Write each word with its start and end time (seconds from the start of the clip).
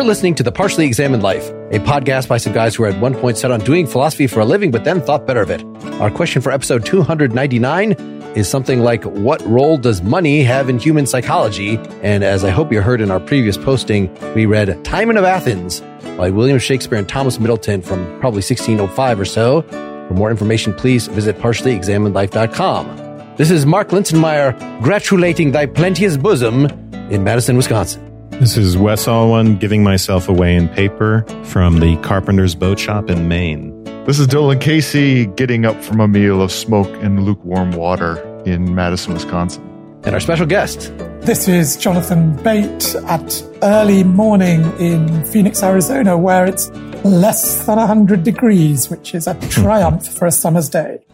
You're 0.00 0.06
listening 0.06 0.34
to 0.36 0.42
The 0.42 0.50
Partially 0.50 0.86
Examined 0.86 1.22
Life, 1.22 1.50
a 1.72 1.78
podcast 1.78 2.26
by 2.26 2.38
some 2.38 2.54
guys 2.54 2.74
who 2.74 2.84
were 2.84 2.88
at 2.88 2.98
one 3.02 3.14
point 3.14 3.36
set 3.36 3.50
on 3.50 3.60
doing 3.60 3.86
philosophy 3.86 4.26
for 4.26 4.40
a 4.40 4.46
living, 4.46 4.70
but 4.70 4.82
then 4.82 5.02
thought 5.02 5.26
better 5.26 5.42
of 5.42 5.50
it. 5.50 5.62
Our 6.00 6.10
question 6.10 6.40
for 6.40 6.50
episode 6.50 6.86
299 6.86 7.92
is 8.34 8.48
something 8.48 8.80
like 8.80 9.04
What 9.04 9.42
role 9.42 9.76
does 9.76 10.00
money 10.00 10.42
have 10.42 10.70
in 10.70 10.78
human 10.78 11.04
psychology? 11.04 11.76
And 12.00 12.24
as 12.24 12.44
I 12.44 12.48
hope 12.48 12.72
you 12.72 12.80
heard 12.80 13.02
in 13.02 13.10
our 13.10 13.20
previous 13.20 13.58
posting, 13.58 14.10
we 14.34 14.46
read 14.46 14.82
Timon 14.86 15.18
of 15.18 15.24
Athens 15.24 15.80
by 16.16 16.30
William 16.30 16.58
Shakespeare 16.58 16.96
and 16.96 17.06
Thomas 17.06 17.38
Middleton 17.38 17.82
from 17.82 18.06
probably 18.20 18.40
1605 18.40 19.20
or 19.20 19.26
so. 19.26 19.60
For 19.60 20.14
more 20.14 20.30
information, 20.30 20.72
please 20.72 21.08
visit 21.08 21.36
partiallyexaminedlife.com. 21.36 23.34
This 23.36 23.50
is 23.50 23.66
Mark 23.66 23.90
Linsenmayer 23.90 24.58
gratulating 24.80 25.52
thy 25.52 25.66
plenteous 25.66 26.16
bosom 26.16 26.64
in 27.10 27.22
Madison, 27.22 27.58
Wisconsin. 27.58 28.09
This 28.40 28.56
is 28.56 28.74
Wes 28.74 29.06
Alwan 29.06 29.60
giving 29.60 29.84
myself 29.84 30.26
away 30.26 30.56
in 30.56 30.66
paper 30.70 31.26
from 31.44 31.78
the 31.78 31.98
Carpenter's 31.98 32.54
Boat 32.54 32.78
Shop 32.78 33.10
in 33.10 33.28
Maine. 33.28 33.84
This 34.06 34.18
is 34.18 34.26
Dylan 34.26 34.58
Casey 34.58 35.26
getting 35.26 35.66
up 35.66 35.76
from 35.84 36.00
a 36.00 36.08
meal 36.08 36.40
of 36.40 36.50
smoke 36.50 36.88
and 37.02 37.22
lukewarm 37.22 37.72
water 37.72 38.16
in 38.46 38.74
Madison, 38.74 39.12
Wisconsin. 39.12 39.62
And 40.04 40.14
our 40.14 40.20
special 40.20 40.46
guest, 40.46 40.90
This 41.20 41.48
is 41.48 41.76
Jonathan 41.76 42.34
Bate 42.42 42.94
at 43.08 43.44
early 43.62 44.04
morning 44.04 44.62
in 44.78 45.22
Phoenix, 45.26 45.62
Arizona, 45.62 46.16
where 46.16 46.46
it's 46.46 46.70
less 47.04 47.66
than 47.66 47.76
100 47.76 48.24
degrees, 48.24 48.88
which 48.88 49.14
is 49.14 49.26
a 49.26 49.34
hmm. 49.34 49.48
triumph 49.50 50.08
for 50.08 50.24
a 50.24 50.32
summer's 50.32 50.70
day. 50.70 51.04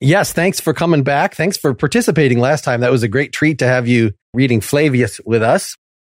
Yes, 0.00 0.34
thanks 0.34 0.60
for 0.60 0.74
coming 0.74 1.04
back. 1.04 1.36
Thanks 1.36 1.56
for 1.56 1.72
participating 1.72 2.38
last 2.38 2.64
time. 2.64 2.82
That 2.82 2.90
was 2.90 3.02
a 3.02 3.08
great 3.08 3.32
treat 3.32 3.60
to 3.60 3.66
have 3.66 3.88
you 3.88 4.12
reading 4.34 4.60
Flavius 4.60 5.22
with 5.24 5.42
us. 5.42 5.74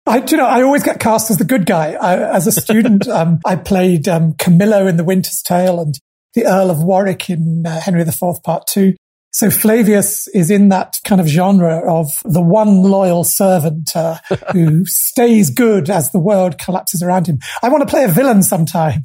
I, 0.07 0.23
you 0.25 0.37
know, 0.37 0.45
I 0.45 0.61
always 0.61 0.83
get 0.83 0.99
cast 0.99 1.29
as 1.29 1.37
the 1.37 1.43
good 1.43 1.65
guy. 1.65 1.93
I, 1.93 2.35
as 2.35 2.47
a 2.47 2.51
student, 2.51 3.07
um, 3.09 3.39
I 3.45 3.55
played 3.55 4.07
um, 4.07 4.33
Camillo 4.33 4.87
in 4.87 4.97
The 4.97 5.03
Winter's 5.03 5.41
Tale 5.41 5.79
and 5.79 5.95
the 6.33 6.45
Earl 6.45 6.71
of 6.71 6.83
Warwick 6.83 7.29
in 7.29 7.65
uh, 7.65 7.79
Henry 7.79 8.01
IV 8.01 8.43
Part 8.43 8.67
Two. 8.67 8.95
So 9.31 9.51
Flavius 9.51 10.27
is 10.29 10.49
in 10.49 10.69
that 10.69 10.97
kind 11.03 11.21
of 11.21 11.27
genre 11.27 11.79
of 11.87 12.07
the 12.23 12.41
one 12.41 12.81
loyal 12.81 13.23
servant 13.23 13.95
uh, 13.95 14.17
who 14.51 14.85
stays 14.85 15.49
good 15.49 15.89
as 15.89 16.11
the 16.11 16.19
world 16.19 16.57
collapses 16.57 17.03
around 17.03 17.27
him. 17.27 17.39
I 17.61 17.69
want 17.69 17.81
to 17.81 17.91
play 17.91 18.03
a 18.03 18.07
villain 18.07 18.41
sometime. 18.41 19.03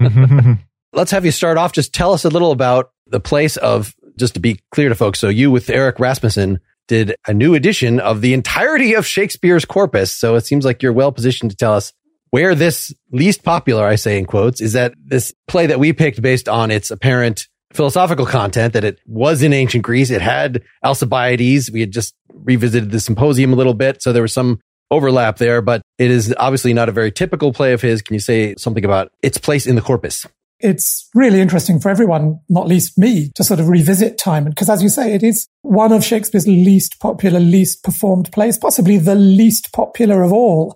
Let's 0.92 1.12
have 1.12 1.24
you 1.24 1.30
start 1.30 1.56
off. 1.56 1.72
Just 1.72 1.94
tell 1.94 2.12
us 2.12 2.24
a 2.24 2.30
little 2.30 2.50
about 2.50 2.90
the 3.06 3.20
place 3.20 3.56
of, 3.58 3.94
just 4.16 4.34
to 4.34 4.40
be 4.40 4.60
clear 4.72 4.88
to 4.88 4.94
folks. 4.94 5.20
So 5.20 5.28
you 5.28 5.50
with 5.50 5.70
Eric 5.70 6.00
Rasmussen 6.00 6.58
did 6.90 7.14
a 7.28 7.32
new 7.32 7.54
edition 7.54 8.00
of 8.00 8.20
the 8.20 8.34
entirety 8.34 8.94
of 8.94 9.06
Shakespeare's 9.06 9.64
corpus. 9.64 10.10
So 10.10 10.34
it 10.34 10.44
seems 10.44 10.64
like 10.64 10.82
you're 10.82 10.92
well 10.92 11.12
positioned 11.12 11.52
to 11.52 11.56
tell 11.56 11.74
us 11.74 11.92
where 12.30 12.56
this 12.56 12.92
least 13.12 13.44
popular, 13.44 13.86
I 13.86 13.94
say 13.94 14.18
in 14.18 14.26
quotes, 14.26 14.60
is 14.60 14.72
that 14.72 14.94
this 14.98 15.32
play 15.46 15.68
that 15.68 15.78
we 15.78 15.92
picked 15.92 16.20
based 16.20 16.48
on 16.48 16.72
its 16.72 16.90
apparent 16.90 17.46
philosophical 17.72 18.26
content 18.26 18.72
that 18.72 18.82
it 18.82 18.98
was 19.06 19.40
in 19.44 19.52
ancient 19.52 19.84
Greece. 19.84 20.10
It 20.10 20.20
had 20.20 20.64
Alcibiades. 20.84 21.70
We 21.70 21.78
had 21.78 21.92
just 21.92 22.12
revisited 22.34 22.90
the 22.90 22.98
symposium 22.98 23.52
a 23.52 23.56
little 23.56 23.74
bit. 23.74 24.02
So 24.02 24.12
there 24.12 24.22
was 24.22 24.32
some 24.32 24.58
overlap 24.90 25.38
there, 25.38 25.62
but 25.62 25.82
it 25.96 26.10
is 26.10 26.34
obviously 26.40 26.74
not 26.74 26.88
a 26.88 26.92
very 26.92 27.12
typical 27.12 27.52
play 27.52 27.72
of 27.72 27.80
his. 27.80 28.02
Can 28.02 28.14
you 28.14 28.20
say 28.20 28.56
something 28.56 28.84
about 28.84 29.12
its 29.22 29.38
place 29.38 29.64
in 29.64 29.76
the 29.76 29.80
corpus? 29.80 30.26
It's 30.60 31.08
really 31.14 31.40
interesting 31.40 31.80
for 31.80 31.88
everyone, 31.88 32.40
not 32.48 32.66
least 32.66 32.98
me, 32.98 33.30
to 33.34 33.44
sort 33.44 33.60
of 33.60 33.68
revisit 33.68 34.18
Timon. 34.18 34.50
Because 34.50 34.68
as 34.68 34.82
you 34.82 34.88
say, 34.88 35.14
it 35.14 35.22
is 35.22 35.46
one 35.62 35.92
of 35.92 36.04
Shakespeare's 36.04 36.46
least 36.46 37.00
popular, 37.00 37.40
least 37.40 37.82
performed 37.82 38.30
plays, 38.32 38.58
possibly 38.58 38.98
the 38.98 39.14
least 39.14 39.72
popular 39.72 40.22
of 40.22 40.32
all. 40.32 40.74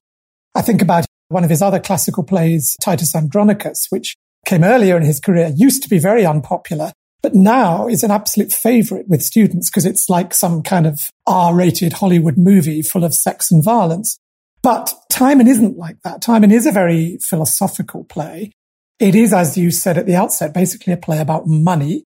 I 0.54 0.62
think 0.62 0.82
about 0.82 1.06
one 1.28 1.44
of 1.44 1.50
his 1.50 1.62
other 1.62 1.80
classical 1.80 2.22
plays, 2.22 2.76
Titus 2.80 3.14
Andronicus, 3.14 3.86
which 3.90 4.16
came 4.46 4.64
earlier 4.64 4.96
in 4.96 5.02
his 5.02 5.20
career, 5.20 5.52
used 5.54 5.82
to 5.82 5.88
be 5.88 5.98
very 5.98 6.24
unpopular, 6.24 6.92
but 7.22 7.34
now 7.34 7.88
is 7.88 8.04
an 8.04 8.10
absolute 8.10 8.52
favorite 8.52 9.08
with 9.08 9.22
students 9.22 9.70
because 9.70 9.86
it's 9.86 10.08
like 10.08 10.34
some 10.34 10.62
kind 10.62 10.86
of 10.86 11.10
R-rated 11.26 11.94
Hollywood 11.94 12.36
movie 12.36 12.82
full 12.82 13.04
of 13.04 13.14
sex 13.14 13.50
and 13.50 13.64
violence. 13.64 14.18
But 14.62 14.94
Timon 15.10 15.48
isn't 15.48 15.76
like 15.76 15.96
that. 16.04 16.22
Timon 16.22 16.50
is 16.50 16.66
a 16.66 16.72
very 16.72 17.18
philosophical 17.22 18.04
play. 18.04 18.52
It 19.00 19.14
is, 19.14 19.32
as 19.32 19.56
you 19.56 19.70
said 19.70 19.98
at 19.98 20.06
the 20.06 20.16
outset, 20.16 20.54
basically 20.54 20.92
a 20.92 20.96
play 20.96 21.20
about 21.20 21.46
money. 21.46 22.04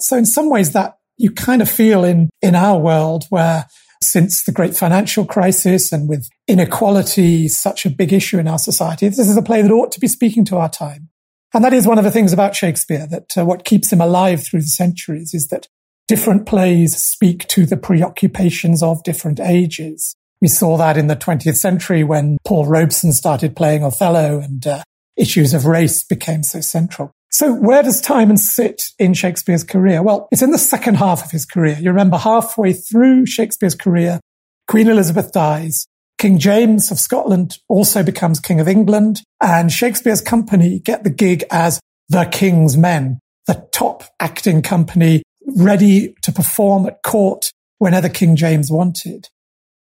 So 0.00 0.16
in 0.16 0.26
some 0.26 0.50
ways 0.50 0.72
that 0.72 0.96
you 1.16 1.30
kind 1.30 1.62
of 1.62 1.70
feel 1.70 2.04
in, 2.04 2.30
in 2.40 2.54
our 2.54 2.78
world 2.78 3.24
where 3.28 3.66
since 4.02 4.44
the 4.44 4.52
great 4.52 4.76
financial 4.76 5.24
crisis 5.24 5.92
and 5.92 6.08
with 6.08 6.28
inequality 6.48 7.48
such 7.48 7.86
a 7.86 7.90
big 7.90 8.12
issue 8.12 8.38
in 8.38 8.48
our 8.48 8.58
society, 8.58 9.08
this 9.08 9.18
is 9.18 9.36
a 9.36 9.42
play 9.42 9.62
that 9.62 9.70
ought 9.70 9.92
to 9.92 10.00
be 10.00 10.08
speaking 10.08 10.44
to 10.46 10.56
our 10.56 10.68
time. 10.68 11.08
And 11.54 11.64
that 11.64 11.74
is 11.74 11.86
one 11.86 11.98
of 11.98 12.04
the 12.04 12.10
things 12.10 12.32
about 12.32 12.56
Shakespeare 12.56 13.06
that 13.08 13.36
uh, 13.36 13.44
what 13.44 13.64
keeps 13.64 13.92
him 13.92 14.00
alive 14.00 14.42
through 14.42 14.60
the 14.60 14.66
centuries 14.66 15.34
is 15.34 15.48
that 15.48 15.68
different 16.08 16.46
plays 16.46 16.96
speak 17.00 17.46
to 17.48 17.66
the 17.66 17.76
preoccupations 17.76 18.82
of 18.82 19.02
different 19.02 19.38
ages. 19.38 20.14
We 20.40 20.48
saw 20.48 20.76
that 20.78 20.96
in 20.96 21.06
the 21.06 21.16
20th 21.16 21.56
century 21.56 22.02
when 22.02 22.38
Paul 22.44 22.66
Robeson 22.66 23.12
started 23.12 23.54
playing 23.54 23.84
Othello 23.84 24.40
and 24.40 24.66
uh, 24.66 24.82
issues 25.16 25.54
of 25.54 25.66
race 25.66 26.02
became 26.02 26.42
so 26.42 26.60
central. 26.60 27.12
So 27.30 27.52
where 27.52 27.82
does 27.82 28.00
Timon 28.00 28.36
sit 28.36 28.90
in 28.98 29.14
Shakespeare's 29.14 29.64
career? 29.64 30.02
Well, 30.02 30.28
it's 30.30 30.42
in 30.42 30.50
the 30.50 30.58
second 30.58 30.96
half 30.96 31.24
of 31.24 31.30
his 31.30 31.46
career. 31.46 31.78
You 31.80 31.90
remember 31.90 32.18
halfway 32.18 32.74
through 32.74 33.24
Shakespeare's 33.26 33.74
career, 33.74 34.20
Queen 34.68 34.88
Elizabeth 34.88 35.32
dies. 35.32 35.86
King 36.18 36.38
James 36.38 36.90
of 36.90 37.00
Scotland 37.00 37.58
also 37.68 38.02
becomes 38.02 38.38
King 38.38 38.60
of 38.60 38.68
England 38.68 39.22
and 39.40 39.72
Shakespeare's 39.72 40.20
company 40.20 40.78
get 40.78 41.04
the 41.04 41.10
gig 41.10 41.42
as 41.50 41.80
the 42.10 42.26
King's 42.26 42.76
Men, 42.76 43.18
the 43.46 43.66
top 43.72 44.04
acting 44.20 44.62
company 44.62 45.22
ready 45.56 46.14
to 46.22 46.32
perform 46.32 46.86
at 46.86 47.02
court 47.02 47.50
whenever 47.78 48.08
King 48.08 48.36
James 48.36 48.70
wanted. 48.70 49.28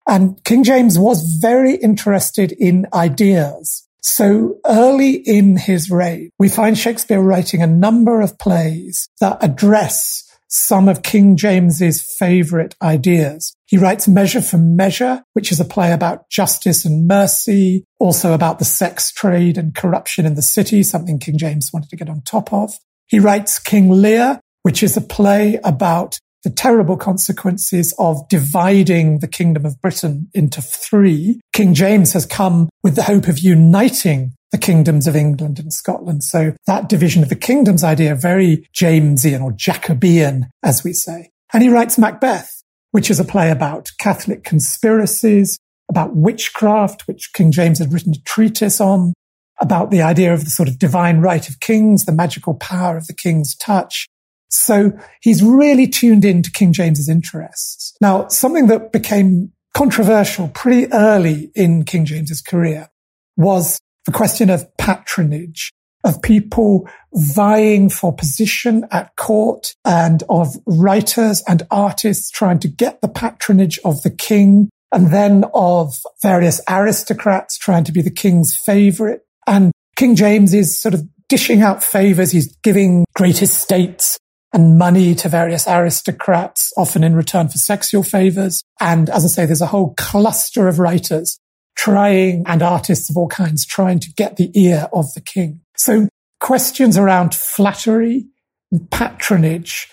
And 0.08 0.42
King 0.44 0.64
James 0.64 0.98
was 0.98 1.38
very 1.42 1.76
interested 1.76 2.52
in 2.54 2.88
ideas. 2.94 3.89
So 4.02 4.58
early 4.66 5.14
in 5.14 5.58
his 5.58 5.90
reign, 5.90 6.30
we 6.40 6.50
find 6.50 6.78
Shakespeare 6.78 7.22
writing 7.22 7.62
a 7.62 7.68
number 7.68 8.22
of 8.22 8.38
plays 8.40 9.10
that 9.20 9.38
address 9.42 10.26
some 10.50 10.90
of 10.90 11.04
King 11.04 11.38
James's 11.38 12.02
favorite 12.18 12.76
ideas. 12.82 13.54
He 13.66 13.78
writes 13.78 14.08
Measure 14.08 14.42
for 14.42 14.58
Measure, 14.58 15.24
which 15.34 15.52
is 15.52 15.60
a 15.60 15.66
play 15.66 15.92
about 15.92 16.30
justice 16.30 16.86
and 16.86 17.08
mercy, 17.08 17.86
also 18.00 18.34
about 18.34 18.58
the 18.58 18.66
sex 18.66 19.12
trade 19.12 19.58
and 19.58 19.76
corruption 19.76 20.26
in 20.26 20.34
the 20.34 20.42
city, 20.42 20.82
something 20.82 21.20
King 21.20 21.38
James 21.38 21.70
wanted 21.72 21.90
to 21.92 21.96
get 21.96 22.10
on 22.10 22.22
top 22.22 22.52
of. 22.52 22.74
He 23.06 23.20
writes 23.20 23.60
King 23.60 23.90
Lear, 23.90 24.40
which 24.64 24.82
is 24.82 24.98
a 24.98 25.02
play 25.02 25.60
about 25.64 26.20
the 26.44 26.50
terrible 26.50 26.98
consequences 26.98 27.94
of 28.00 28.28
dividing 28.30 29.20
the 29.20 29.28
kingdom 29.28 29.66
of 29.66 29.82
Britain 29.82 30.30
into 30.34 30.62
three. 30.62 31.42
King 31.54 31.74
James 31.74 32.14
has 32.14 32.26
come 32.26 32.70
with 32.84 32.96
the 32.96 33.04
hope 33.04 33.28
of 33.28 33.40
uniting 33.40 34.34
the 34.52 34.58
kingdoms 34.58 35.06
of 35.06 35.16
England 35.16 35.60
and 35.60 35.72
Scotland. 35.72 36.24
So 36.24 36.54
that 36.66 36.90
division 36.90 37.22
of 37.22 37.30
the 37.30 37.36
kingdoms 37.36 37.84
idea, 37.84 38.16
very 38.16 38.68
Jamesian 38.76 39.44
or 39.44 39.52
Jacobean, 39.52 40.48
as 40.64 40.84
we 40.84 40.94
say. 40.94 41.30
And 41.54 41.62
he 41.62 41.70
writes 41.70 41.98
Macbeth, 41.98 42.64
which 42.92 43.12
is 43.12 43.20
a 43.20 43.26
play 43.26 43.52
about 43.52 43.92
Catholic 44.00 44.44
conspiracies, 44.44 45.60
about 45.90 46.16
witchcraft, 46.16 47.08
which 47.08 47.34
King 47.34 47.52
James 47.52 47.80
had 47.80 47.92
written 47.92 48.14
a 48.14 48.22
treatise 48.26 48.80
on, 48.80 49.14
about 49.62 49.92
the 49.92 50.02
idea 50.02 50.34
of 50.34 50.46
the 50.46 50.50
sort 50.50 50.70
of 50.70 50.80
divine 50.80 51.20
right 51.20 51.50
of 51.50 51.60
kings, 51.60 52.06
the 52.06 52.12
magical 52.12 52.54
power 52.54 52.98
of 52.98 53.08
the 53.08 53.14
king's 53.14 53.56
touch. 53.56 54.08
So 54.50 54.92
he's 55.22 55.44
really 55.44 55.88
tuned 55.88 56.26
in 56.26 56.42
to 56.44 56.52
King 56.52 56.74
James's 56.74 57.10
interests. 57.10 57.96
Now, 58.02 58.28
something 58.28 58.68
that 58.68 58.92
became 58.92 59.52
controversial 59.76 60.50
pretty 60.50 60.92
early 60.92 61.52
in 61.56 61.86
King 61.86 62.06
James's 62.06 62.42
career 62.42 62.90
was 63.38 63.80
the 64.06 64.12
question 64.12 64.50
of 64.50 64.66
patronage, 64.78 65.72
of 66.04 66.22
people 66.22 66.90
vying 67.14 67.90
for 67.90 68.14
position 68.14 68.86
at 68.92 69.16
court 69.16 69.76
and 69.86 70.24
of 70.30 70.56
writers 70.66 71.44
and 71.48 71.64
artists 71.70 72.32
trying 72.32 72.60
to 72.60 72.68
get 72.68 73.02
the 73.02 73.08
patronage 73.08 73.80
of 73.86 74.02
the 74.02 74.10
king 74.10 74.70
and 74.92 75.14
then 75.14 75.44
of 75.54 75.94
various 76.22 76.60
aristocrats 76.68 77.58
trying 77.58 77.84
to 77.84 77.92
be 77.92 78.02
the 78.02 78.10
king's 78.12 78.56
favorite. 78.56 79.22
And 79.46 79.72
King 79.96 80.16
James 80.16 80.54
is 80.54 80.80
sort 80.80 80.94
of 80.94 81.04
dishing 81.28 81.62
out 81.62 81.84
favors. 81.84 82.32
He's 82.32 82.56
giving 82.64 83.06
great 83.16 83.42
estates 83.42 84.18
and 84.54 84.78
money 84.78 85.14
to 85.16 85.30
various 85.30 85.68
aristocrats, 85.68 86.74
often 86.78 87.04
in 87.04 87.16
return 87.16 87.48
for 87.48 87.58
sexual 87.58 88.04
favors. 88.04 88.64
And 88.80 89.10
as 89.10 89.24
I 89.24 89.28
say, 89.28 89.46
there's 89.46 89.62
a 89.62 89.68
whole 89.68 89.94
cluster 89.98 90.68
of 90.68 90.80
writers 90.80 91.40
trying 91.76 92.44
and 92.46 92.62
artists 92.62 93.10
of 93.10 93.16
all 93.16 93.28
kinds 93.28 93.66
trying 93.66 94.00
to 94.00 94.12
get 94.14 94.36
the 94.36 94.52
ear 94.60 94.88
of 94.92 95.14
the 95.14 95.22
king. 95.22 95.62
So 95.78 96.10
questions 96.40 96.98
around 96.98 97.36
flattery 97.36 98.26
and 98.72 98.90
patronage 98.92 99.88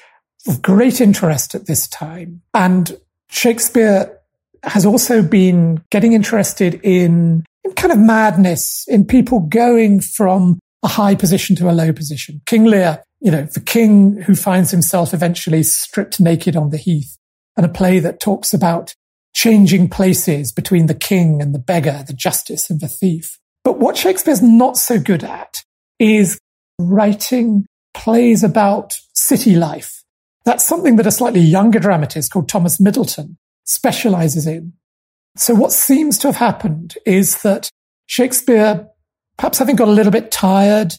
of 0.49 0.63
great 0.63 1.01
interest 1.01 1.55
at 1.55 1.67
this 1.67 1.87
time. 1.89 2.43
And 2.55 2.99
Shakespeare 3.29 4.19
has 4.63 4.87
also 4.87 5.23
been 5.23 5.83
getting 5.91 6.13
interested 6.13 6.81
in, 6.83 7.45
in 7.65 7.73
kind 7.75 7.93
of 7.93 7.99
madness, 7.99 8.85
in 8.89 9.05
people 9.05 9.41
going 9.41 10.01
from 10.01 10.59
a 10.83 10.89
high 10.89 11.15
position 11.15 11.57
to 11.57 11.71
a 11.71 11.73
low 11.73 11.93
position. 11.93 12.41
King 12.47 12.65
Lear, 12.65 13.03
you 13.27 13.33
know, 13.33 13.43
the 13.43 13.59
king 13.59 14.23
who 14.23 14.37
finds 14.37 14.71
himself 14.71 15.13
eventually 15.13 15.65
stripped 15.65 16.21
naked 16.21 16.55
on 16.55 16.71
the 16.71 16.77
heath 16.77 17.19
and 17.57 17.67
a 17.67 17.69
play 17.69 17.99
that 17.99 18.21
talks 18.21 18.55
about 18.55 18.95
changing 19.35 19.89
places 19.89 20.53
between 20.53 20.87
the 20.87 20.95
king 20.95 21.43
and 21.43 21.53
the 21.53 21.59
beggar, 21.59 22.05
the 22.07 22.13
justice 22.13 22.71
and 22.71 22.81
the 22.81 22.87
thief. 22.87 23.41
But 23.65 23.81
what 23.81 23.97
Shakespeare's 23.97 24.43
not 24.43 24.77
so 24.77 25.01
good 25.01 25.25
at 25.25 25.65
is 25.99 26.39
writing 26.79 27.67
plays 27.95 28.45
about 28.45 28.97
city 29.13 29.57
life. 29.57 30.05
That's 30.45 30.63
something 30.63 30.95
that 30.95 31.07
a 31.09 31.11
slightly 31.11 31.41
younger 31.41 31.81
dramatist 31.81 32.31
called 32.31 32.49
Thomas 32.49 32.79
Middleton 32.79 33.39
specializes 33.65 34.47
in. 34.47 34.75
So 35.35 35.53
what 35.53 35.73
seems 35.73 36.17
to 36.19 36.29
have 36.29 36.37
happened 36.37 36.95
is 37.05 37.43
that 37.43 37.71
Shakespeare, 38.07 38.87
perhaps 39.37 39.59
having 39.59 39.75
got 39.75 39.89
a 39.89 39.91
little 39.91 40.13
bit 40.13 40.31
tired, 40.31 40.95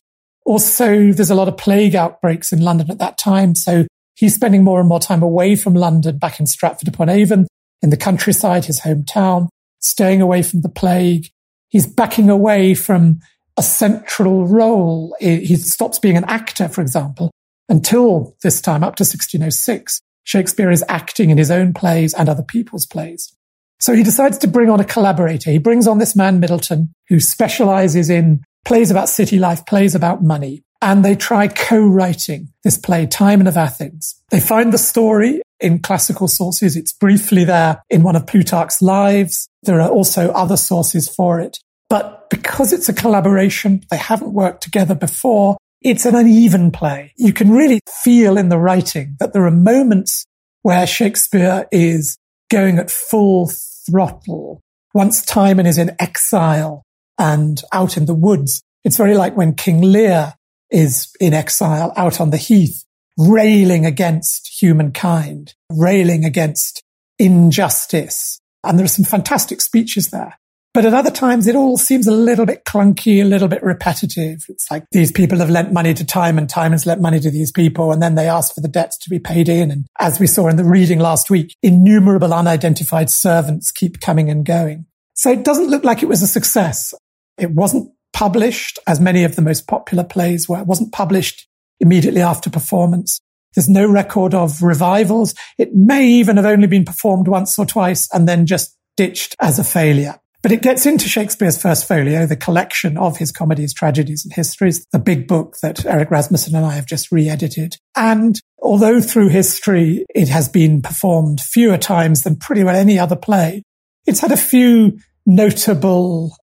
also 0.47 1.11
there's 1.11 1.29
a 1.29 1.35
lot 1.35 1.49
of 1.49 1.57
plague 1.57 1.94
outbreaks 1.94 2.51
in 2.51 2.61
London 2.61 2.89
at 2.89 2.99
that 2.99 3.17
time. 3.17 3.53
So 3.53 3.85
he's 4.15 4.33
spending 4.33 4.63
more 4.63 4.79
and 4.79 4.89
more 4.89 4.99
time 4.99 5.21
away 5.21 5.55
from 5.55 5.75
London, 5.75 6.17
back 6.17 6.39
in 6.39 6.47
Stratford 6.47 6.88
upon 6.88 7.09
Avon, 7.09 7.47
in 7.81 7.89
the 7.89 7.97
countryside, 7.97 8.65
his 8.65 8.81
hometown, 8.81 9.49
staying 9.79 10.21
away 10.21 10.41
from 10.41 10.61
the 10.61 10.69
plague. 10.69 11.27
He's 11.67 11.85
backing 11.85 12.29
away 12.29 12.73
from 12.73 13.19
a 13.57 13.61
central 13.61 14.47
role. 14.47 15.15
He 15.19 15.57
stops 15.57 15.99
being 15.99 16.15
an 16.15 16.25
actor, 16.25 16.69
for 16.69 16.81
example, 16.81 17.29
until 17.67 18.35
this 18.41 18.61
time, 18.61 18.83
up 18.83 18.95
to 18.95 19.03
1606. 19.03 20.00
Shakespeare 20.23 20.71
is 20.71 20.83
acting 20.88 21.29
in 21.29 21.38
his 21.38 21.51
own 21.51 21.73
plays 21.73 22.13
and 22.13 22.29
other 22.29 22.43
people's 22.43 22.85
plays. 22.85 23.33
So 23.79 23.93
he 23.93 24.03
decides 24.03 24.38
to 24.39 24.47
bring 24.47 24.69
on 24.69 24.79
a 24.79 24.85
collaborator. 24.85 25.51
He 25.51 25.57
brings 25.57 25.88
on 25.88 26.00
this 26.00 26.15
man, 26.15 26.39
Middleton, 26.39 26.93
who 27.09 27.19
specializes 27.19 28.09
in 28.09 28.43
plays 28.67 28.91
about 28.91 29.07
city 29.07 29.39
life, 29.39 29.65
plays 29.65 29.95
about 29.95 30.21
money. 30.21 30.61
And 30.81 31.03
they 31.03 31.15
try 31.15 31.47
co-writing 31.47 32.49
this 32.63 32.77
play, 32.77 33.07
Timon 33.07 33.47
of 33.47 33.57
Athens. 33.57 34.21
They 34.29 34.41
find 34.41 34.71
the 34.71 34.77
story 34.77 35.41
in 35.59 35.79
classical 35.79 36.27
sources. 36.27 36.75
It's 36.75 36.91
briefly 36.91 37.45
there 37.45 37.81
in 37.89 38.03
one 38.03 38.17
of 38.17 38.27
Plutarch's 38.27 38.81
lives. 38.81 39.47
There 39.63 39.79
are 39.81 39.89
also 39.89 40.31
other 40.31 40.57
sources 40.57 41.09
for 41.09 41.39
it. 41.39 41.57
But 41.89 42.29
because 42.29 42.73
it's 42.73 42.89
a 42.89 42.93
collaboration, 42.93 43.83
they 43.89 43.97
haven't 43.97 44.33
worked 44.33 44.61
together 44.61 44.93
before. 44.93 45.57
It's 45.81 46.05
an 46.05 46.15
uneven 46.15 46.69
play. 46.69 47.13
You 47.17 47.31
can 47.31 47.51
really 47.51 47.79
feel 48.03 48.37
in 48.37 48.49
the 48.49 48.59
writing 48.59 49.15
that 49.19 49.31
there 49.31 49.45
are 49.45 49.51
moments 49.51 50.25
where 50.61 50.85
Shakespeare 50.85 51.65
is 51.71 52.17
going 52.51 52.77
at 52.77 52.91
full 52.91 53.49
throttle. 53.89 54.61
Once 54.93 55.23
Timon 55.23 55.65
is 55.65 55.77
in 55.77 55.95
exile 55.99 56.83
and 57.17 57.61
out 57.71 57.97
in 57.97 58.05
the 58.05 58.13
woods, 58.13 58.61
it's 58.83 58.97
very 58.97 59.15
like 59.15 59.35
when 59.35 59.53
King 59.53 59.81
Lear 59.81 60.33
is 60.69 61.11
in 61.19 61.33
exile 61.33 61.93
out 61.95 62.19
on 62.19 62.29
the 62.29 62.37
heath, 62.37 62.83
railing 63.17 63.85
against 63.85 64.47
humankind, 64.61 65.53
railing 65.71 66.25
against 66.25 66.83
injustice. 67.19 68.39
And 68.63 68.77
there 68.77 68.85
are 68.85 68.89
some 68.89 69.05
fantastic 69.05 69.61
speeches 69.61 70.09
there. 70.09 70.37
But 70.73 70.85
at 70.85 70.93
other 70.93 71.09
times, 71.09 71.47
it 71.47 71.55
all 71.55 71.77
seems 71.77 72.05
a 72.05 72.11
little 72.11 72.45
bit 72.45 72.63
clunky, 72.63 73.19
a 73.21 73.23
little 73.23 73.47
bit 73.47 73.63
repetitive. 73.63 74.45
It's 74.47 74.69
like 74.69 74.83
these 74.91 75.11
people 75.11 75.39
have 75.39 75.49
lent 75.49 75.73
money 75.73 75.95
to 75.95 76.05
Timon 76.05 76.43
and 76.43 76.49
Timon 76.49 76.73
has 76.73 76.85
lent 76.85 77.01
money 77.01 77.19
to 77.19 77.31
these 77.31 77.51
people. 77.51 77.91
And 77.91 77.99
then 77.99 78.13
they 78.13 78.29
ask 78.29 78.53
for 78.53 78.61
the 78.61 78.67
debts 78.67 78.95
to 78.99 79.09
be 79.09 79.17
paid 79.17 79.49
in. 79.49 79.71
And 79.71 79.87
as 79.99 80.19
we 80.19 80.27
saw 80.27 80.47
in 80.49 80.55
the 80.55 80.63
reading 80.63 80.99
last 80.99 81.31
week, 81.31 81.55
innumerable 81.63 82.31
unidentified 82.31 83.09
servants 83.09 83.71
keep 83.71 84.01
coming 84.01 84.29
and 84.29 84.45
going. 84.45 84.85
So 85.15 85.31
it 85.31 85.43
doesn't 85.43 85.71
look 85.71 85.83
like 85.83 86.03
it 86.03 86.09
was 86.09 86.21
a 86.21 86.27
success. 86.27 86.93
It 87.38 87.51
wasn't 87.51 87.92
published 88.13 88.80
as 88.88 89.00
many 89.00 89.24
of 89.24 89.36
the 89.36 89.42
most 89.42 89.68
popular 89.68 90.04
plays 90.04 90.50
were. 90.50 90.60
It 90.60 90.68
wasn't 90.68 90.92
published 90.92 91.48
immediately 91.80 92.22
after 92.22 92.50
performance. 92.50 93.19
There's 93.56 93.69
no 93.69 93.88
record 93.88 94.34
of 94.34 94.62
revivals. 94.62 95.34
It 95.57 95.74
may 95.74 96.06
even 96.06 96.38
have 96.38 96.45
only 96.45 96.68
been 96.68 96.86
performed 96.86 97.28
once 97.28 97.57
or 97.57 97.66
twice 97.66 98.07
and 98.13 98.28
then 98.28 98.45
just 98.45 98.75
ditched 98.95 99.36
as 99.39 99.60
a 99.60 99.63
failure. 99.63 100.19
But 100.44 100.51
it 100.51 100.62
gets 100.62 100.86
into 100.86 101.10
Shakespeare's 101.10 101.62
first 101.62 101.88
folio, 101.88 102.25
the 102.25 102.36
collection 102.36 102.98
of 102.98 103.18
his 103.18 103.31
comedies, 103.31 103.74
tragedies 103.74 104.24
and 104.24 104.34
histories, 104.34 104.86
the 104.92 105.00
big 105.00 105.28
book 105.28 105.57
that 105.62 105.86
Eric 105.86 106.12
Rasmussen 106.12 106.56
and 106.56 106.66
I 106.66 106.75
have 106.75 106.86
just 106.86 107.12
re-edited. 107.12 107.75
And 107.95 108.39
although 108.62 109.01
through 109.01 109.30
history 109.30 110.06
it 110.13 110.30
has 110.30 110.48
been 110.48 110.81
performed 110.81 111.42
fewer 111.42 111.78
times 111.78 112.24
than 112.24 112.36
pretty 112.36 112.63
well 112.63 112.75
any 112.75 112.98
other 113.00 113.16
play, 113.16 113.63
it's 114.06 114.22
had 114.22 114.31
a 114.31 114.38
few 114.38 115.00
notable 115.25 116.36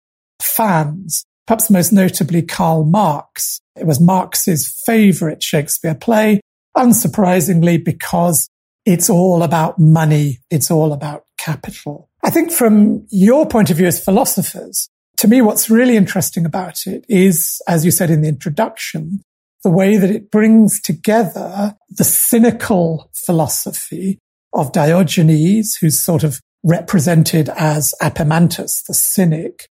fans, 0.42 1.24
perhaps 1.46 1.70
most 1.70 1.92
notably 1.92 2.42
Karl 2.42 2.84
Marx. 2.84 3.60
It 3.76 3.86
was 3.86 4.00
Marx's 4.00 4.72
favorite 4.86 5.42
Shakespeare 5.42 5.94
play, 5.94 6.40
unsurprisingly, 6.76 7.82
because 7.82 8.48
it's 8.84 9.08
all 9.08 9.42
about 9.42 9.78
money. 9.78 10.38
It's 10.50 10.70
all 10.70 10.92
about 10.92 11.24
capital. 11.38 12.08
I 12.22 12.30
think 12.30 12.52
from 12.52 13.06
your 13.10 13.46
point 13.46 13.70
of 13.70 13.76
view 13.76 13.86
as 13.86 14.02
philosophers, 14.02 14.88
to 15.18 15.28
me, 15.28 15.40
what's 15.40 15.70
really 15.70 15.96
interesting 15.96 16.44
about 16.44 16.86
it 16.86 17.04
is, 17.08 17.60
as 17.68 17.84
you 17.84 17.90
said 17.90 18.10
in 18.10 18.22
the 18.22 18.28
introduction, 18.28 19.20
the 19.62 19.70
way 19.70 19.96
that 19.96 20.10
it 20.10 20.30
brings 20.30 20.80
together 20.80 21.76
the 21.90 22.04
cynical 22.04 23.10
philosophy 23.14 24.18
of 24.52 24.72
Diogenes, 24.72 25.76
who's 25.80 26.00
sort 26.00 26.24
of 26.24 26.40
represented 26.64 27.48
as 27.50 27.94
Apemantus, 28.02 28.84
the 28.86 28.94
cynic, 28.94 29.68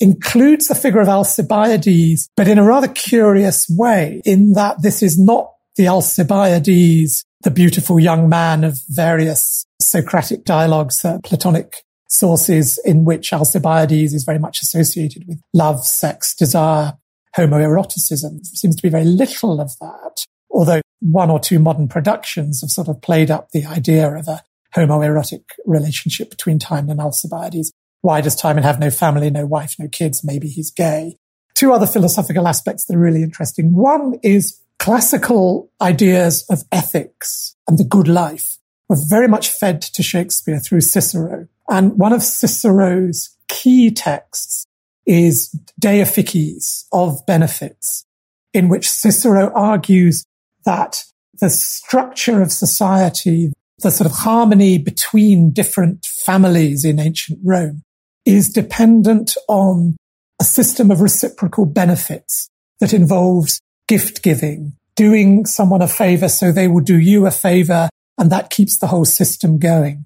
includes 0.00 0.68
the 0.68 0.74
figure 0.74 1.00
of 1.00 1.08
Alcibiades, 1.08 2.28
but 2.36 2.48
in 2.48 2.58
a 2.58 2.64
rather 2.64 2.88
curious 2.88 3.66
way, 3.68 4.20
in 4.24 4.52
that 4.52 4.82
this 4.82 5.02
is 5.02 5.18
not 5.18 5.50
the 5.76 5.88
Alcibiades 5.88 7.24
the 7.44 7.50
beautiful 7.50 8.00
young 8.00 8.28
man 8.28 8.64
of 8.64 8.78
various 8.88 9.66
Socratic 9.80 10.44
dialogues, 10.44 11.04
uh, 11.04 11.18
Platonic 11.22 11.84
sources 12.08 12.78
in 12.84 13.04
which 13.04 13.32
Alcibiades 13.32 14.14
is 14.14 14.24
very 14.24 14.38
much 14.38 14.62
associated 14.62 15.24
with 15.28 15.40
love, 15.52 15.84
sex, 15.84 16.34
desire, 16.34 16.94
homoeroticism. 17.36 18.30
There 18.30 18.54
seems 18.54 18.76
to 18.76 18.82
be 18.82 18.88
very 18.88 19.04
little 19.04 19.60
of 19.60 19.72
that, 19.80 20.24
although 20.50 20.80
one 21.00 21.30
or 21.30 21.38
two 21.38 21.58
modern 21.58 21.86
productions 21.86 22.62
have 22.62 22.70
sort 22.70 22.88
of 22.88 23.02
played 23.02 23.30
up 23.30 23.50
the 23.50 23.66
idea 23.66 24.10
of 24.14 24.26
a 24.26 24.42
homoerotic 24.74 25.42
relationship 25.66 26.30
between 26.30 26.58
Timon 26.58 26.90
and 26.90 27.00
Alcibiades. 27.00 27.72
Why 28.04 28.20
does 28.20 28.36
Timon 28.36 28.64
have 28.64 28.78
no 28.78 28.90
family, 28.90 29.30
no 29.30 29.46
wife, 29.46 29.76
no 29.78 29.88
kids? 29.88 30.22
Maybe 30.22 30.46
he's 30.46 30.70
gay. 30.70 31.16
Two 31.54 31.72
other 31.72 31.86
philosophical 31.86 32.46
aspects 32.46 32.84
that 32.84 32.96
are 32.96 33.00
really 33.00 33.22
interesting. 33.22 33.74
One 33.74 34.18
is 34.22 34.60
classical 34.78 35.72
ideas 35.80 36.44
of 36.50 36.64
ethics 36.70 37.56
and 37.66 37.78
the 37.78 37.84
good 37.84 38.06
life 38.06 38.58
were 38.90 38.98
very 39.08 39.26
much 39.26 39.48
fed 39.48 39.80
to 39.80 40.02
Shakespeare 40.02 40.60
through 40.60 40.82
Cicero. 40.82 41.48
And 41.70 41.98
one 41.98 42.12
of 42.12 42.22
Cicero's 42.22 43.34
key 43.48 43.90
texts 43.90 44.66
is 45.06 45.48
De 45.80 46.02
Officiis 46.02 46.84
of 46.92 47.24
benefits, 47.26 48.04
in 48.52 48.68
which 48.68 48.90
Cicero 48.90 49.50
argues 49.54 50.26
that 50.66 51.04
the 51.40 51.48
structure 51.48 52.42
of 52.42 52.52
society, 52.52 53.54
the 53.78 53.90
sort 53.90 54.10
of 54.10 54.18
harmony 54.18 54.76
between 54.76 55.52
different 55.52 56.04
families 56.04 56.84
in 56.84 57.00
ancient 57.00 57.38
Rome 57.42 57.80
is 58.24 58.48
dependent 58.48 59.36
on 59.48 59.96
a 60.40 60.44
system 60.44 60.90
of 60.90 61.00
reciprocal 61.00 61.66
benefits 61.66 62.48
that 62.80 62.92
involves 62.92 63.60
gift 63.88 64.22
giving, 64.22 64.72
doing 64.96 65.46
someone 65.46 65.82
a 65.82 65.88
favor 65.88 66.28
so 66.28 66.50
they 66.50 66.68
will 66.68 66.82
do 66.82 66.98
you 66.98 67.26
a 67.26 67.30
favor. 67.30 67.88
And 68.18 68.30
that 68.30 68.50
keeps 68.50 68.78
the 68.78 68.86
whole 68.88 69.04
system 69.04 69.58
going. 69.58 70.04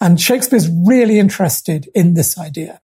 And 0.00 0.20
Shakespeare's 0.20 0.68
really 0.68 1.18
interested 1.18 1.88
in 1.94 2.14
this 2.14 2.38
idea. 2.38 2.80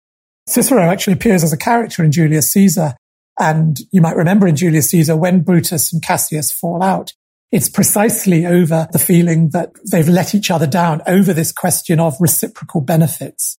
Cicero 0.47 0.83
actually 0.83 1.13
appears 1.13 1.43
as 1.43 1.53
a 1.53 1.57
character 1.57 2.03
in 2.03 2.11
Julius 2.11 2.51
Caesar. 2.51 2.95
And 3.39 3.77
you 3.91 4.01
might 4.01 4.15
remember 4.15 4.47
in 4.47 4.55
Julius 4.55 4.89
Caesar, 4.91 5.15
when 5.15 5.41
Brutus 5.41 5.91
and 5.91 6.01
Cassius 6.01 6.51
fall 6.51 6.83
out, 6.83 7.13
it's 7.51 7.69
precisely 7.69 8.45
over 8.45 8.87
the 8.91 8.99
feeling 8.99 9.49
that 9.49 9.71
they've 9.89 10.07
let 10.07 10.33
each 10.33 10.49
other 10.49 10.67
down 10.67 11.01
over 11.05 11.33
this 11.33 11.51
question 11.51 11.99
of 11.99 12.15
reciprocal 12.19 12.81
benefits. 12.81 13.57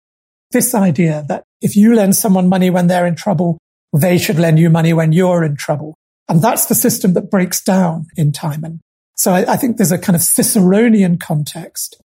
This 0.52 0.74
idea 0.74 1.24
that 1.28 1.44
if 1.60 1.76
you 1.76 1.94
lend 1.94 2.14
someone 2.16 2.48
money 2.48 2.70
when 2.70 2.86
they're 2.86 3.06
in 3.06 3.16
trouble, 3.16 3.58
they 3.92 4.18
should 4.18 4.38
lend 4.38 4.58
you 4.58 4.70
money 4.70 4.92
when 4.92 5.12
you're 5.12 5.44
in 5.44 5.56
trouble. 5.56 5.94
And 6.28 6.40
that's 6.40 6.66
the 6.66 6.74
system 6.74 7.14
that 7.14 7.30
breaks 7.30 7.62
down 7.62 8.06
in 8.16 8.32
Timon. 8.32 8.80
So 9.16 9.32
I, 9.32 9.52
I 9.52 9.56
think 9.56 9.76
there's 9.76 9.92
a 9.92 9.98
kind 9.98 10.16
of 10.16 10.22
Ciceronian 10.22 11.20
context. 11.20 12.00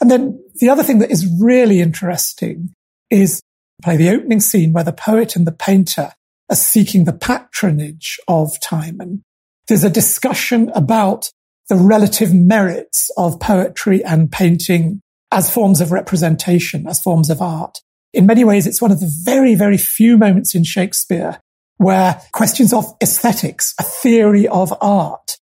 And 0.00 0.10
then 0.10 0.42
the 0.56 0.68
other 0.68 0.82
thing 0.82 0.98
that 0.98 1.10
is 1.10 1.26
really 1.40 1.80
interesting 1.80 2.72
is 3.10 3.40
play 3.82 3.96
the 3.96 4.10
opening 4.10 4.40
scene 4.40 4.72
where 4.72 4.84
the 4.84 4.92
poet 4.92 5.36
and 5.36 5.46
the 5.46 5.52
painter 5.52 6.12
are 6.48 6.56
seeking 6.56 7.04
the 7.04 7.12
patronage 7.12 8.18
of 8.28 8.58
Timon. 8.60 9.22
There's 9.68 9.84
a 9.84 9.90
discussion 9.90 10.70
about 10.74 11.30
the 11.68 11.76
relative 11.76 12.32
merits 12.32 13.10
of 13.16 13.40
poetry 13.40 14.04
and 14.04 14.30
painting 14.30 15.00
as 15.32 15.52
forms 15.52 15.80
of 15.80 15.90
representation, 15.90 16.86
as 16.86 17.02
forms 17.02 17.30
of 17.30 17.42
art. 17.42 17.80
In 18.16 18.24
many 18.24 18.44
ways, 18.44 18.66
it's 18.66 18.80
one 18.80 18.90
of 18.90 19.00
the 19.00 19.12
very, 19.24 19.54
very 19.54 19.76
few 19.76 20.16
moments 20.16 20.54
in 20.54 20.64
Shakespeare 20.64 21.38
where 21.76 22.22
questions 22.32 22.72
of 22.72 22.86
aesthetics, 23.02 23.74
a 23.78 23.82
theory 23.82 24.48
of 24.48 24.72
art 24.80 25.36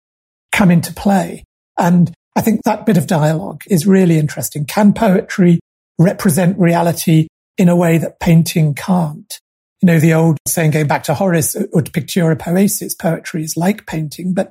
come 0.53 0.71
into 0.71 0.93
play. 0.93 1.43
And 1.77 2.13
I 2.37 2.39
think 2.39 2.63
that 2.63 2.85
bit 2.85 2.95
of 2.95 3.07
dialogue 3.07 3.63
is 3.67 3.85
really 3.85 4.17
interesting. 4.17 4.63
Can 4.63 4.93
poetry 4.93 5.59
represent 5.99 6.57
reality 6.57 7.27
in 7.57 7.67
a 7.67 7.75
way 7.75 7.97
that 7.97 8.21
painting 8.21 8.73
can't? 8.73 9.37
You 9.81 9.87
know, 9.87 9.99
the 9.99 10.13
old 10.13 10.37
saying 10.47 10.71
going 10.71 10.87
back 10.87 11.03
to 11.03 11.13
Horace, 11.13 11.57
ut 11.57 11.91
pictura 11.91 12.39
poesis, 12.39 12.95
poetry 12.95 13.43
is 13.43 13.57
like 13.57 13.85
painting, 13.85 14.33
but 14.33 14.49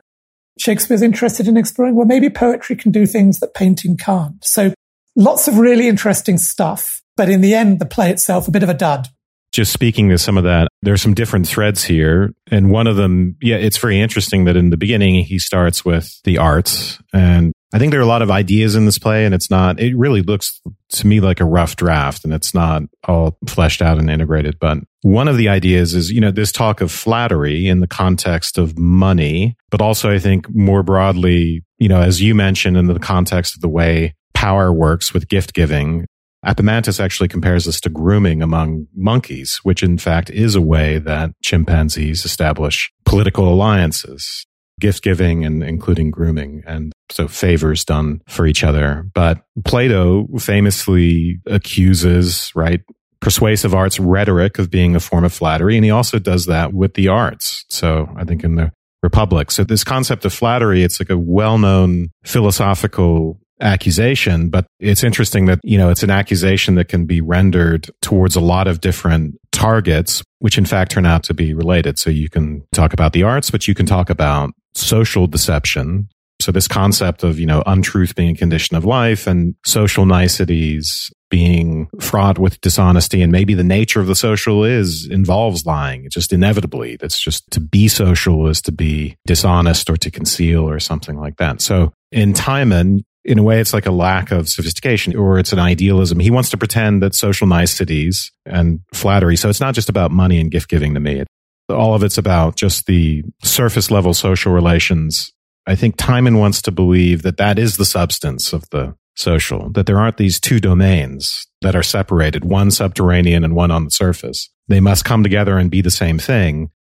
Shakespeare's 0.59 1.01
interested 1.01 1.49
in 1.49 1.57
exploring, 1.57 1.95
well, 1.95 2.05
maybe 2.05 2.29
poetry 2.29 2.77
can 2.77 2.93
do 2.93 3.07
things 3.07 3.39
that 3.39 3.55
painting 3.55 3.97
can't. 3.97 4.45
So 4.45 4.75
lots 5.17 5.49
of 5.49 5.57
really 5.57 5.89
interesting 5.89 6.37
stuff. 6.37 7.01
But 7.21 7.29
in 7.29 7.43
the 7.43 7.53
end, 7.53 7.81
the 7.81 7.85
play 7.85 8.11
itself, 8.11 8.49
a 8.49 8.51
bit 8.51 8.63
of 8.63 8.71
a 8.71 8.75
dud. 8.75 9.07
Just 9.53 9.75
speaking 9.75 10.09
to 10.09 10.17
some 10.17 10.39
of 10.39 10.45
that, 10.45 10.69
there's 10.81 11.03
some 11.03 11.13
different 11.13 11.47
threads 11.47 11.85
here. 11.85 12.33
And 12.51 12.71
one 12.71 12.87
of 12.87 12.97
them, 12.97 13.37
yeah, 13.43 13.57
it's 13.57 13.77
very 13.77 14.01
interesting 14.01 14.47
that 14.47 14.57
in 14.57 14.71
the 14.71 14.79
beginning, 14.79 15.23
he 15.23 15.39
starts 15.39 15.85
with 15.85 16.19
the 16.25 16.39
arts. 16.39 16.99
And 17.13 17.53
I 17.75 17.79
think 17.79 17.91
there 17.91 18.01
are 18.01 18.05
a 18.05 18.07
lot 18.07 18.23
of 18.23 18.31
ideas 18.31 18.75
in 18.75 18.87
this 18.87 18.99
play, 18.99 19.27
and 19.27 19.35
it's 19.35 19.51
not, 19.51 19.79
it 19.79 19.95
really 19.99 20.23
looks 20.23 20.63
to 20.93 21.07
me 21.07 21.21
like 21.21 21.41
a 21.41 21.45
rough 21.45 21.77
draft, 21.77 22.25
and 22.25 22.33
it's 22.33 22.55
not 22.55 22.85
all 23.07 23.37
fleshed 23.47 23.83
out 23.83 23.99
and 23.99 24.09
integrated. 24.09 24.59
But 24.59 24.79
one 25.03 25.29
of 25.29 25.37
the 25.37 25.51
ideas 25.51 25.93
is, 25.93 26.11
you 26.11 26.23
know, 26.23 26.31
this 26.31 26.53
talk 26.53 26.81
of 26.81 26.91
flattery 26.91 27.69
in 27.69 27.81
the 27.81 27.87
context 27.87 28.57
of 28.57 28.79
money, 28.79 29.59
but 29.69 29.83
also 29.83 30.11
I 30.11 30.19
think 30.21 30.49
more 30.55 30.83
broadly, 30.83 31.67
you 31.77 31.89
know, 31.91 32.01
as 32.01 32.23
you 32.23 32.35
mentioned 32.35 32.79
in 32.79 32.87
the 32.87 32.99
context 32.99 33.57
of 33.57 33.61
the 33.61 33.69
way 33.69 34.15
power 34.33 34.73
works 34.73 35.13
with 35.13 35.29
gift 35.29 35.53
giving. 35.53 36.07
Apemantus 36.45 37.01
actually 37.01 37.29
compares 37.29 37.67
this 37.67 37.81
to 37.83 37.91
grooming 37.91 38.43
among 38.43 38.87
monkeys, 38.95 39.61
which 39.63 39.83
in 39.83 39.99
fact 39.99 40.31
is 40.31 40.55
a 40.55 40.61
way 40.61 40.99
that 40.99 41.31
chimpanzees 41.43 42.25
establish 42.25 42.91
political 43.05 43.53
alliances, 43.53 44.47
gift 44.81 45.03
giving 45.03 45.45
and 45.45 45.63
including 45.63 46.11
grooming. 46.11 46.63
And 46.67 46.93
so 47.11 47.29
favors 47.29 47.85
done 47.85 48.23
for 48.27 48.47
each 48.47 48.65
other. 48.65 49.05
But 49.15 49.43
Plato 49.65 50.27
famously 50.39 51.41
accuses, 51.47 52.51
right? 52.55 52.81
Persuasive 53.21 53.75
arts 53.75 54.01
rhetoric 54.01 54.59
of 54.59 54.71
being 54.71 54.97
a 54.97 55.01
form 55.01 55.25
of 55.25 55.33
flattery. 55.35 55.77
And 55.77 55.85
he 55.85 55.91
also 55.91 56.19
does 56.19 56.47
that 56.47 56.73
with 56.73 56.95
the 56.95 57.09
arts. 57.09 57.67
So 57.69 58.09
I 58.17 58.25
think 58.25 58.45
in 58.45 58.55
the 58.55 58.73
Republic. 59.03 59.51
So 59.51 59.65
this 59.65 59.85
concept 59.85 60.25
of 60.25 60.33
flattery, 60.33 60.83
it's 60.83 61.01
like 61.01 61.11
a 61.11 61.19
well-known 61.19 62.11
philosophical 62.25 63.40
accusation, 63.61 64.49
but 64.49 64.67
it's 64.79 65.05
interesting 65.05 65.47
that, 65.47 65.61
you 65.63 65.79
know, 65.79 65.91
it's 65.91 66.03
an 66.03 66.11
accusation 66.11 66.75
that 66.77 66.89
can 66.89 67.07
be 67.07 67.21
rendered 67.21 67.91
towards 68.03 68.37
a 68.37 68.41
lot 68.41 68.67
of 68.67 68.81
different 68.81 69.37
targets, 69.53 70.23
which 70.39 70.59
in 70.59 70.65
fact 70.65 70.93
turn 70.93 71.07
out 71.07 71.23
to 71.25 71.35
be 71.35 71.55
related. 71.55 71.99
So 71.99 72.11
you 72.11 72.29
can 72.29 72.67
talk 72.73 72.93
about 72.93 73.13
the 73.13 73.23
arts, 73.23 73.51
but 73.51 73.69
you 73.69 73.75
can 73.75 73.87
talk 73.87 74.11
about 74.11 74.51
social 74.75 75.27
deception. 75.27 76.09
So 76.41 76.53
this 76.53 76.69
concept 76.69 77.23
of, 77.23 77.39
you 77.39 77.45
know, 77.45 77.63
untruth 77.67 78.15
being 78.15 78.31
a 78.31 78.35
condition 78.35 78.77
of 78.77 78.85
life 78.87 79.27
and 79.27 79.55
social 79.65 80.07
niceties 80.07 81.13
being 81.29 81.89
fraught 82.01 82.39
with 82.39 82.61
dishonesty 82.61 83.23
and 83.23 83.31
maybe 83.31 83.55
the 83.55 83.63
nature 83.63 84.01
of 84.01 84.07
the 84.07 84.15
social 84.15 84.65
is 84.65 85.07
involves 85.09 85.67
lying. 85.67 86.05
It's 86.05 86.15
just 86.15 86.33
inevitably. 86.33 86.97
That's 86.97 87.21
just 87.21 87.49
to 87.53 87.61
be 87.61 87.89
social 87.89 88.49
is 88.49 88.61
to 88.63 88.73
be 88.73 89.17
dishonest 89.27 89.91
or 89.91 89.97
to 89.99 90.11
conceal 90.11 90.69
or 90.69 90.81
something 90.81 91.19
like 91.19 91.37
that. 91.37 91.61
So 91.61 91.93
in 92.11 92.33
Timon, 92.33 93.05
in 93.25 93.39
a 93.39 93.43
way, 93.43 93.61
it's 93.61 93.73
like 93.73 93.87
a 93.87 93.91
lack 93.93 94.31
of 94.31 94.49
sophistication 94.49 95.15
or 95.17 95.39
it's 95.39 95.53
an 95.53 95.59
idealism. 95.59 96.21
He 96.21 96.31
wants 96.31 96.51
to 96.51 96.57
pretend 96.57 97.03
that 97.03 97.15
social 97.15 97.47
niceties 97.47 98.33
and 98.47 98.81
flattery. 98.95 99.37
So 99.37 99.49
it's 99.49 99.61
not 99.61 99.75
just 99.75 99.89
about 99.89 100.11
money 100.11 100.41
and 100.41 100.51
gift 100.51 100.69
giving 100.69 100.95
to 100.95 101.01
me. 101.01 101.25
All 101.69 101.95
of 101.95 102.03
it's 102.03 102.19
about 102.19 102.57
just 102.57 102.87
the 102.87 103.23
surface 103.43 103.91
level 103.91 104.15
social 104.15 104.53
relations. 104.53 105.33
I 105.67 105.77
think 105.77 105.97
Timon 105.97 106.39
wants 106.39 106.63
to 106.63 106.73
believe 106.73 107.23
that 107.23 107.37
that 107.37 107.59
is 107.59 107.77
the 107.77 107.85
substance 107.85 108.53
of 108.53 108.65
the 108.71 108.95
social, 109.17 109.71
that 109.73 109.87
there 109.87 109.99
aren't 109.99 110.17
these 110.17 110.41
two 110.41 110.59
domains 110.59 111.47
that 111.61 111.77
are 111.77 111.83
separated, 111.83 112.45
one 112.45 112.71
subterranean 112.71 113.45
and 113.45 113.55
one 113.55 113.71
on 113.71 113.85
the 113.85 113.91
surface. 113.91 114.49
They 114.69 114.81
must 114.81 115.05
come 115.05 115.23
together 115.23 115.59
and 115.59 115.71
be 115.71 115.83
the 115.83 115.91
same 115.91 116.19
thing. 116.19 116.71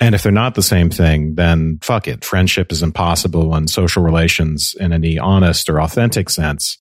And 0.00 0.14
if 0.14 0.22
they're 0.22 0.32
not 0.32 0.54
the 0.54 0.62
same 0.62 0.88
thing, 0.88 1.34
then 1.34 1.78
fuck 1.82 2.08
it. 2.08 2.24
Friendship 2.24 2.72
is 2.72 2.82
impossible 2.82 3.54
and 3.54 3.68
social 3.68 4.02
relations 4.02 4.74
in 4.80 4.92
any 4.92 5.18
honest 5.18 5.68
or 5.68 5.80
authentic 5.80 6.30
sense 6.30 6.78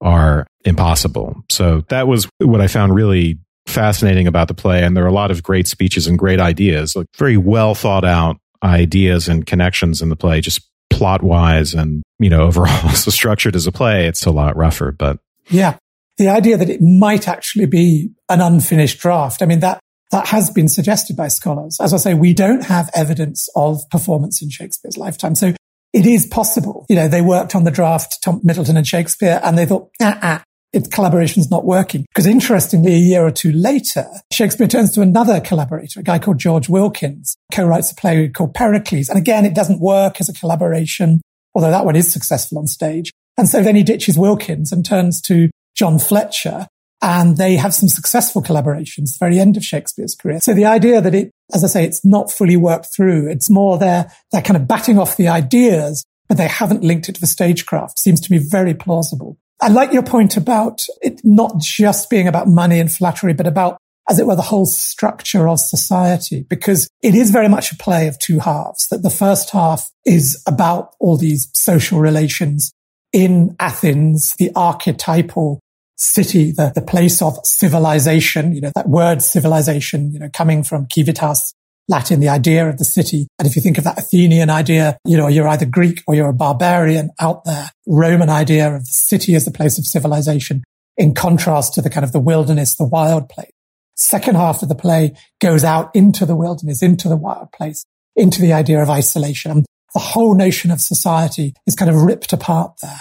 are 0.00 0.46
impossible. 0.64 1.44
So 1.48 1.84
that 1.88 2.08
was 2.08 2.28
what 2.38 2.60
I 2.60 2.66
found 2.66 2.94
really 2.94 3.38
fascinating 3.66 4.26
about 4.26 4.48
the 4.48 4.54
play. 4.54 4.82
And 4.82 4.96
there 4.96 5.04
are 5.04 5.08
a 5.08 5.12
lot 5.12 5.30
of 5.30 5.42
great 5.42 5.68
speeches 5.68 6.06
and 6.06 6.18
great 6.18 6.40
ideas, 6.40 6.96
like 6.96 7.06
very 7.16 7.36
well 7.36 7.74
thought 7.74 8.04
out 8.04 8.36
ideas 8.62 9.28
and 9.28 9.46
connections 9.46 10.02
in 10.02 10.08
the 10.08 10.16
play, 10.16 10.40
just 10.40 10.68
plot 10.90 11.22
wise 11.22 11.72
and, 11.72 12.02
you 12.18 12.30
know, 12.30 12.42
overall. 12.46 12.90
so 12.90 13.10
structured 13.10 13.54
as 13.54 13.66
a 13.66 13.72
play, 13.72 14.06
it's 14.06 14.26
a 14.26 14.30
lot 14.30 14.56
rougher, 14.56 14.92
but 14.92 15.18
yeah. 15.48 15.76
The 16.18 16.28
idea 16.28 16.58
that 16.58 16.68
it 16.68 16.82
might 16.82 17.28
actually 17.28 17.64
be 17.64 18.10
an 18.28 18.42
unfinished 18.42 18.98
draft. 18.98 19.40
I 19.40 19.46
mean, 19.46 19.60
that 19.60 19.80
that 20.10 20.26
has 20.26 20.50
been 20.50 20.68
suggested 20.68 21.16
by 21.16 21.28
scholars. 21.28 21.78
As 21.80 21.94
I 21.94 21.96
say, 21.98 22.14
we 22.14 22.34
don't 22.34 22.64
have 22.64 22.90
evidence 22.94 23.48
of 23.54 23.80
performance 23.90 24.42
in 24.42 24.50
Shakespeare's 24.50 24.96
lifetime. 24.96 25.34
So 25.34 25.54
it 25.92 26.06
is 26.06 26.26
possible. 26.26 26.86
You 26.88 26.96
know, 26.96 27.08
they 27.08 27.22
worked 27.22 27.54
on 27.54 27.64
the 27.64 27.70
draft, 27.70 28.18
Tom 28.22 28.40
Middleton 28.42 28.76
and 28.76 28.86
Shakespeare, 28.86 29.40
and 29.42 29.56
they 29.56 29.66
thought, 29.66 29.90
ah, 30.00 30.18
ah, 30.22 30.42
its 30.72 30.88
collaboration's 30.88 31.50
not 31.50 31.64
working. 31.64 32.06
Because 32.14 32.26
interestingly, 32.26 32.94
a 32.94 32.98
year 32.98 33.24
or 33.24 33.30
two 33.30 33.52
later, 33.52 34.06
Shakespeare 34.32 34.68
turns 34.68 34.92
to 34.92 35.00
another 35.00 35.40
collaborator, 35.40 36.00
a 36.00 36.04
guy 36.04 36.18
called 36.18 36.38
George 36.38 36.68
Wilkins, 36.68 37.36
co-writes 37.52 37.90
a 37.90 37.94
play 37.94 38.28
called 38.28 38.54
Pericles. 38.54 39.08
And 39.08 39.18
again, 39.18 39.44
it 39.44 39.54
doesn't 39.54 39.80
work 39.80 40.20
as 40.20 40.28
a 40.28 40.32
collaboration, 40.32 41.20
although 41.54 41.70
that 41.70 41.84
one 41.84 41.96
is 41.96 42.12
successful 42.12 42.58
on 42.58 42.66
stage. 42.66 43.10
And 43.36 43.48
so 43.48 43.62
then 43.62 43.74
he 43.74 43.82
ditches 43.82 44.18
Wilkins 44.18 44.70
and 44.70 44.84
turns 44.84 45.20
to 45.22 45.50
John 45.74 45.98
Fletcher, 45.98 46.68
and 47.02 47.36
they 47.36 47.56
have 47.56 47.74
some 47.74 47.88
successful 47.88 48.42
collaborations, 48.42 49.12
the 49.12 49.18
very 49.18 49.38
end 49.38 49.56
of 49.56 49.64
Shakespeare's 49.64 50.14
career. 50.14 50.40
So 50.40 50.52
the 50.52 50.66
idea 50.66 51.00
that 51.00 51.14
it, 51.14 51.30
as 51.54 51.64
I 51.64 51.66
say, 51.66 51.84
it's 51.84 52.04
not 52.04 52.30
fully 52.30 52.56
worked 52.56 52.88
through. 52.94 53.28
It's 53.30 53.50
more 53.50 53.78
they're, 53.78 54.10
they're 54.32 54.42
kind 54.42 54.56
of 54.56 54.68
batting 54.68 54.98
off 54.98 55.16
the 55.16 55.28
ideas, 55.28 56.04
but 56.28 56.36
they 56.36 56.48
haven't 56.48 56.84
linked 56.84 57.08
it 57.08 57.14
to 57.16 57.20
the 57.20 57.26
stagecraft 57.26 57.98
seems 57.98 58.20
to 58.20 58.32
me 58.32 58.38
very 58.38 58.74
plausible. 58.74 59.38
I 59.62 59.68
like 59.68 59.92
your 59.92 60.02
point 60.02 60.36
about 60.36 60.80
it 61.02 61.20
not 61.24 61.58
just 61.58 62.08
being 62.08 62.28
about 62.28 62.48
money 62.48 62.80
and 62.80 62.90
flattery, 62.90 63.34
but 63.34 63.46
about, 63.46 63.78
as 64.08 64.18
it 64.18 64.26
were, 64.26 64.36
the 64.36 64.42
whole 64.42 64.66
structure 64.66 65.48
of 65.48 65.60
society, 65.60 66.46
because 66.48 66.88
it 67.02 67.14
is 67.14 67.30
very 67.30 67.48
much 67.48 67.72
a 67.72 67.76
play 67.76 68.08
of 68.08 68.18
two 68.18 68.38
halves, 68.38 68.86
that 68.88 69.02
the 69.02 69.10
first 69.10 69.50
half 69.50 69.90
is 70.06 70.42
about 70.46 70.94
all 70.98 71.16
these 71.16 71.50
social 71.54 71.98
relations 71.98 72.72
in 73.12 73.56
Athens, 73.58 74.34
the 74.38 74.50
archetypal 74.54 75.60
city, 76.00 76.50
the, 76.50 76.72
the 76.74 76.82
place 76.82 77.20
of 77.20 77.38
civilization, 77.44 78.54
you 78.54 78.60
know, 78.60 78.72
that 78.74 78.88
word 78.88 79.22
civilization, 79.22 80.10
you 80.12 80.18
know, 80.18 80.30
coming 80.32 80.62
from 80.62 80.86
civitas, 80.90 81.52
Latin, 81.88 82.20
the 82.20 82.28
idea 82.28 82.68
of 82.68 82.78
the 82.78 82.84
city. 82.84 83.26
And 83.38 83.46
if 83.46 83.54
you 83.54 83.62
think 83.62 83.76
of 83.76 83.84
that 83.84 83.98
Athenian 83.98 84.48
idea, 84.48 84.96
you 85.04 85.16
know, 85.16 85.28
you're 85.28 85.48
either 85.48 85.66
Greek 85.66 86.02
or 86.06 86.14
you're 86.14 86.30
a 86.30 86.34
barbarian 86.34 87.10
out 87.20 87.44
there. 87.44 87.70
Roman 87.86 88.30
idea 88.30 88.74
of 88.74 88.82
the 88.82 88.90
city 88.90 89.34
as 89.34 89.44
the 89.44 89.50
place 89.50 89.78
of 89.78 89.84
civilization 89.84 90.64
in 90.96 91.14
contrast 91.14 91.74
to 91.74 91.82
the 91.82 91.90
kind 91.90 92.04
of 92.04 92.12
the 92.12 92.20
wilderness, 92.20 92.76
the 92.76 92.88
wild 92.88 93.28
place. 93.28 93.50
Second 93.94 94.36
half 94.36 94.62
of 94.62 94.70
the 94.70 94.74
play 94.74 95.12
goes 95.40 95.64
out 95.64 95.94
into 95.94 96.24
the 96.24 96.36
wilderness, 96.36 96.82
into 96.82 97.08
the 97.08 97.16
wild 97.16 97.52
place, 97.52 97.84
into 98.16 98.40
the 98.40 98.52
idea 98.52 98.80
of 98.80 98.88
isolation. 98.88 99.50
And 99.50 99.66
the 99.92 100.00
whole 100.00 100.34
notion 100.34 100.70
of 100.70 100.80
society 100.80 101.52
is 101.66 101.74
kind 101.74 101.90
of 101.90 101.96
ripped 101.96 102.32
apart 102.32 102.72
there. 102.80 103.00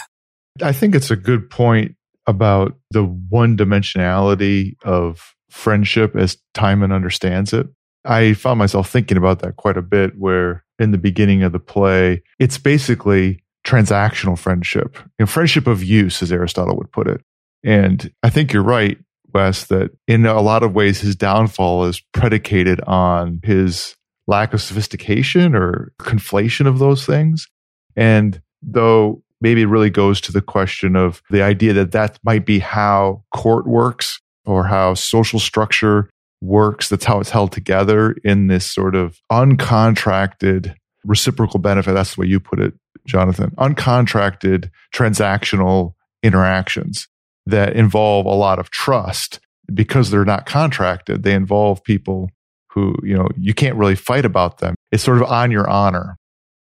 I 0.61 0.73
think 0.73 0.95
it's 0.95 1.11
a 1.11 1.15
good 1.15 1.49
point 1.49 1.95
about 2.29 2.77
the 2.91 3.03
one 3.03 3.57
dimensionality 3.57 4.75
of 4.83 5.33
friendship 5.49 6.15
as 6.15 6.37
Timon 6.53 6.91
understands 6.91 7.53
it. 7.53 7.67
I 8.05 8.33
found 8.33 8.59
myself 8.59 8.89
thinking 8.89 9.17
about 9.17 9.39
that 9.39 9.55
quite 9.55 9.77
a 9.77 9.81
bit, 9.81 10.13
where 10.17 10.63
in 10.77 10.91
the 10.91 10.97
beginning 10.97 11.43
of 11.43 11.51
the 11.51 11.59
play, 11.59 12.21
it's 12.37 12.57
basically 12.57 13.43
transactional 13.65 14.37
friendship, 14.37 14.95
you 14.97 15.09
know, 15.21 15.25
friendship 15.25 15.67
of 15.67 15.83
use, 15.83 16.21
as 16.21 16.31
Aristotle 16.31 16.77
would 16.77 16.91
put 16.91 17.07
it. 17.07 17.21
And 17.63 18.11
I 18.23 18.29
think 18.29 18.53
you're 18.53 18.63
right, 18.63 18.97
Wes, 19.33 19.65
that 19.65 19.91
in 20.07 20.25
a 20.25 20.41
lot 20.41 20.63
of 20.63 20.73
ways, 20.73 21.01
his 21.01 21.15
downfall 21.15 21.85
is 21.85 21.99
predicated 22.13 22.79
on 22.81 23.41
his 23.43 23.95
lack 24.27 24.53
of 24.53 24.61
sophistication 24.61 25.55
or 25.55 25.91
conflation 25.99 26.67
of 26.67 26.79
those 26.79 27.05
things. 27.05 27.47
And 27.95 28.39
though 28.61 29.23
maybe 29.41 29.61
it 29.61 29.67
really 29.67 29.89
goes 29.89 30.21
to 30.21 30.31
the 30.31 30.41
question 30.41 30.95
of 30.95 31.21
the 31.29 31.41
idea 31.41 31.73
that 31.73 31.91
that 31.91 32.19
might 32.23 32.45
be 32.45 32.59
how 32.59 33.23
court 33.33 33.67
works 33.67 34.19
or 34.45 34.65
how 34.65 34.93
social 34.93 35.39
structure 35.39 36.09
works. 36.41 36.89
That's 36.89 37.05
how 37.05 37.19
it's 37.19 37.29
held 37.29 37.51
together 37.51 38.15
in 38.23 38.47
this 38.47 38.69
sort 38.69 38.95
of 38.95 39.19
uncontracted 39.31 40.75
reciprocal 41.05 41.59
benefit. 41.59 41.93
That's 41.93 42.15
the 42.15 42.21
way 42.21 42.27
you 42.27 42.39
put 42.39 42.59
it, 42.59 42.73
Jonathan. 43.05 43.51
Uncontracted 43.57 44.69
transactional 44.93 45.93
interactions 46.23 47.07
that 47.45 47.73
involve 47.75 48.25
a 48.25 48.33
lot 48.33 48.59
of 48.59 48.69
trust 48.69 49.39
because 49.73 50.09
they're 50.09 50.25
not 50.25 50.45
contracted. 50.45 51.23
They 51.23 51.33
involve 51.33 51.83
people 51.83 52.29
who, 52.71 52.95
you 53.03 53.15
know, 53.15 53.29
you 53.37 53.53
can't 53.53 53.75
really 53.75 53.95
fight 53.95 54.25
about 54.25 54.59
them. 54.59 54.75
It's 54.91 55.03
sort 55.03 55.17
of 55.17 55.23
on 55.23 55.51
your 55.51 55.69
honor 55.69 56.17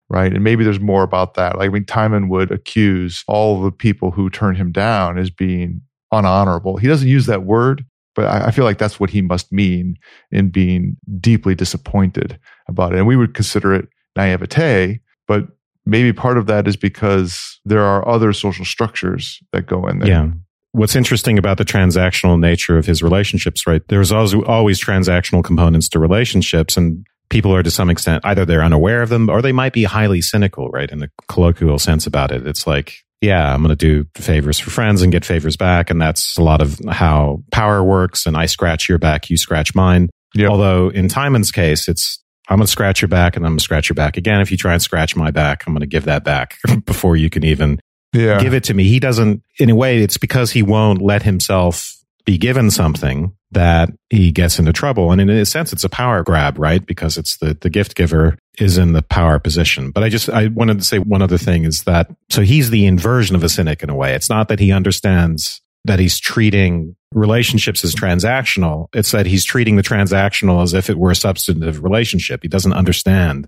right? 0.09 0.33
And 0.33 0.43
maybe 0.43 0.63
there's 0.63 0.79
more 0.79 1.03
about 1.03 1.33
that. 1.35 1.57
Like, 1.57 1.69
I 1.69 1.73
mean, 1.73 1.85
Timon 1.85 2.29
would 2.29 2.51
accuse 2.51 3.23
all 3.27 3.61
the 3.61 3.71
people 3.71 4.11
who 4.11 4.29
turned 4.29 4.57
him 4.57 4.71
down 4.71 5.17
as 5.17 5.29
being 5.29 5.81
unhonorable. 6.13 6.79
He 6.79 6.87
doesn't 6.87 7.07
use 7.07 7.25
that 7.25 7.43
word, 7.43 7.83
but 8.15 8.25
I, 8.25 8.47
I, 8.47 8.51
feel 8.51 8.63
like 8.63 8.77
that's 8.77 8.99
what 8.99 9.09
he 9.09 9.21
must 9.21 9.51
mean 9.51 9.97
in 10.31 10.49
being 10.49 10.95
deeply 11.19 11.53
disappointed 11.53 12.39
about 12.69 12.93
it. 12.93 12.99
And 12.99 13.07
we 13.07 13.17
would 13.17 13.33
consider 13.33 13.73
it 13.73 13.89
naivete, 14.15 15.01
but 15.27 15.47
maybe 15.85 16.13
part 16.13 16.37
of 16.37 16.47
that 16.47 16.67
is 16.67 16.75
because 16.75 17.59
there 17.65 17.83
are 17.83 18.07
other 18.07 18.31
social 18.33 18.65
structures 18.65 19.41
that 19.51 19.67
go 19.67 19.87
in 19.87 19.99
there. 19.99 20.09
Yeah. 20.09 20.29
What's 20.71 20.95
interesting 20.95 21.37
about 21.37 21.57
the 21.57 21.65
transactional 21.65 22.39
nature 22.39 22.77
of 22.77 22.85
his 22.85 23.01
relationships, 23.01 23.65
right? 23.65 23.81
There's 23.87 24.11
always, 24.11 24.33
always 24.33 24.83
transactional 24.83 25.43
components 25.43 25.89
to 25.89 25.99
relationships. 25.99 26.77
And 26.77 27.05
people 27.29 27.53
are 27.53 27.63
to 27.63 27.71
some 27.71 27.89
extent 27.89 28.25
either 28.25 28.45
they're 28.45 28.63
unaware 28.63 29.01
of 29.01 29.09
them 29.09 29.29
or 29.29 29.41
they 29.41 29.51
might 29.51 29.73
be 29.73 29.83
highly 29.83 30.21
cynical, 30.21 30.69
right? 30.69 30.89
In 30.89 30.99
the 30.99 31.11
colloquial 31.27 31.79
sense 31.79 32.07
about 32.07 32.31
it. 32.31 32.45
It's 32.47 32.65
like, 32.65 33.03
yeah, 33.21 33.53
I'm 33.53 33.61
going 33.61 33.75
to 33.75 33.75
do 33.75 34.07
favors 34.15 34.59
for 34.59 34.69
friends 34.69 35.01
and 35.01 35.11
get 35.11 35.25
favors 35.25 35.57
back. 35.57 35.89
And 35.89 36.01
that's 36.01 36.37
a 36.37 36.43
lot 36.43 36.61
of 36.61 36.79
how 36.89 37.43
power 37.51 37.83
works. 37.83 38.25
And 38.25 38.37
I 38.37 38.45
scratch 38.45 38.87
your 38.87 38.99
back, 38.99 39.29
you 39.29 39.37
scratch 39.37 39.73
mine. 39.75 40.09
Yep. 40.35 40.49
Although 40.49 40.89
in 40.89 41.07
Timon's 41.07 41.51
case, 41.51 41.87
it's, 41.87 42.23
I'm 42.49 42.57
going 42.57 42.65
to 42.65 42.71
scratch 42.71 43.01
your 43.01 43.09
back 43.09 43.35
and 43.35 43.45
I'm 43.45 43.51
going 43.51 43.57
to 43.57 43.63
scratch 43.63 43.89
your 43.89 43.95
back 43.95 44.17
again. 44.17 44.39
If 44.39 44.51
you 44.51 44.57
try 44.57 44.73
and 44.73 44.81
scratch 44.81 45.15
my 45.15 45.31
back, 45.31 45.63
I'm 45.65 45.73
going 45.73 45.81
to 45.81 45.87
give 45.87 46.05
that 46.05 46.23
back 46.23 46.57
before 46.85 47.17
you 47.17 47.29
can 47.29 47.43
even 47.43 47.79
yeah. 48.13 48.39
give 48.39 48.53
it 48.53 48.63
to 48.65 48.73
me. 48.73 48.85
He 48.85 48.99
doesn't, 48.99 49.41
in 49.59 49.69
a 49.69 49.75
way, 49.75 50.01
it's 50.01 50.17
because 50.17 50.51
he 50.51 50.63
won't 50.63 51.01
let 51.01 51.23
himself 51.23 51.96
be 52.27 52.37
given 52.37 52.69
something 52.69 53.31
that 53.51 53.89
he 54.09 54.33
gets 54.33 54.59
into 54.59 54.73
trouble. 54.73 55.13
And 55.13 55.21
in 55.21 55.29
a 55.29 55.45
sense, 55.45 55.71
it's 55.71 55.85
a 55.85 55.89
power 55.89 56.23
grab, 56.23 56.59
right? 56.59 56.85
Because 56.85 57.17
it's 57.17 57.37
the, 57.37 57.57
the 57.59 57.69
gift 57.69 57.95
giver 57.95 58.37
is 58.59 58.77
in 58.77 58.91
the 58.91 59.01
power 59.01 59.39
position. 59.39 59.91
But 59.91 60.03
I 60.03 60.09
just, 60.09 60.29
I 60.29 60.47
wanted 60.47 60.77
to 60.77 60.83
say 60.83 60.99
one 60.99 61.21
other 61.21 61.37
thing 61.37 61.63
is 61.63 61.83
that, 61.85 62.13
so 62.29 62.41
he's 62.41 62.69
the 62.69 62.85
inversion 62.85 63.37
of 63.37 63.45
a 63.45 63.49
cynic 63.49 63.81
in 63.81 63.89
a 63.89 63.95
way. 63.95 64.13
It's 64.13 64.29
not 64.29 64.49
that 64.49 64.59
he 64.59 64.73
understands 64.73 65.61
that 65.85 65.99
he's 65.99 66.19
treating 66.19 66.97
relationships 67.13 67.85
as 67.85 67.95
transactional. 67.95 68.87
It's 68.93 69.11
that 69.11 69.25
he's 69.25 69.45
treating 69.45 69.77
the 69.77 69.81
transactional 69.81 70.61
as 70.61 70.73
if 70.73 70.89
it 70.89 70.97
were 70.97 71.11
a 71.11 71.15
substantive 71.15 71.81
relationship. 71.81 72.41
He 72.41 72.49
doesn't 72.49 72.73
understand 72.73 73.47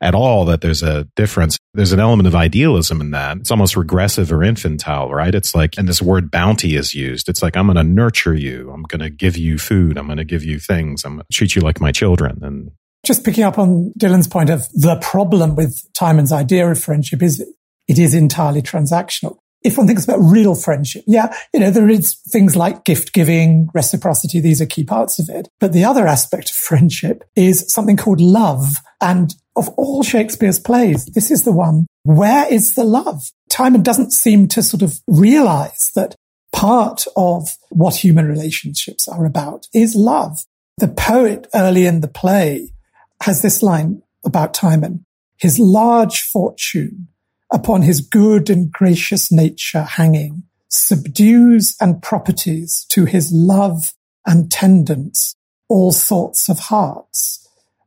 at 0.00 0.14
all 0.14 0.44
that 0.46 0.60
there's 0.60 0.82
a 0.82 1.04
difference. 1.16 1.58
There's 1.74 1.92
an 1.92 2.00
element 2.00 2.26
of 2.26 2.34
idealism 2.34 3.00
in 3.00 3.10
that. 3.10 3.38
It's 3.38 3.50
almost 3.50 3.76
regressive 3.76 4.32
or 4.32 4.42
infantile, 4.42 5.12
right? 5.12 5.34
It's 5.34 5.54
like, 5.54 5.76
and 5.76 5.86
this 5.86 6.00
word 6.00 6.30
bounty 6.30 6.74
is 6.76 6.94
used. 6.94 7.28
It's 7.28 7.42
like, 7.42 7.56
I'm 7.56 7.66
going 7.66 7.76
to 7.76 7.84
nurture 7.84 8.34
you. 8.34 8.70
I'm 8.72 8.82
going 8.84 9.00
to 9.00 9.10
give 9.10 9.36
you 9.36 9.58
food. 9.58 9.98
I'm 9.98 10.06
going 10.06 10.18
to 10.18 10.24
give 10.24 10.44
you 10.44 10.58
things. 10.58 11.04
I'm 11.04 11.16
going 11.16 11.26
to 11.30 11.36
treat 11.36 11.54
you 11.54 11.62
like 11.62 11.80
my 11.80 11.92
children. 11.92 12.38
And 12.42 12.70
just 13.04 13.24
picking 13.24 13.44
up 13.44 13.58
on 13.58 13.92
Dylan's 13.98 14.28
point 14.28 14.50
of 14.50 14.68
the 14.72 14.96
problem 14.96 15.54
with 15.54 15.78
Timon's 15.94 16.32
idea 16.32 16.70
of 16.70 16.82
friendship 16.82 17.22
is 17.22 17.40
it 17.88 17.98
is 17.98 18.14
entirely 18.14 18.62
transactional. 18.62 19.38
If 19.62 19.76
one 19.76 19.86
thinks 19.86 20.04
about 20.04 20.20
real 20.20 20.54
friendship, 20.54 21.04
yeah, 21.06 21.34
you 21.52 21.60
know, 21.60 21.70
there 21.70 21.88
is 21.88 22.14
things 22.28 22.56
like 22.56 22.84
gift 22.84 23.12
giving, 23.12 23.68
reciprocity. 23.74 24.40
These 24.40 24.60
are 24.60 24.66
key 24.66 24.84
parts 24.84 25.18
of 25.18 25.28
it. 25.28 25.48
But 25.58 25.72
the 25.72 25.84
other 25.84 26.06
aspect 26.06 26.50
of 26.50 26.56
friendship 26.56 27.24
is 27.36 27.70
something 27.72 27.96
called 27.96 28.20
love. 28.20 28.76
And 29.00 29.34
of 29.56 29.68
all 29.70 30.02
Shakespeare's 30.02 30.58
plays, 30.58 31.04
this 31.06 31.30
is 31.30 31.44
the 31.44 31.52
one. 31.52 31.86
Where 32.04 32.50
is 32.52 32.74
the 32.74 32.84
love? 32.84 33.22
Timon 33.50 33.82
doesn't 33.82 34.12
seem 34.12 34.48
to 34.48 34.62
sort 34.62 34.82
of 34.82 35.00
realize 35.06 35.90
that 35.94 36.14
part 36.52 37.04
of 37.16 37.56
what 37.68 37.96
human 37.96 38.26
relationships 38.26 39.06
are 39.08 39.26
about 39.26 39.66
is 39.74 39.94
love. 39.94 40.38
The 40.78 40.88
poet 40.88 41.46
early 41.54 41.84
in 41.84 42.00
the 42.00 42.08
play 42.08 42.72
has 43.22 43.42
this 43.42 43.62
line 43.62 44.02
about 44.24 44.54
Timon. 44.54 45.04
His 45.36 45.58
large 45.58 46.20
fortune 46.22 47.08
upon 47.52 47.82
his 47.82 48.00
good 48.00 48.48
and 48.48 48.70
gracious 48.70 49.30
nature 49.32 49.82
hanging 49.82 50.44
subdues 50.68 51.76
and 51.80 52.02
properties 52.02 52.86
to 52.90 53.04
his 53.04 53.32
love 53.32 53.92
and 54.26 54.50
tendance 54.50 55.34
all 55.68 55.92
sorts 55.92 56.48
of 56.48 56.58
hearts 56.58 57.46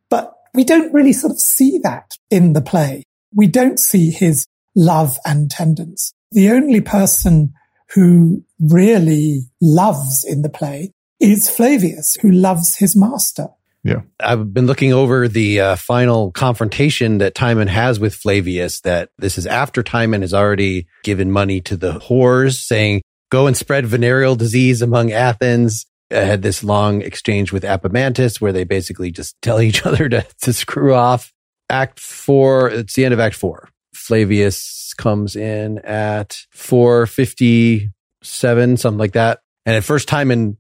But 0.10 0.34
we 0.54 0.64
don't 0.64 0.94
really 0.94 1.14
sort 1.14 1.32
of 1.32 1.40
see 1.40 1.80
that 1.80 2.18
in 2.30 2.54
the 2.54 2.62
play. 2.62 3.04
We 3.36 3.48
don't 3.48 3.80
see 3.80 4.12
his 4.12 4.46
love 4.76 5.18
and 5.26 5.50
tendence. 5.50 6.14
The 6.32 6.52
only 6.52 6.82
person 6.82 7.54
who 7.94 8.44
really 8.60 9.50
loves 9.62 10.24
in 10.24 10.42
the 10.42 10.50
play 10.50 10.92
is 11.20 11.50
Flavius, 11.50 12.18
who 12.22 12.30
loves 12.30 12.78
his 12.78 12.96
master. 12.96 13.48
Yeah. 13.84 14.02
I've 14.20 14.54
been 14.54 14.66
looking 14.66 14.94
over 14.94 15.28
the 15.28 15.60
uh, 15.60 15.76
final 15.76 16.32
confrontation 16.32 17.18
that 17.18 17.36
Timon 17.36 17.68
has 17.68 18.00
with 18.00 18.16
Flavius, 18.16 18.82
that 18.82 19.10
this 19.18 19.38
is 19.38 19.46
after 19.46 19.84
Timon 19.84 20.22
has 20.22 20.34
already 20.34 20.88
given 21.04 21.32
money 21.32 21.60
to 21.62 21.76
the 21.76 22.00
whores, 22.00 22.62
saying, 22.62 23.02
go 23.30 23.48
and 23.48 23.58
spread 23.58 23.86
venereal 23.86 24.36
disease 24.36 24.82
among 24.82 25.12
Athens 25.12 25.86
had 26.14 26.42
this 26.42 26.64
long 26.64 27.02
exchange 27.02 27.52
with 27.52 27.64
Apemantus 27.64 28.40
where 28.40 28.54
they 28.54 28.64
basically 28.64 29.12
just 29.12 29.36
tell 29.42 29.60
each 29.62 29.86
other 29.86 30.08
to, 30.10 30.26
to 30.42 30.54
screw 30.54 30.94
off. 30.94 31.34
Act 31.70 32.00
four, 32.00 32.70
it's 32.70 32.94
the 32.94 33.04
end 33.06 33.14
of 33.14 33.20
Act 33.20 33.36
four. 33.36 33.70
Flavius 33.94 34.94
comes 34.98 35.36
in 35.36 35.80
at 35.80 36.38
457, 36.52 38.78
something 38.78 39.00
like 39.00 39.14
that. 39.14 39.40
And 39.66 39.76
at 39.76 39.84
first 39.84 40.08
Timon 40.08 40.58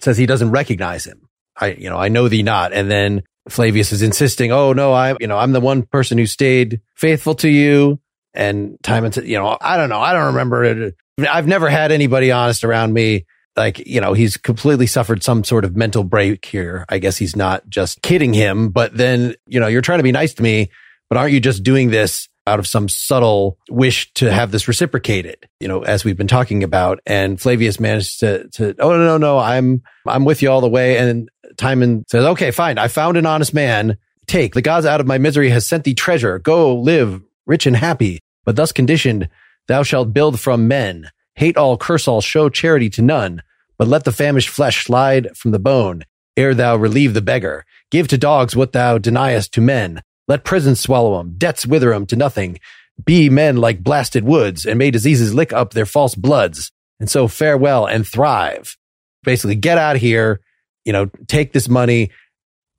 says 0.00 0.18
he 0.18 0.26
doesn't 0.26 0.50
recognize 0.50 1.04
him. 1.04 1.21
I, 1.56 1.72
you 1.72 1.90
know, 1.90 1.98
I 1.98 2.08
know 2.08 2.28
thee 2.28 2.42
not. 2.42 2.72
And 2.72 2.90
then 2.90 3.22
Flavius 3.48 3.92
is 3.92 4.02
insisting, 4.02 4.52
Oh 4.52 4.72
no, 4.72 4.92
I, 4.92 5.16
you 5.20 5.26
know, 5.26 5.38
I'm 5.38 5.52
the 5.52 5.60
one 5.60 5.82
person 5.82 6.18
who 6.18 6.26
stayed 6.26 6.80
faithful 6.96 7.34
to 7.36 7.48
you. 7.48 8.00
And 8.34 8.78
Timon 8.82 9.12
said, 9.12 9.26
you 9.26 9.38
know, 9.38 9.58
I 9.60 9.76
don't 9.76 9.90
know. 9.90 10.00
I 10.00 10.12
don't 10.12 10.26
remember 10.26 10.64
it. 10.64 10.94
I've 11.18 11.46
never 11.46 11.68
had 11.68 11.92
anybody 11.92 12.30
honest 12.32 12.64
around 12.64 12.94
me 12.94 13.26
like, 13.56 13.86
you 13.86 14.00
know, 14.00 14.14
he's 14.14 14.36
completely 14.36 14.86
suffered 14.86 15.22
some 15.22 15.44
sort 15.44 15.64
of 15.64 15.76
mental 15.76 16.04
break 16.04 16.44
here. 16.44 16.86
I 16.88 16.98
guess 16.98 17.18
he's 17.18 17.36
not 17.36 17.68
just 17.68 18.00
kidding 18.02 18.32
him, 18.32 18.70
but 18.70 18.96
then, 18.96 19.34
you 19.46 19.60
know, 19.60 19.66
you're 19.66 19.82
trying 19.82 19.98
to 19.98 20.04
be 20.04 20.12
nice 20.12 20.34
to 20.34 20.42
me, 20.42 20.70
but 21.08 21.18
aren't 21.18 21.32
you 21.32 21.40
just 21.40 21.62
doing 21.62 21.90
this 21.90 22.28
out 22.46 22.58
of 22.58 22.66
some 22.66 22.88
subtle 22.88 23.58
wish 23.70 24.12
to 24.14 24.32
have 24.32 24.50
this 24.50 24.66
reciprocated, 24.66 25.48
you 25.60 25.68
know, 25.68 25.82
as 25.82 26.04
we've 26.04 26.16
been 26.16 26.26
talking 26.26 26.64
about. 26.64 26.98
And 27.06 27.40
Flavius 27.40 27.78
managed 27.78 28.20
to, 28.20 28.48
to, 28.48 28.74
oh, 28.80 28.90
no, 28.90 29.04
no, 29.04 29.18
no, 29.18 29.38
I'm, 29.38 29.82
I'm 30.06 30.24
with 30.24 30.42
you 30.42 30.50
all 30.50 30.60
the 30.60 30.68
way. 30.68 30.98
And 30.98 31.30
Timon 31.56 32.04
says, 32.08 32.24
okay, 32.24 32.50
fine. 32.50 32.78
I 32.78 32.88
found 32.88 33.16
an 33.16 33.26
honest 33.26 33.54
man. 33.54 33.98
Take 34.26 34.54
the 34.54 34.62
gods 34.62 34.86
out 34.86 35.00
of 35.00 35.06
my 35.06 35.18
misery 35.18 35.50
has 35.50 35.66
sent 35.66 35.84
thee 35.84 35.94
treasure. 35.94 36.38
Go 36.38 36.76
live 36.76 37.22
rich 37.46 37.66
and 37.66 37.76
happy, 37.76 38.20
but 38.44 38.56
thus 38.56 38.72
conditioned, 38.72 39.28
thou 39.66 39.82
shalt 39.82 40.12
build 40.12 40.38
from 40.38 40.68
men 40.68 41.10
Hate 41.34 41.56
all, 41.56 41.76
curse 41.76 42.06
all, 42.06 42.20
show 42.20 42.48
charity 42.48 42.90
to 42.90 43.02
none, 43.02 43.42
but 43.78 43.88
let 43.88 44.04
the 44.04 44.12
famished 44.12 44.48
flesh 44.48 44.84
slide 44.84 45.36
from 45.36 45.50
the 45.50 45.58
bone, 45.58 46.04
ere 46.36 46.54
thou 46.54 46.76
relieve 46.76 47.14
the 47.14 47.22
beggar. 47.22 47.64
Give 47.90 48.06
to 48.08 48.18
dogs 48.18 48.54
what 48.54 48.72
thou 48.72 48.98
deniest 48.98 49.52
to 49.54 49.60
men. 49.60 50.02
Let 50.28 50.44
prisons 50.44 50.80
swallow 50.80 51.18
'em, 51.18 51.34
debts 51.38 51.66
wither 51.66 51.92
'em 51.92 52.06
to 52.06 52.16
nothing. 52.16 52.58
Be 53.04 53.30
men 53.30 53.56
like 53.56 53.82
blasted 53.82 54.24
woods, 54.24 54.66
and 54.66 54.78
may 54.78 54.90
diseases 54.90 55.34
lick 55.34 55.52
up 55.52 55.72
their 55.72 55.86
false 55.86 56.14
bloods. 56.14 56.70
And 57.00 57.10
so 57.10 57.26
farewell 57.26 57.86
and 57.86 58.06
thrive. 58.06 58.76
Basically, 59.24 59.56
get 59.56 59.78
out 59.78 59.96
of 59.96 60.02
here. 60.02 60.40
You 60.84 60.92
know, 60.92 61.06
take 61.26 61.52
this 61.52 61.68
money. 61.68 62.10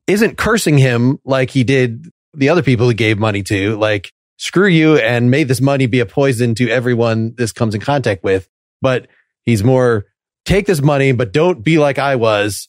Isn't 0.07 0.37
cursing 0.37 0.77
him 0.77 1.19
like 1.23 1.49
he 1.49 1.63
did 1.63 2.09
the 2.33 2.49
other 2.49 2.63
people 2.63 2.89
he 2.89 2.95
gave 2.95 3.17
money 3.17 3.43
to. 3.43 3.77
Like, 3.77 4.11
screw 4.37 4.67
you 4.67 4.97
and 4.97 5.31
may 5.31 5.43
this 5.43 5.61
money 5.61 5.85
be 5.85 5.99
a 5.99 6.05
poison 6.05 6.55
to 6.55 6.69
everyone 6.69 7.33
this 7.37 7.51
comes 7.51 7.75
in 7.75 7.81
contact 7.81 8.23
with. 8.23 8.49
But 8.81 9.07
he's 9.43 9.63
more 9.63 10.05
take 10.45 10.65
this 10.65 10.81
money, 10.81 11.11
but 11.11 11.31
don't 11.31 11.63
be 11.63 11.77
like 11.77 11.99
I 11.99 12.15
was. 12.15 12.67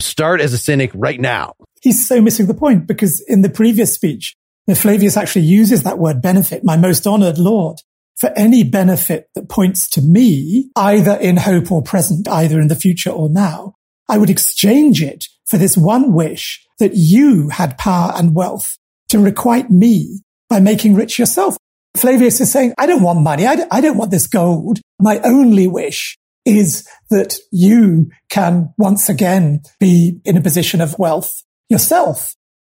Start 0.00 0.40
as 0.40 0.52
a 0.52 0.58
cynic 0.58 0.90
right 0.94 1.20
now. 1.20 1.54
He's 1.82 2.06
so 2.06 2.20
missing 2.20 2.46
the 2.46 2.54
point 2.54 2.86
because 2.86 3.20
in 3.20 3.42
the 3.42 3.48
previous 3.48 3.94
speech, 3.94 4.36
Flavius 4.74 5.16
actually 5.16 5.44
uses 5.44 5.84
that 5.84 5.98
word 5.98 6.20
benefit, 6.20 6.64
my 6.64 6.76
most 6.76 7.06
honored 7.06 7.38
Lord, 7.38 7.78
for 8.16 8.30
any 8.36 8.64
benefit 8.64 9.28
that 9.34 9.48
points 9.48 9.88
to 9.90 10.02
me, 10.02 10.70
either 10.76 11.12
in 11.12 11.36
hope 11.36 11.70
or 11.70 11.82
present, 11.82 12.28
either 12.28 12.60
in 12.60 12.68
the 12.68 12.74
future 12.74 13.10
or 13.10 13.28
now. 13.28 13.75
I 14.08 14.18
would 14.18 14.30
exchange 14.30 15.02
it 15.02 15.26
for 15.46 15.58
this 15.58 15.76
one 15.76 16.12
wish 16.12 16.64
that 16.78 16.92
you 16.94 17.48
had 17.48 17.78
power 17.78 18.12
and 18.14 18.34
wealth 18.34 18.76
to 19.08 19.18
requite 19.18 19.70
me 19.70 20.20
by 20.48 20.60
making 20.60 20.94
rich 20.94 21.18
yourself. 21.18 21.56
Flavius 21.96 22.40
is 22.40 22.52
saying, 22.52 22.74
I 22.78 22.86
don't 22.86 23.02
want 23.02 23.20
money. 23.20 23.46
I 23.46 23.80
don't, 23.80 23.96
want 23.96 24.10
this 24.10 24.26
gold. 24.26 24.80
My 25.00 25.20
only 25.20 25.66
wish 25.66 26.18
is 26.44 26.86
that 27.10 27.36
you 27.50 28.10
can 28.28 28.72
once 28.76 29.08
again 29.08 29.62
be 29.80 30.20
in 30.24 30.36
a 30.36 30.42
position 30.42 30.80
of 30.80 30.98
wealth 30.98 31.42
yourself. 31.68 32.34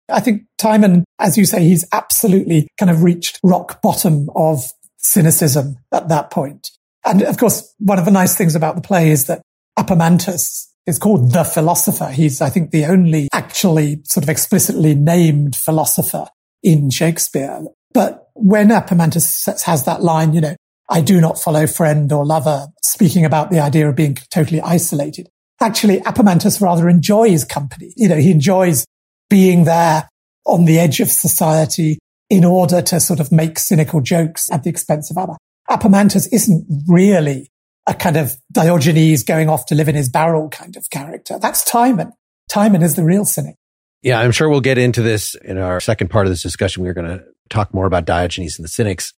I 0.08 0.20
think 0.20 0.42
Timon, 0.58 1.04
as 1.18 1.36
you 1.36 1.44
say, 1.44 1.64
he's 1.64 1.84
absolutely 1.92 2.68
kind 2.78 2.90
of 2.90 3.02
reached 3.02 3.40
rock 3.42 3.82
bottom 3.82 4.28
of 4.36 4.62
cynicism 4.98 5.76
at 5.92 6.08
that 6.08 6.30
point. 6.30 6.70
And 7.04 7.22
of 7.22 7.38
course, 7.38 7.74
one 7.78 7.98
of 7.98 8.04
the 8.04 8.10
nice 8.10 8.36
things 8.36 8.54
about 8.54 8.76
the 8.76 8.82
play 8.82 9.10
is 9.10 9.26
that 9.26 9.42
Apemantus 9.78 10.66
is 10.86 10.98
called 10.98 11.32
the 11.32 11.44
philosopher. 11.44 12.08
He's, 12.08 12.40
I 12.40 12.50
think, 12.50 12.70
the 12.70 12.86
only 12.86 13.28
actually 13.32 14.00
sort 14.04 14.24
of 14.24 14.28
explicitly 14.28 14.94
named 14.94 15.56
philosopher 15.56 16.26
in 16.62 16.90
Shakespeare. 16.90 17.60
But 17.92 18.28
when 18.34 18.68
Apemantus 18.68 19.62
has 19.64 19.84
that 19.84 20.02
line, 20.02 20.32
you 20.32 20.40
know, 20.40 20.56
I 20.88 21.00
do 21.00 21.20
not 21.20 21.40
follow 21.40 21.66
friend 21.66 22.12
or 22.12 22.24
lover, 22.24 22.68
speaking 22.82 23.24
about 23.24 23.50
the 23.50 23.58
idea 23.58 23.88
of 23.88 23.96
being 23.96 24.16
totally 24.30 24.60
isolated. 24.60 25.28
Actually, 25.60 26.00
Apemantus 26.00 26.60
rather 26.60 26.88
enjoys 26.88 27.44
company. 27.44 27.92
You 27.96 28.08
know, 28.08 28.16
he 28.16 28.30
enjoys 28.30 28.84
being 29.28 29.64
there 29.64 30.08
on 30.44 30.64
the 30.64 30.78
edge 30.78 31.00
of 31.00 31.08
society 31.08 31.98
in 32.30 32.44
order 32.44 32.82
to 32.82 33.00
sort 33.00 33.18
of 33.18 33.32
make 33.32 33.58
cynical 33.58 34.00
jokes 34.00 34.50
at 34.52 34.62
the 34.62 34.70
expense 34.70 35.10
of 35.10 35.18
other. 35.18 35.34
Apemantus 35.68 36.28
isn't 36.32 36.66
really 36.86 37.48
a 37.86 37.94
kind 37.94 38.16
of 38.16 38.36
Diogenes 38.52 39.22
going 39.22 39.48
off 39.48 39.66
to 39.66 39.74
live 39.74 39.88
in 39.88 39.94
his 39.94 40.08
barrel 40.08 40.48
kind 40.48 40.76
of 40.76 40.90
character. 40.90 41.38
That's 41.38 41.64
Timon. 41.64 42.12
Timon 42.48 42.82
is 42.82 42.96
the 42.96 43.04
real 43.04 43.24
cynic. 43.24 43.56
Yeah, 44.02 44.20
I'm 44.20 44.32
sure 44.32 44.48
we'll 44.48 44.60
get 44.60 44.78
into 44.78 45.02
this 45.02 45.34
in 45.34 45.58
our 45.58 45.80
second 45.80 46.08
part 46.08 46.26
of 46.26 46.32
this 46.32 46.42
discussion. 46.42 46.82
We're 46.82 46.94
going 46.94 47.08
to 47.08 47.24
talk 47.48 47.72
more 47.72 47.86
about 47.86 48.04
Diogenes 48.04 48.58
and 48.58 48.64
the 48.64 48.68
cynics. 48.68 49.12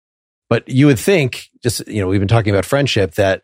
But 0.49 0.67
you 0.69 0.87
would 0.87 0.99
think, 0.99 1.49
just, 1.61 1.85
you 1.87 2.01
know, 2.01 2.07
we've 2.07 2.21
been 2.21 2.27
talking 2.27 2.53
about 2.53 2.65
friendship, 2.65 3.15
that 3.15 3.43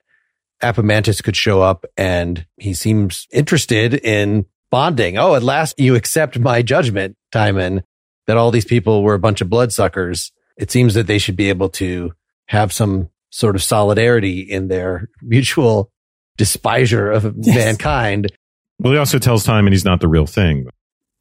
Apemantus 0.62 1.22
could 1.22 1.36
show 1.36 1.62
up 1.62 1.86
and 1.98 2.46
he 2.58 2.74
seems 2.74 3.28
interested 3.32 3.94
in 3.94 4.46
bonding. 4.72 5.18
Oh, 5.18 5.36
at 5.36 5.44
last 5.44 5.80
you 5.80 5.96
accept 5.96 6.40
my 6.40 6.62
judgment, 6.62 7.18
Timon, 7.32 7.84
that 8.28 8.38
all 8.38 8.52
these 8.52 8.66
people 8.66 9.04
were 9.04 9.14
a 9.14 9.20
bunch 9.20 9.42
of 9.42 9.50
bloodsuckers. 9.50 10.32
It 10.58 10.72
seems 10.72 10.94
that 10.94 11.08
they 11.08 11.18
should 11.18 11.36
be 11.36 11.50
able 11.50 11.70
to 11.70 12.14
have 12.48 12.72
some 12.72 13.10
sort 13.34 13.56
of 13.56 13.63
solidarity 13.63 14.41
in 14.41 14.67
their 14.67 15.10
mutual 15.24 15.89
despisure 16.38 17.12
of 17.12 17.36
yes. 17.41 17.56
mankind. 17.56 18.32
Well, 18.80 18.93
he 18.93 19.00
also 19.00 19.17
tells 19.17 19.43
Timon 19.43 19.74
he's 19.74 19.84
not 19.84 20.02
the 20.02 20.08
real 20.08 20.28
thing. 20.28 20.67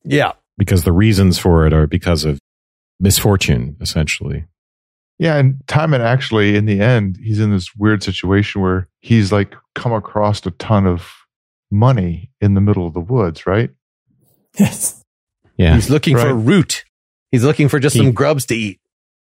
Yeah. 0.04 0.32
Because 0.58 0.84
the 0.84 0.92
reasons 0.92 1.38
for 1.38 1.66
it 1.66 1.72
are 1.72 1.86
because 1.86 2.26
of 2.26 2.38
misfortune, 3.00 3.76
essentially. 3.80 4.44
Yeah, 5.18 5.36
and 5.36 5.56
Timon 5.66 6.02
actually, 6.02 6.54
in 6.54 6.66
the 6.66 6.80
end, 6.80 7.16
he's 7.22 7.40
in 7.40 7.50
this 7.50 7.74
weird 7.76 8.02
situation 8.02 8.60
where 8.60 8.88
he's 9.00 9.32
like 9.32 9.54
come 9.74 9.92
across 9.92 10.44
a 10.44 10.50
ton 10.52 10.86
of 10.86 11.10
money 11.70 12.30
in 12.42 12.52
the 12.52 12.60
middle 12.60 12.86
of 12.86 12.92
the 12.92 13.00
woods, 13.00 13.46
right? 13.46 13.70
Yes. 14.58 15.02
Yeah. 15.56 15.74
He's 15.74 15.88
looking 15.88 16.16
right. 16.16 16.28
for 16.28 16.34
root. 16.34 16.84
He's 17.30 17.44
looking 17.44 17.68
for 17.68 17.78
just 17.78 17.94
he, 17.96 18.02
some 18.02 18.12
grubs 18.12 18.44
to 18.46 18.54
eat. 18.54 18.80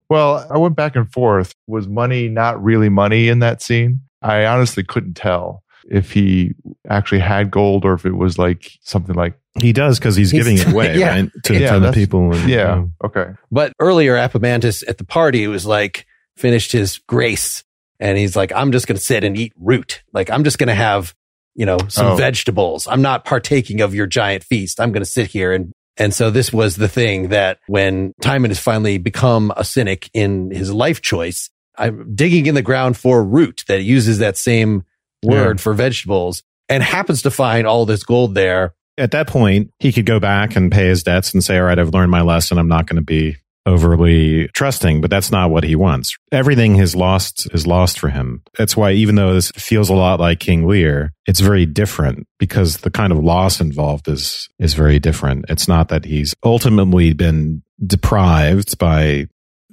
Well, 0.08 0.46
I 0.50 0.58
went 0.58 0.76
back 0.76 0.96
and 0.96 1.10
forth. 1.10 1.54
Was 1.66 1.88
money 1.88 2.28
not 2.28 2.62
really 2.62 2.88
money 2.88 3.28
in 3.28 3.38
that 3.40 3.62
scene? 3.62 4.00
I 4.22 4.46
honestly 4.46 4.84
couldn't 4.84 5.14
tell 5.14 5.64
if 5.88 6.12
he 6.12 6.54
actually 6.88 7.20
had 7.20 7.50
gold 7.50 7.84
or 7.84 7.92
if 7.94 8.06
it 8.06 8.12
was 8.12 8.38
like 8.38 8.72
something 8.80 9.14
like 9.14 9.38
he 9.60 9.72
does 9.72 9.98
because 9.98 10.16
he's, 10.16 10.30
he's, 10.30 10.42
giving 10.42 10.58
it 10.58 10.66
away 10.72 10.98
yeah. 10.98 11.10
right 11.10 11.30
to, 11.44 11.58
yeah, 11.58 11.72
to 11.72 11.80
the 11.80 11.92
people 11.92 12.32
and, 12.32 12.48
yeah 12.48 12.84
okay 13.04 13.32
but 13.50 13.72
earlier 13.78 14.14
apemantus 14.14 14.82
at 14.88 14.98
the 14.98 15.04
party 15.04 15.46
was 15.46 15.66
like 15.66 16.06
finished 16.36 16.72
his 16.72 16.98
grace 17.06 17.64
and 18.00 18.18
he's 18.18 18.34
like 18.34 18.52
i'm 18.52 18.72
just 18.72 18.86
going 18.86 18.96
to 18.96 19.04
sit 19.04 19.24
and 19.24 19.36
eat 19.36 19.52
root 19.58 20.02
like 20.12 20.30
i'm 20.30 20.44
just 20.44 20.58
going 20.58 20.68
to 20.68 20.74
have 20.74 21.14
you 21.54 21.66
know 21.66 21.78
some 21.88 22.06
oh. 22.06 22.16
vegetables 22.16 22.88
i'm 22.88 23.02
not 23.02 23.24
partaking 23.24 23.80
of 23.80 23.94
your 23.94 24.06
giant 24.06 24.42
feast 24.42 24.80
i'm 24.80 24.90
going 24.90 25.02
to 25.02 25.10
sit 25.10 25.28
here 25.28 25.52
and 25.52 25.72
and 25.96 26.12
so 26.12 26.30
this 26.30 26.52
was 26.52 26.76
the 26.76 26.88
thing 26.88 27.28
that 27.28 27.58
when 27.66 28.12
timon 28.20 28.50
has 28.50 28.58
finally 28.58 28.98
become 28.98 29.52
a 29.56 29.64
cynic 29.64 30.10
in 30.14 30.50
his 30.50 30.72
life 30.72 31.00
choice 31.00 31.50
i'm 31.76 32.14
digging 32.14 32.46
in 32.46 32.54
the 32.54 32.62
ground 32.62 32.96
for 32.96 33.24
root 33.24 33.64
that 33.68 33.82
uses 33.82 34.18
that 34.18 34.36
same 34.36 34.84
word 35.22 35.58
yeah. 35.58 35.62
for 35.62 35.74
vegetables 35.74 36.42
and 36.68 36.82
happens 36.82 37.22
to 37.22 37.30
find 37.30 37.66
all 37.66 37.86
this 37.86 38.04
gold 38.04 38.34
there. 38.34 38.74
At 38.96 39.10
that 39.10 39.26
point, 39.26 39.72
he 39.78 39.92
could 39.92 40.06
go 40.06 40.20
back 40.20 40.56
and 40.56 40.70
pay 40.70 40.86
his 40.86 41.02
debts 41.02 41.34
and 41.34 41.42
say, 41.42 41.58
all 41.58 41.64
right, 41.64 41.78
I've 41.78 41.92
learned 41.92 42.10
my 42.10 42.22
lesson. 42.22 42.58
I'm 42.58 42.68
not 42.68 42.86
going 42.86 42.96
to 42.96 43.02
be 43.02 43.36
overly 43.66 44.48
trusting, 44.48 45.00
but 45.00 45.10
that's 45.10 45.30
not 45.30 45.50
what 45.50 45.64
he 45.64 45.74
wants. 45.74 46.16
Everything 46.30 46.76
is 46.76 46.94
lost 46.94 47.48
is 47.54 47.66
lost 47.66 47.98
for 47.98 48.08
him. 48.08 48.42
That's 48.58 48.76
why 48.76 48.92
even 48.92 49.14
though 49.14 49.34
this 49.34 49.50
feels 49.52 49.88
a 49.88 49.94
lot 49.94 50.20
like 50.20 50.40
King 50.40 50.66
Lear, 50.66 51.12
it's 51.26 51.40
very 51.40 51.66
different 51.66 52.26
because 52.38 52.78
the 52.78 52.90
kind 52.90 53.12
of 53.12 53.18
loss 53.18 53.60
involved 53.60 54.08
is 54.08 54.48
is 54.58 54.74
very 54.74 54.98
different. 54.98 55.46
It's 55.48 55.68
not 55.68 55.88
that 55.88 56.04
he's 56.04 56.34
ultimately 56.44 57.12
been 57.12 57.62
deprived 57.84 58.78
by 58.78 59.26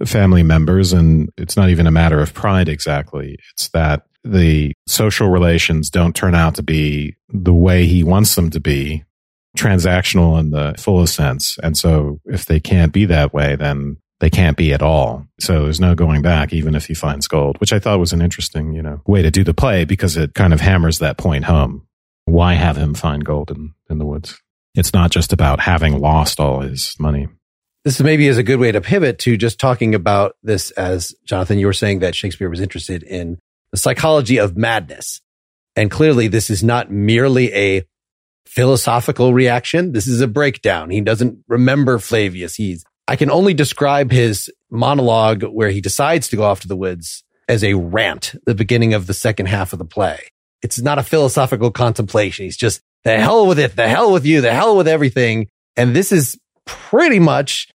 family 0.06 0.44
members 0.44 0.94
and 0.94 1.30
it's 1.38 1.56
not 1.56 1.70
even 1.70 1.86
a 1.86 1.92
matter 1.92 2.20
of 2.22 2.34
pride 2.34 2.70
exactly. 2.70 3.38
It's 3.54 3.70
that 3.70 4.04
the 4.24 4.74
social 4.88 5.30
relations 5.30 5.90
don't 5.90 6.16
turn 6.16 6.36
out 6.36 6.56
to 6.56 6.64
be 6.64 7.16
the 7.30 7.54
way 7.54 7.86
he 7.86 8.04
wants 8.04 8.36
them 8.36 8.50
to 8.52 8.60
be, 8.60 9.04
transactional 9.58 10.40
in 10.40 10.52
the 10.52 10.76
fullest 10.78 11.16
sense. 11.16 11.58
And 11.62 11.78
so 11.78 12.20
if 12.26 12.46
they 12.46 12.60
can't 12.60 12.94
be 12.94 13.06
that 13.06 13.34
way, 13.34 13.56
then 13.56 13.98
they 14.20 14.30
can't 14.30 14.56
be 14.56 14.74
at 14.74 14.82
all. 14.82 15.26
So 15.40 15.64
there's 15.64 15.80
no 15.80 15.96
going 15.96 16.22
back, 16.22 16.54
even 16.54 16.76
if 16.76 16.86
he 16.86 16.94
finds 16.94 17.28
gold, 17.28 17.60
which 17.60 17.74
I 17.74 17.80
thought 17.80 18.00
was 18.00 18.14
an 18.14 18.22
interesting, 18.22 18.74
you 18.74 18.82
know, 18.82 19.02
way 19.06 19.22
to 19.22 19.32
do 19.32 19.44
the 19.44 19.54
play 19.54 19.84
because 19.84 20.16
it 20.16 20.34
kind 20.36 20.54
of 20.54 20.62
hammers 20.62 21.00
that 21.00 21.18
point 21.18 21.46
home. 21.46 21.88
Why 22.26 22.54
have 22.54 22.78
him 22.78 22.94
find 22.94 23.26
gold 23.26 23.52
in, 23.52 23.74
in 23.90 23.98
the 23.98 24.06
woods? 24.06 24.40
It's 24.76 24.94
not 24.94 25.12
just 25.12 25.34
about 25.34 25.60
having 25.60 26.00
lost 26.00 26.40
all 26.40 26.62
his 26.62 26.96
money. 27.00 27.28
This 27.84 28.00
maybe 28.00 28.28
is 28.28 28.38
a 28.38 28.44
good 28.44 28.60
way 28.60 28.72
to 28.72 28.80
pivot 28.80 29.18
to 29.20 29.36
just 29.36 29.60
talking 29.60 29.96
about 29.96 30.36
this 30.44 30.70
as 30.72 31.16
Jonathan, 31.26 31.58
you 31.58 31.66
were 31.66 31.74
saying 31.74 32.00
that 32.00 32.16
Shakespeare 32.16 32.50
was 32.50 32.62
interested 32.62 33.02
in 33.02 33.40
the 33.72 33.78
psychology 33.78 34.38
of 34.38 34.56
madness. 34.56 35.20
And 35.76 35.90
clearly 35.90 36.28
this 36.28 36.50
is 36.50 36.64
not 36.64 36.92
merely 36.92 37.52
a 37.54 37.84
philosophical 38.52 39.34
reaction. 39.34 39.94
This 39.94 40.08
is 40.08 40.20
a 40.20 40.28
breakdown. 40.28 40.90
He 40.90 41.00
doesn't 41.00 41.40
remember 41.48 41.98
Flavius. 42.00 42.56
He's, 42.56 42.84
I 43.08 43.16
can 43.16 43.32
only 43.32 43.54
describe 43.54 44.12
his 44.12 44.52
monologue 44.70 45.44
where 45.44 45.70
he 45.70 45.80
decides 45.80 46.28
to 46.30 46.36
go 46.36 46.44
off 46.44 46.60
to 46.62 46.68
the 46.68 46.76
woods 46.76 47.24
as 47.48 47.64
a 47.64 47.76
rant, 47.76 48.36
the 48.46 48.54
beginning 48.54 48.94
of 48.94 49.08
the 49.08 49.14
second 49.14 49.46
half 49.46 49.72
of 49.72 49.80
the 49.80 49.86
play. 49.86 50.20
It's 50.62 50.82
not 50.82 51.00
a 51.00 51.04
philosophical 51.04 51.72
contemplation. 51.72 52.44
He's 52.44 52.58
just 52.58 52.82
the 53.04 53.18
hell 53.18 53.48
with 53.48 53.58
it, 53.58 53.78
the 53.78 53.88
hell 53.88 54.12
with 54.12 54.26
you, 54.26 54.42
the 54.42 54.54
hell 54.54 54.76
with 54.76 54.88
everything. 54.88 55.48
And 55.78 55.96
this 55.96 56.12
is 56.12 56.38
pretty 56.66 57.20
much 57.20 57.70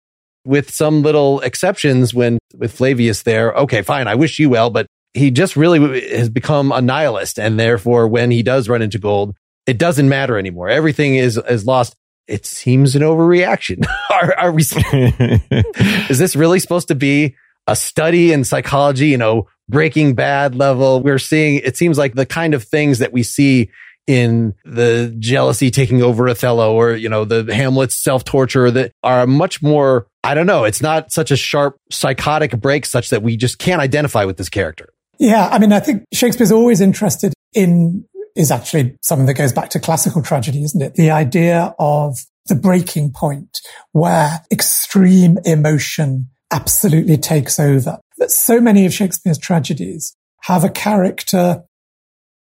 with 0.45 0.69
some 0.69 1.01
little 1.01 1.39
exceptions 1.39 2.13
when 2.13 2.37
with 2.53 2.73
Flavius 2.73 3.23
there. 3.23 3.53
Okay, 3.53 3.81
fine. 3.81 4.07
I 4.07 4.15
wish 4.15 4.39
you 4.39 4.49
well, 4.49 4.69
but 4.69 4.87
he 5.13 5.31
just 5.31 5.55
really 5.55 6.01
has 6.09 6.29
become 6.29 6.73
a 6.73 6.81
nihilist. 6.81 7.39
And 7.39 7.57
therefore, 7.57 8.07
when 8.09 8.29
he 8.29 8.43
does 8.43 8.67
run 8.67 8.81
into 8.81 8.99
gold, 8.99 9.35
it 9.65 9.77
doesn't 9.77 10.09
matter 10.09 10.37
anymore. 10.37 10.69
Everything 10.69 11.15
is, 11.15 11.37
is 11.37 11.65
lost. 11.65 11.95
It 12.27 12.45
seems 12.45 12.95
an 12.95 13.01
overreaction. 13.01 13.85
are, 14.11 14.33
are 14.37 14.51
we, 14.51 14.63
is 16.09 16.19
this 16.19 16.35
really 16.35 16.59
supposed 16.59 16.87
to 16.89 16.95
be 16.95 17.35
a 17.67 17.75
study 17.75 18.31
in 18.31 18.43
psychology, 18.43 19.07
you 19.07 19.17
know, 19.17 19.47
breaking 19.69 20.15
bad 20.15 20.55
level? 20.55 21.01
We're 21.01 21.19
seeing, 21.19 21.61
it 21.63 21.77
seems 21.77 21.97
like 21.97 22.13
the 22.13 22.25
kind 22.25 22.53
of 22.53 22.63
things 22.63 22.99
that 22.99 23.11
we 23.11 23.23
see 23.23 23.69
in 24.07 24.53
the 24.65 25.15
jealousy 25.17 25.71
taking 25.71 26.03
over 26.03 26.29
Othello 26.29 26.75
or, 26.75 26.93
you 26.93 27.09
know, 27.09 27.25
the 27.25 27.51
Hamlet's 27.53 27.95
self 27.95 28.23
torture 28.23 28.69
that 28.69 28.91
are 29.03 29.25
much 29.25 29.63
more, 29.63 30.07
I 30.23 30.35
don't 30.35 30.45
know. 30.45 30.63
It's 30.63 30.81
not 30.81 31.11
such 31.11 31.31
a 31.31 31.35
sharp 31.35 31.77
psychotic 31.89 32.51
break 32.59 32.85
such 32.85 33.09
that 33.09 33.23
we 33.23 33.35
just 33.35 33.57
can't 33.57 33.81
identify 33.81 34.25
with 34.25 34.37
this 34.37 34.49
character. 34.49 34.89
Yeah. 35.19 35.47
I 35.47 35.59
mean, 35.59 35.71
I 35.71 35.79
think 35.79 36.03
Shakespeare's 36.13 36.51
always 36.51 36.81
interested 36.81 37.33
in 37.53 38.05
is 38.35 38.51
actually 38.51 38.97
something 39.01 39.25
that 39.27 39.35
goes 39.35 39.53
back 39.53 39.69
to 39.69 39.79
classical 39.79 40.21
tragedy, 40.21 40.63
isn't 40.63 40.81
it? 40.81 40.95
The 40.95 41.11
idea 41.11 41.73
of 41.79 42.17
the 42.47 42.55
breaking 42.55 43.11
point 43.11 43.59
where 43.91 44.41
extreme 44.51 45.37
emotion 45.45 46.29
absolutely 46.51 47.17
takes 47.17 47.59
over. 47.59 47.99
That 48.17 48.31
so 48.31 48.61
many 48.61 48.85
of 48.85 48.93
Shakespeare's 48.93 49.37
tragedies 49.37 50.15
have 50.43 50.63
a 50.63 50.69
character 50.69 51.63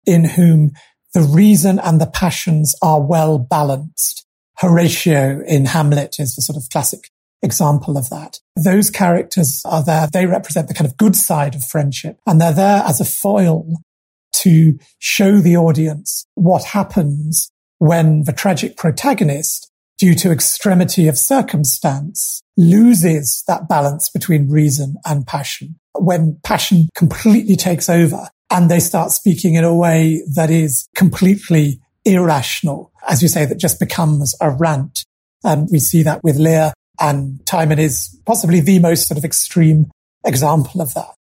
in 0.06 0.24
whom 0.24 0.72
the 1.12 1.22
reason 1.22 1.78
and 1.78 2.00
the 2.00 2.06
passions 2.06 2.74
are 2.82 3.00
well 3.00 3.38
balanced. 3.38 4.26
Horatio 4.58 5.42
in 5.46 5.66
Hamlet 5.66 6.16
is 6.18 6.34
the 6.34 6.42
sort 6.42 6.56
of 6.56 6.68
classic 6.70 7.00
example 7.42 7.96
of 7.96 8.10
that. 8.10 8.38
Those 8.56 8.90
characters 8.90 9.62
are 9.64 9.82
there. 9.82 10.08
They 10.12 10.26
represent 10.26 10.68
the 10.68 10.74
kind 10.74 10.88
of 10.88 10.96
good 10.96 11.16
side 11.16 11.54
of 11.54 11.64
friendship 11.64 12.18
and 12.26 12.40
they're 12.40 12.52
there 12.52 12.82
as 12.86 13.00
a 13.00 13.04
foil 13.04 13.76
to 14.42 14.78
show 14.98 15.38
the 15.38 15.56
audience 15.56 16.26
what 16.34 16.64
happens 16.64 17.50
when 17.78 18.24
the 18.24 18.32
tragic 18.32 18.76
protagonist, 18.76 19.70
due 19.98 20.14
to 20.14 20.30
extremity 20.30 21.08
of 21.08 21.18
circumstance, 21.18 22.42
loses 22.56 23.42
that 23.46 23.68
balance 23.68 24.10
between 24.10 24.50
reason 24.50 24.96
and 25.04 25.26
passion. 25.26 25.76
when 25.98 26.38
passion 26.44 26.88
completely 26.94 27.56
takes 27.56 27.88
over 27.88 28.28
and 28.50 28.70
they 28.70 28.80
start 28.80 29.10
speaking 29.10 29.54
in 29.54 29.64
a 29.64 29.74
way 29.74 30.22
that 30.34 30.50
is 30.50 30.88
completely 30.94 31.80
irrational, 32.04 32.92
as 33.08 33.22
you 33.22 33.28
say, 33.28 33.44
that 33.44 33.58
just 33.58 33.78
becomes 33.78 34.34
a 34.40 34.50
rant. 34.50 35.04
And 35.44 35.68
we 35.70 35.78
see 35.78 36.02
that 36.02 36.22
with 36.22 36.36
Lear 36.36 36.72
and 37.00 37.44
Timon 37.46 37.78
is 37.78 38.18
possibly 38.26 38.60
the 38.60 38.78
most 38.78 39.08
sort 39.08 39.18
of 39.18 39.24
extreme 39.24 39.90
example 40.24 40.80
of 40.80 40.94
that. 40.94 41.14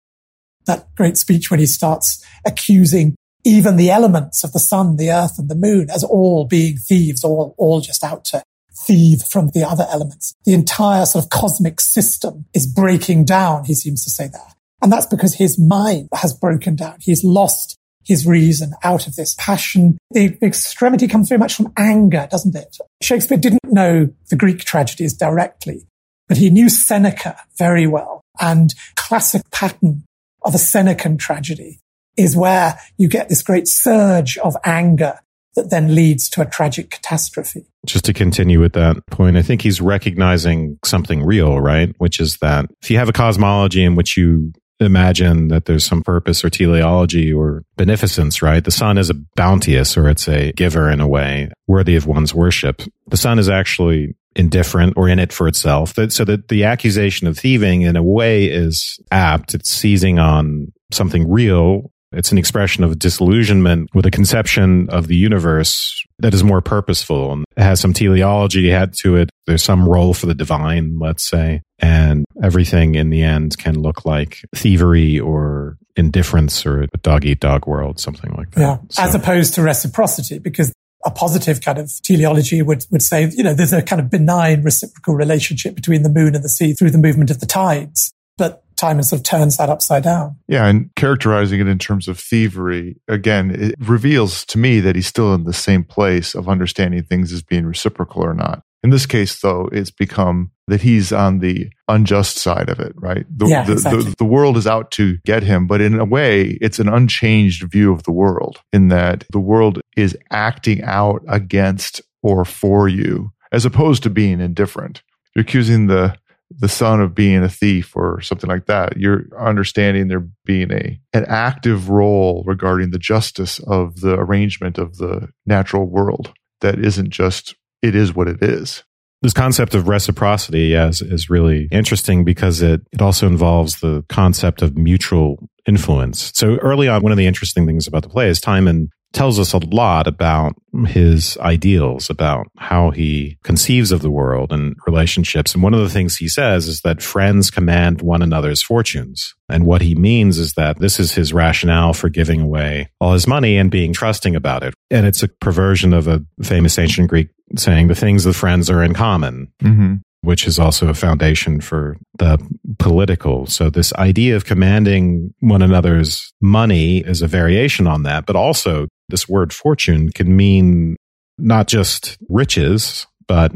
That 0.66 0.94
great 0.96 1.16
speech 1.16 1.50
when 1.50 1.60
he 1.60 1.66
starts 1.66 2.24
accusing 2.44 3.14
even 3.44 3.76
the 3.76 3.90
elements 3.90 4.44
of 4.44 4.52
the 4.52 4.58
sun, 4.58 4.96
the 4.96 5.10
earth 5.10 5.38
and 5.38 5.48
the 5.48 5.54
moon 5.54 5.88
as 5.90 6.04
all 6.04 6.44
being 6.44 6.76
thieves, 6.76 7.24
all, 7.24 7.54
all 7.56 7.80
just 7.80 8.04
out 8.04 8.24
to 8.26 8.42
thieve 8.86 9.22
from 9.22 9.48
the 9.54 9.66
other 9.66 9.86
elements. 9.90 10.34
The 10.44 10.54
entire 10.54 11.06
sort 11.06 11.24
of 11.24 11.30
cosmic 11.30 11.80
system 11.80 12.46
is 12.54 12.66
breaking 12.66 13.24
down. 13.24 13.64
He 13.64 13.74
seems 13.74 14.04
to 14.04 14.10
say 14.10 14.28
that. 14.28 14.54
And 14.82 14.92
that's 14.92 15.06
because 15.06 15.34
his 15.34 15.58
mind 15.58 16.08
has 16.14 16.32
broken 16.34 16.76
down. 16.76 16.98
He's 17.00 17.24
lost 17.24 17.76
his 18.04 18.26
reason 18.26 18.72
out 18.82 19.06
of 19.06 19.16
this 19.16 19.34
passion. 19.38 19.98
The 20.12 20.38
extremity 20.42 21.08
comes 21.08 21.28
very 21.28 21.38
much 21.38 21.54
from 21.54 21.72
anger, 21.76 22.26
doesn't 22.30 22.54
it? 22.54 22.78
Shakespeare 23.02 23.38
didn't 23.38 23.64
know 23.64 24.08
the 24.30 24.36
Greek 24.36 24.60
tragedies 24.60 25.12
directly, 25.12 25.86
but 26.26 26.38
he 26.38 26.48
knew 26.48 26.68
Seneca 26.68 27.36
very 27.58 27.86
well. 27.86 28.22
And 28.40 28.74
classic 28.94 29.42
pattern 29.50 30.04
of 30.42 30.54
a 30.54 30.58
Senecan 30.58 31.18
tragedy 31.18 31.80
is 32.16 32.36
where 32.36 32.78
you 32.96 33.08
get 33.08 33.28
this 33.28 33.42
great 33.42 33.68
surge 33.68 34.38
of 34.38 34.56
anger 34.64 35.20
that 35.54 35.70
then 35.70 35.94
leads 35.94 36.28
to 36.30 36.40
a 36.40 36.46
tragic 36.46 36.90
catastrophe. 36.90 37.66
Just 37.86 38.04
to 38.04 38.12
continue 38.12 38.60
with 38.60 38.74
that 38.74 39.04
point, 39.06 39.36
I 39.36 39.42
think 39.42 39.62
he's 39.62 39.80
recognizing 39.80 40.78
something 40.84 41.24
real, 41.24 41.60
right? 41.60 41.94
Which 41.98 42.20
is 42.20 42.36
that 42.38 42.66
if 42.82 42.90
you 42.90 42.98
have 42.98 43.08
a 43.08 43.12
cosmology 43.12 43.82
in 43.82 43.94
which 43.94 44.16
you 44.16 44.52
imagine 44.80 45.48
that 45.48 45.64
there's 45.64 45.84
some 45.84 46.02
purpose 46.02 46.44
or 46.44 46.50
teleology 46.50 47.32
or 47.32 47.64
beneficence, 47.76 48.42
right? 48.42 48.62
The 48.62 48.70
sun 48.70 48.98
is 48.98 49.10
a 49.10 49.14
bounteous 49.34 49.96
or 49.96 50.08
it's 50.08 50.28
a 50.28 50.52
giver 50.52 50.88
in 50.90 51.00
a 51.00 51.08
way 51.08 51.50
worthy 51.66 51.96
of 51.96 52.06
one's 52.06 52.34
worship. 52.34 52.82
The 53.08 53.16
sun 53.16 53.38
is 53.38 53.48
actually 53.48 54.14
indifferent 54.36 54.94
or 54.96 55.08
in 55.08 55.18
it 55.18 55.32
for 55.32 55.48
itself. 55.48 55.94
So 56.08 56.24
that 56.24 56.48
the 56.48 56.64
accusation 56.64 57.26
of 57.26 57.38
thieving 57.38 57.82
in 57.82 57.96
a 57.96 58.02
way 58.02 58.46
is 58.46 59.00
apt. 59.10 59.54
It's 59.54 59.70
seizing 59.70 60.18
on 60.18 60.72
something 60.90 61.30
real 61.30 61.90
it's 62.12 62.32
an 62.32 62.38
expression 62.38 62.84
of 62.84 62.98
disillusionment 62.98 63.90
with 63.94 64.06
a 64.06 64.10
conception 64.10 64.88
of 64.88 65.08
the 65.08 65.16
universe 65.16 66.04
that 66.18 66.32
is 66.32 66.42
more 66.42 66.62
purposeful 66.62 67.32
and 67.32 67.44
has 67.56 67.80
some 67.80 67.92
teleology 67.92 68.70
had 68.70 68.94
to 68.94 69.16
it. 69.16 69.30
There's 69.46 69.62
some 69.62 69.86
role 69.86 70.14
for 70.14 70.26
the 70.26 70.34
divine, 70.34 70.98
let's 70.98 71.28
say, 71.28 71.62
and 71.78 72.24
everything 72.42 72.94
in 72.94 73.10
the 73.10 73.22
end 73.22 73.58
can 73.58 73.78
look 73.80 74.06
like 74.06 74.38
thievery 74.56 75.20
or 75.20 75.76
indifference 75.96 76.64
or 76.64 76.82
a 76.82 76.98
dog 77.02 77.26
eat 77.26 77.40
dog 77.40 77.66
world, 77.66 78.00
something 78.00 78.32
like 78.32 78.52
that. 78.52 78.60
Yeah. 78.60 78.78
So. 78.88 79.02
As 79.02 79.14
opposed 79.14 79.54
to 79.54 79.62
reciprocity, 79.62 80.38
because 80.38 80.72
a 81.08 81.10
positive 81.10 81.62
kind 81.62 81.78
of 81.78 81.90
teleology 82.02 82.60
would, 82.60 82.84
would 82.90 83.02
say, 83.02 83.30
you 83.30 83.42
know, 83.42 83.54
there's 83.54 83.72
a 83.72 83.82
kind 83.82 84.00
of 84.00 84.10
benign 84.10 84.62
reciprocal 84.62 85.14
relationship 85.14 85.74
between 85.74 86.02
the 86.02 86.10
moon 86.10 86.34
and 86.34 86.44
the 86.44 86.48
sea 86.50 86.74
through 86.74 86.90
the 86.90 86.98
movement 86.98 87.30
of 87.30 87.40
the 87.40 87.46
tides. 87.46 88.12
But 88.36 88.62
Timon 88.76 89.02
sort 89.02 89.20
of 89.20 89.24
turns 89.24 89.56
that 89.56 89.70
upside 89.70 90.04
down. 90.04 90.36
Yeah, 90.46 90.66
and 90.66 90.94
characterizing 90.94 91.60
it 91.60 91.66
in 91.66 91.78
terms 91.78 92.08
of 92.08 92.20
thievery, 92.20 93.00
again, 93.08 93.50
it 93.50 93.74
reveals 93.80 94.44
to 94.46 94.58
me 94.58 94.80
that 94.80 94.94
he's 94.94 95.06
still 95.06 95.34
in 95.34 95.44
the 95.44 95.52
same 95.52 95.82
place 95.82 96.34
of 96.34 96.48
understanding 96.48 97.02
things 97.02 97.32
as 97.32 97.42
being 97.42 97.64
reciprocal 97.64 98.22
or 98.22 98.34
not. 98.34 98.62
In 98.82 98.90
this 98.90 99.06
case, 99.06 99.40
though, 99.40 99.68
it's 99.72 99.90
become 99.90 100.52
that 100.68 100.82
he's 100.82 101.12
on 101.12 101.40
the 101.40 101.68
unjust 101.88 102.36
side 102.36 102.68
of 102.68 102.78
it, 102.78 102.92
right? 102.96 103.26
The, 103.28 103.46
yeah, 103.46 103.64
the, 103.64 103.72
exactly. 103.72 104.02
the, 104.04 104.16
the 104.18 104.24
world 104.24 104.56
is 104.56 104.66
out 104.66 104.90
to 104.92 105.18
get 105.24 105.42
him, 105.42 105.66
but 105.66 105.80
in 105.80 105.98
a 105.98 106.04
way, 106.04 106.58
it's 106.60 106.78
an 106.78 106.88
unchanged 106.88 107.64
view 107.70 107.92
of 107.92 108.04
the 108.04 108.12
world 108.12 108.60
in 108.72 108.88
that 108.88 109.24
the 109.30 109.40
world 109.40 109.80
is 109.96 110.16
acting 110.30 110.82
out 110.82 111.22
against 111.26 112.02
or 112.22 112.44
for 112.44 112.88
you 112.88 113.32
as 113.52 113.64
opposed 113.64 114.02
to 114.04 114.10
being 114.10 114.40
indifferent. 114.40 115.02
You're 115.34 115.42
accusing 115.42 115.86
the 115.86 116.16
the 116.50 116.68
sun 116.68 117.02
of 117.02 117.14
being 117.14 117.42
a 117.42 117.48
thief 117.48 117.94
or 117.94 118.22
something 118.22 118.48
like 118.48 118.64
that. 118.66 118.96
You're 118.96 119.26
understanding 119.38 120.08
there 120.08 120.26
being 120.46 120.72
a 120.72 120.98
an 121.12 121.26
active 121.26 121.90
role 121.90 122.42
regarding 122.46 122.90
the 122.90 122.98
justice 122.98 123.58
of 123.60 124.00
the 124.00 124.14
arrangement 124.14 124.78
of 124.78 124.96
the 124.96 125.28
natural 125.44 125.86
world 125.86 126.32
that 126.60 126.78
isn't 126.78 127.10
just 127.10 127.54
it 127.82 127.94
is 127.94 128.14
what 128.14 128.28
it 128.28 128.42
is. 128.42 128.84
This 129.20 129.32
concept 129.32 129.74
of 129.74 129.88
reciprocity 129.88 130.66
yes, 130.66 131.00
is 131.00 131.28
really 131.28 131.68
interesting 131.72 132.24
because 132.24 132.62
it, 132.62 132.82
it 132.92 133.02
also 133.02 133.26
involves 133.26 133.80
the 133.80 134.04
concept 134.08 134.62
of 134.62 134.78
mutual 134.78 135.48
influence. 135.66 136.30
So 136.34 136.56
early 136.58 136.86
on, 136.86 137.02
one 137.02 137.10
of 137.10 137.18
the 137.18 137.26
interesting 137.26 137.66
things 137.66 137.88
about 137.88 138.04
the 138.04 138.08
play 138.08 138.28
is 138.28 138.40
Timon 138.40 138.90
tells 139.12 139.38
us 139.38 139.52
a 139.52 139.58
lot 139.58 140.06
about 140.06 140.54
his 140.86 141.38
ideals, 141.38 142.10
about 142.10 142.46
how 142.58 142.90
he 142.90 143.38
conceives 143.42 143.90
of 143.90 144.02
the 144.02 144.10
world 144.10 144.52
and 144.52 144.76
relationships. 144.86 145.54
And 145.54 145.62
one 145.62 145.74
of 145.74 145.80
the 145.80 145.88
things 145.88 146.16
he 146.16 146.28
says 146.28 146.68
is 146.68 146.82
that 146.82 147.02
friends 147.02 147.50
command 147.50 148.02
one 148.02 148.22
another's 148.22 148.62
fortunes. 148.62 149.34
And 149.48 149.64
what 149.64 149.82
he 149.82 149.94
means 149.94 150.38
is 150.38 150.54
that 150.54 150.78
this 150.78 151.00
is 151.00 151.12
his 151.12 151.32
rationale 151.32 151.94
for 151.94 152.08
giving 152.08 152.40
away 152.40 152.90
all 153.00 153.14
his 153.14 153.26
money 153.26 153.56
and 153.56 153.70
being 153.70 153.92
trusting 153.92 154.36
about 154.36 154.62
it. 154.62 154.74
And 154.90 155.06
it's 155.06 155.22
a 155.22 155.28
perversion 155.28 155.94
of 155.94 156.06
a 156.06 156.22
famous 156.42 156.78
ancient 156.78 157.08
Greek 157.08 157.28
saying 157.56 157.88
the 157.88 157.94
things 157.94 158.24
the 158.24 158.34
friends 158.34 158.68
are 158.68 158.82
in 158.82 158.94
common. 158.94 159.52
Mm-hmm 159.62 159.94
which 160.22 160.46
is 160.46 160.58
also 160.58 160.88
a 160.88 160.94
foundation 160.94 161.60
for 161.60 161.96
the 162.18 162.38
political. 162.78 163.46
So 163.46 163.70
this 163.70 163.94
idea 163.94 164.36
of 164.36 164.44
commanding 164.44 165.32
one 165.40 165.62
another's 165.62 166.32
money 166.40 166.98
is 166.98 167.22
a 167.22 167.28
variation 167.28 167.86
on 167.86 168.02
that, 168.02 168.26
but 168.26 168.36
also 168.36 168.88
this 169.08 169.28
word 169.28 169.52
fortune 169.52 170.10
can 170.10 170.36
mean 170.36 170.96
not 171.38 171.68
just 171.68 172.18
riches, 172.28 173.06
but 173.26 173.52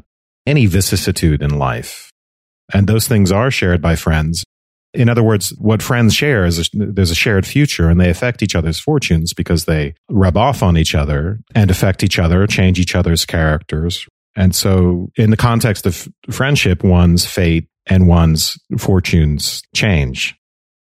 any 0.47 0.67
vicissitude 0.67 1.43
in 1.43 1.59
life. 1.59 2.11
And 2.73 2.87
those 2.87 3.07
things 3.07 3.31
are 3.31 3.51
shared 3.51 3.83
by 3.83 3.97
friends. 3.97 4.45
In 4.95 5.09
other 5.09 5.23
words, 5.23 5.51
what 5.59 5.83
friends 5.83 6.15
share 6.15 6.45
is 6.45 6.59
a, 6.59 6.65
there's 6.75 7.11
a 7.11 7.15
shared 7.15 7.47
future 7.47 7.89
and 7.89 8.01
they 8.01 8.11
affect 8.11 8.43
each 8.43 8.55
other's 8.55 8.79
fortunes 8.79 9.33
because 9.33 9.65
they 9.65 9.95
rub 10.11 10.37
off 10.37 10.63
on 10.63 10.77
each 10.77 10.95
other 10.95 11.41
and 11.55 11.71
affect 11.71 12.05
each 12.05 12.19
other, 12.19 12.47
change 12.47 12.79
each 12.79 12.95
other's 12.95 13.25
characters. 13.25 14.07
And 14.37 14.55
so 14.55 15.09
in 15.17 15.31
the 15.31 15.37
context 15.37 15.87
of 15.87 16.09
friendship, 16.31 16.85
one's 16.85 17.25
fate 17.25 17.69
and 17.87 18.07
one's 18.07 18.59
fortunes 18.79 19.63
change. 19.75 20.35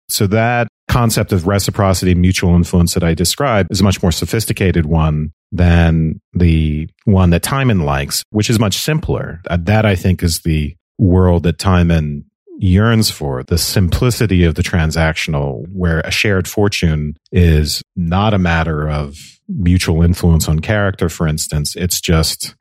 So 0.08 0.26
that 0.28 0.68
concept 0.88 1.32
of 1.32 1.46
reciprocity, 1.46 2.14
mutual 2.14 2.54
influence 2.54 2.94
that 2.94 3.04
I 3.04 3.14
described 3.14 3.70
is 3.70 3.80
a 3.80 3.84
much 3.84 4.02
more 4.02 4.12
sophisticated 4.12 4.86
one 4.86 5.32
than 5.52 6.20
the 6.32 6.88
one 7.04 7.30
that 7.30 7.42
Timon 7.42 7.80
likes, 7.80 8.22
which 8.30 8.50
is 8.50 8.58
much 8.58 8.78
simpler. 8.78 9.40
Uh, 9.48 9.58
that 9.62 9.84
I 9.84 9.94
think 9.94 10.22
is 10.22 10.40
the 10.40 10.76
world 10.98 11.42
that 11.44 11.58
Timon 11.58 12.24
yearns 12.58 13.10
for 13.10 13.42
the 13.42 13.58
simplicity 13.58 14.44
of 14.44 14.54
the 14.54 14.62
transactional 14.62 15.66
where 15.72 16.00
a 16.00 16.10
shared 16.10 16.48
fortune 16.48 17.16
is 17.30 17.82
not 17.94 18.32
a 18.32 18.38
matter 18.38 18.88
of 18.88 19.18
mutual 19.48 20.02
influence 20.02 20.48
on 20.48 20.60
character, 20.60 21.08
for 21.08 21.28
instance. 21.28 21.76
It's 21.76 22.00
just 22.00 22.54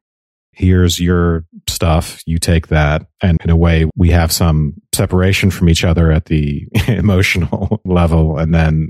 here's 0.51 0.99
your 0.99 1.45
stuff, 1.75 2.21
you 2.25 2.37
take 2.39 2.67
that. 2.67 3.05
And 3.21 3.37
in 3.43 3.49
a 3.49 3.55
way, 3.55 3.85
we 3.95 4.09
have 4.11 4.31
some 4.31 4.73
separation 4.93 5.51
from 5.51 5.69
each 5.69 5.83
other 5.83 6.11
at 6.11 6.25
the 6.25 6.67
emotional 6.87 7.81
level. 7.85 8.37
And 8.37 8.53
then 8.53 8.89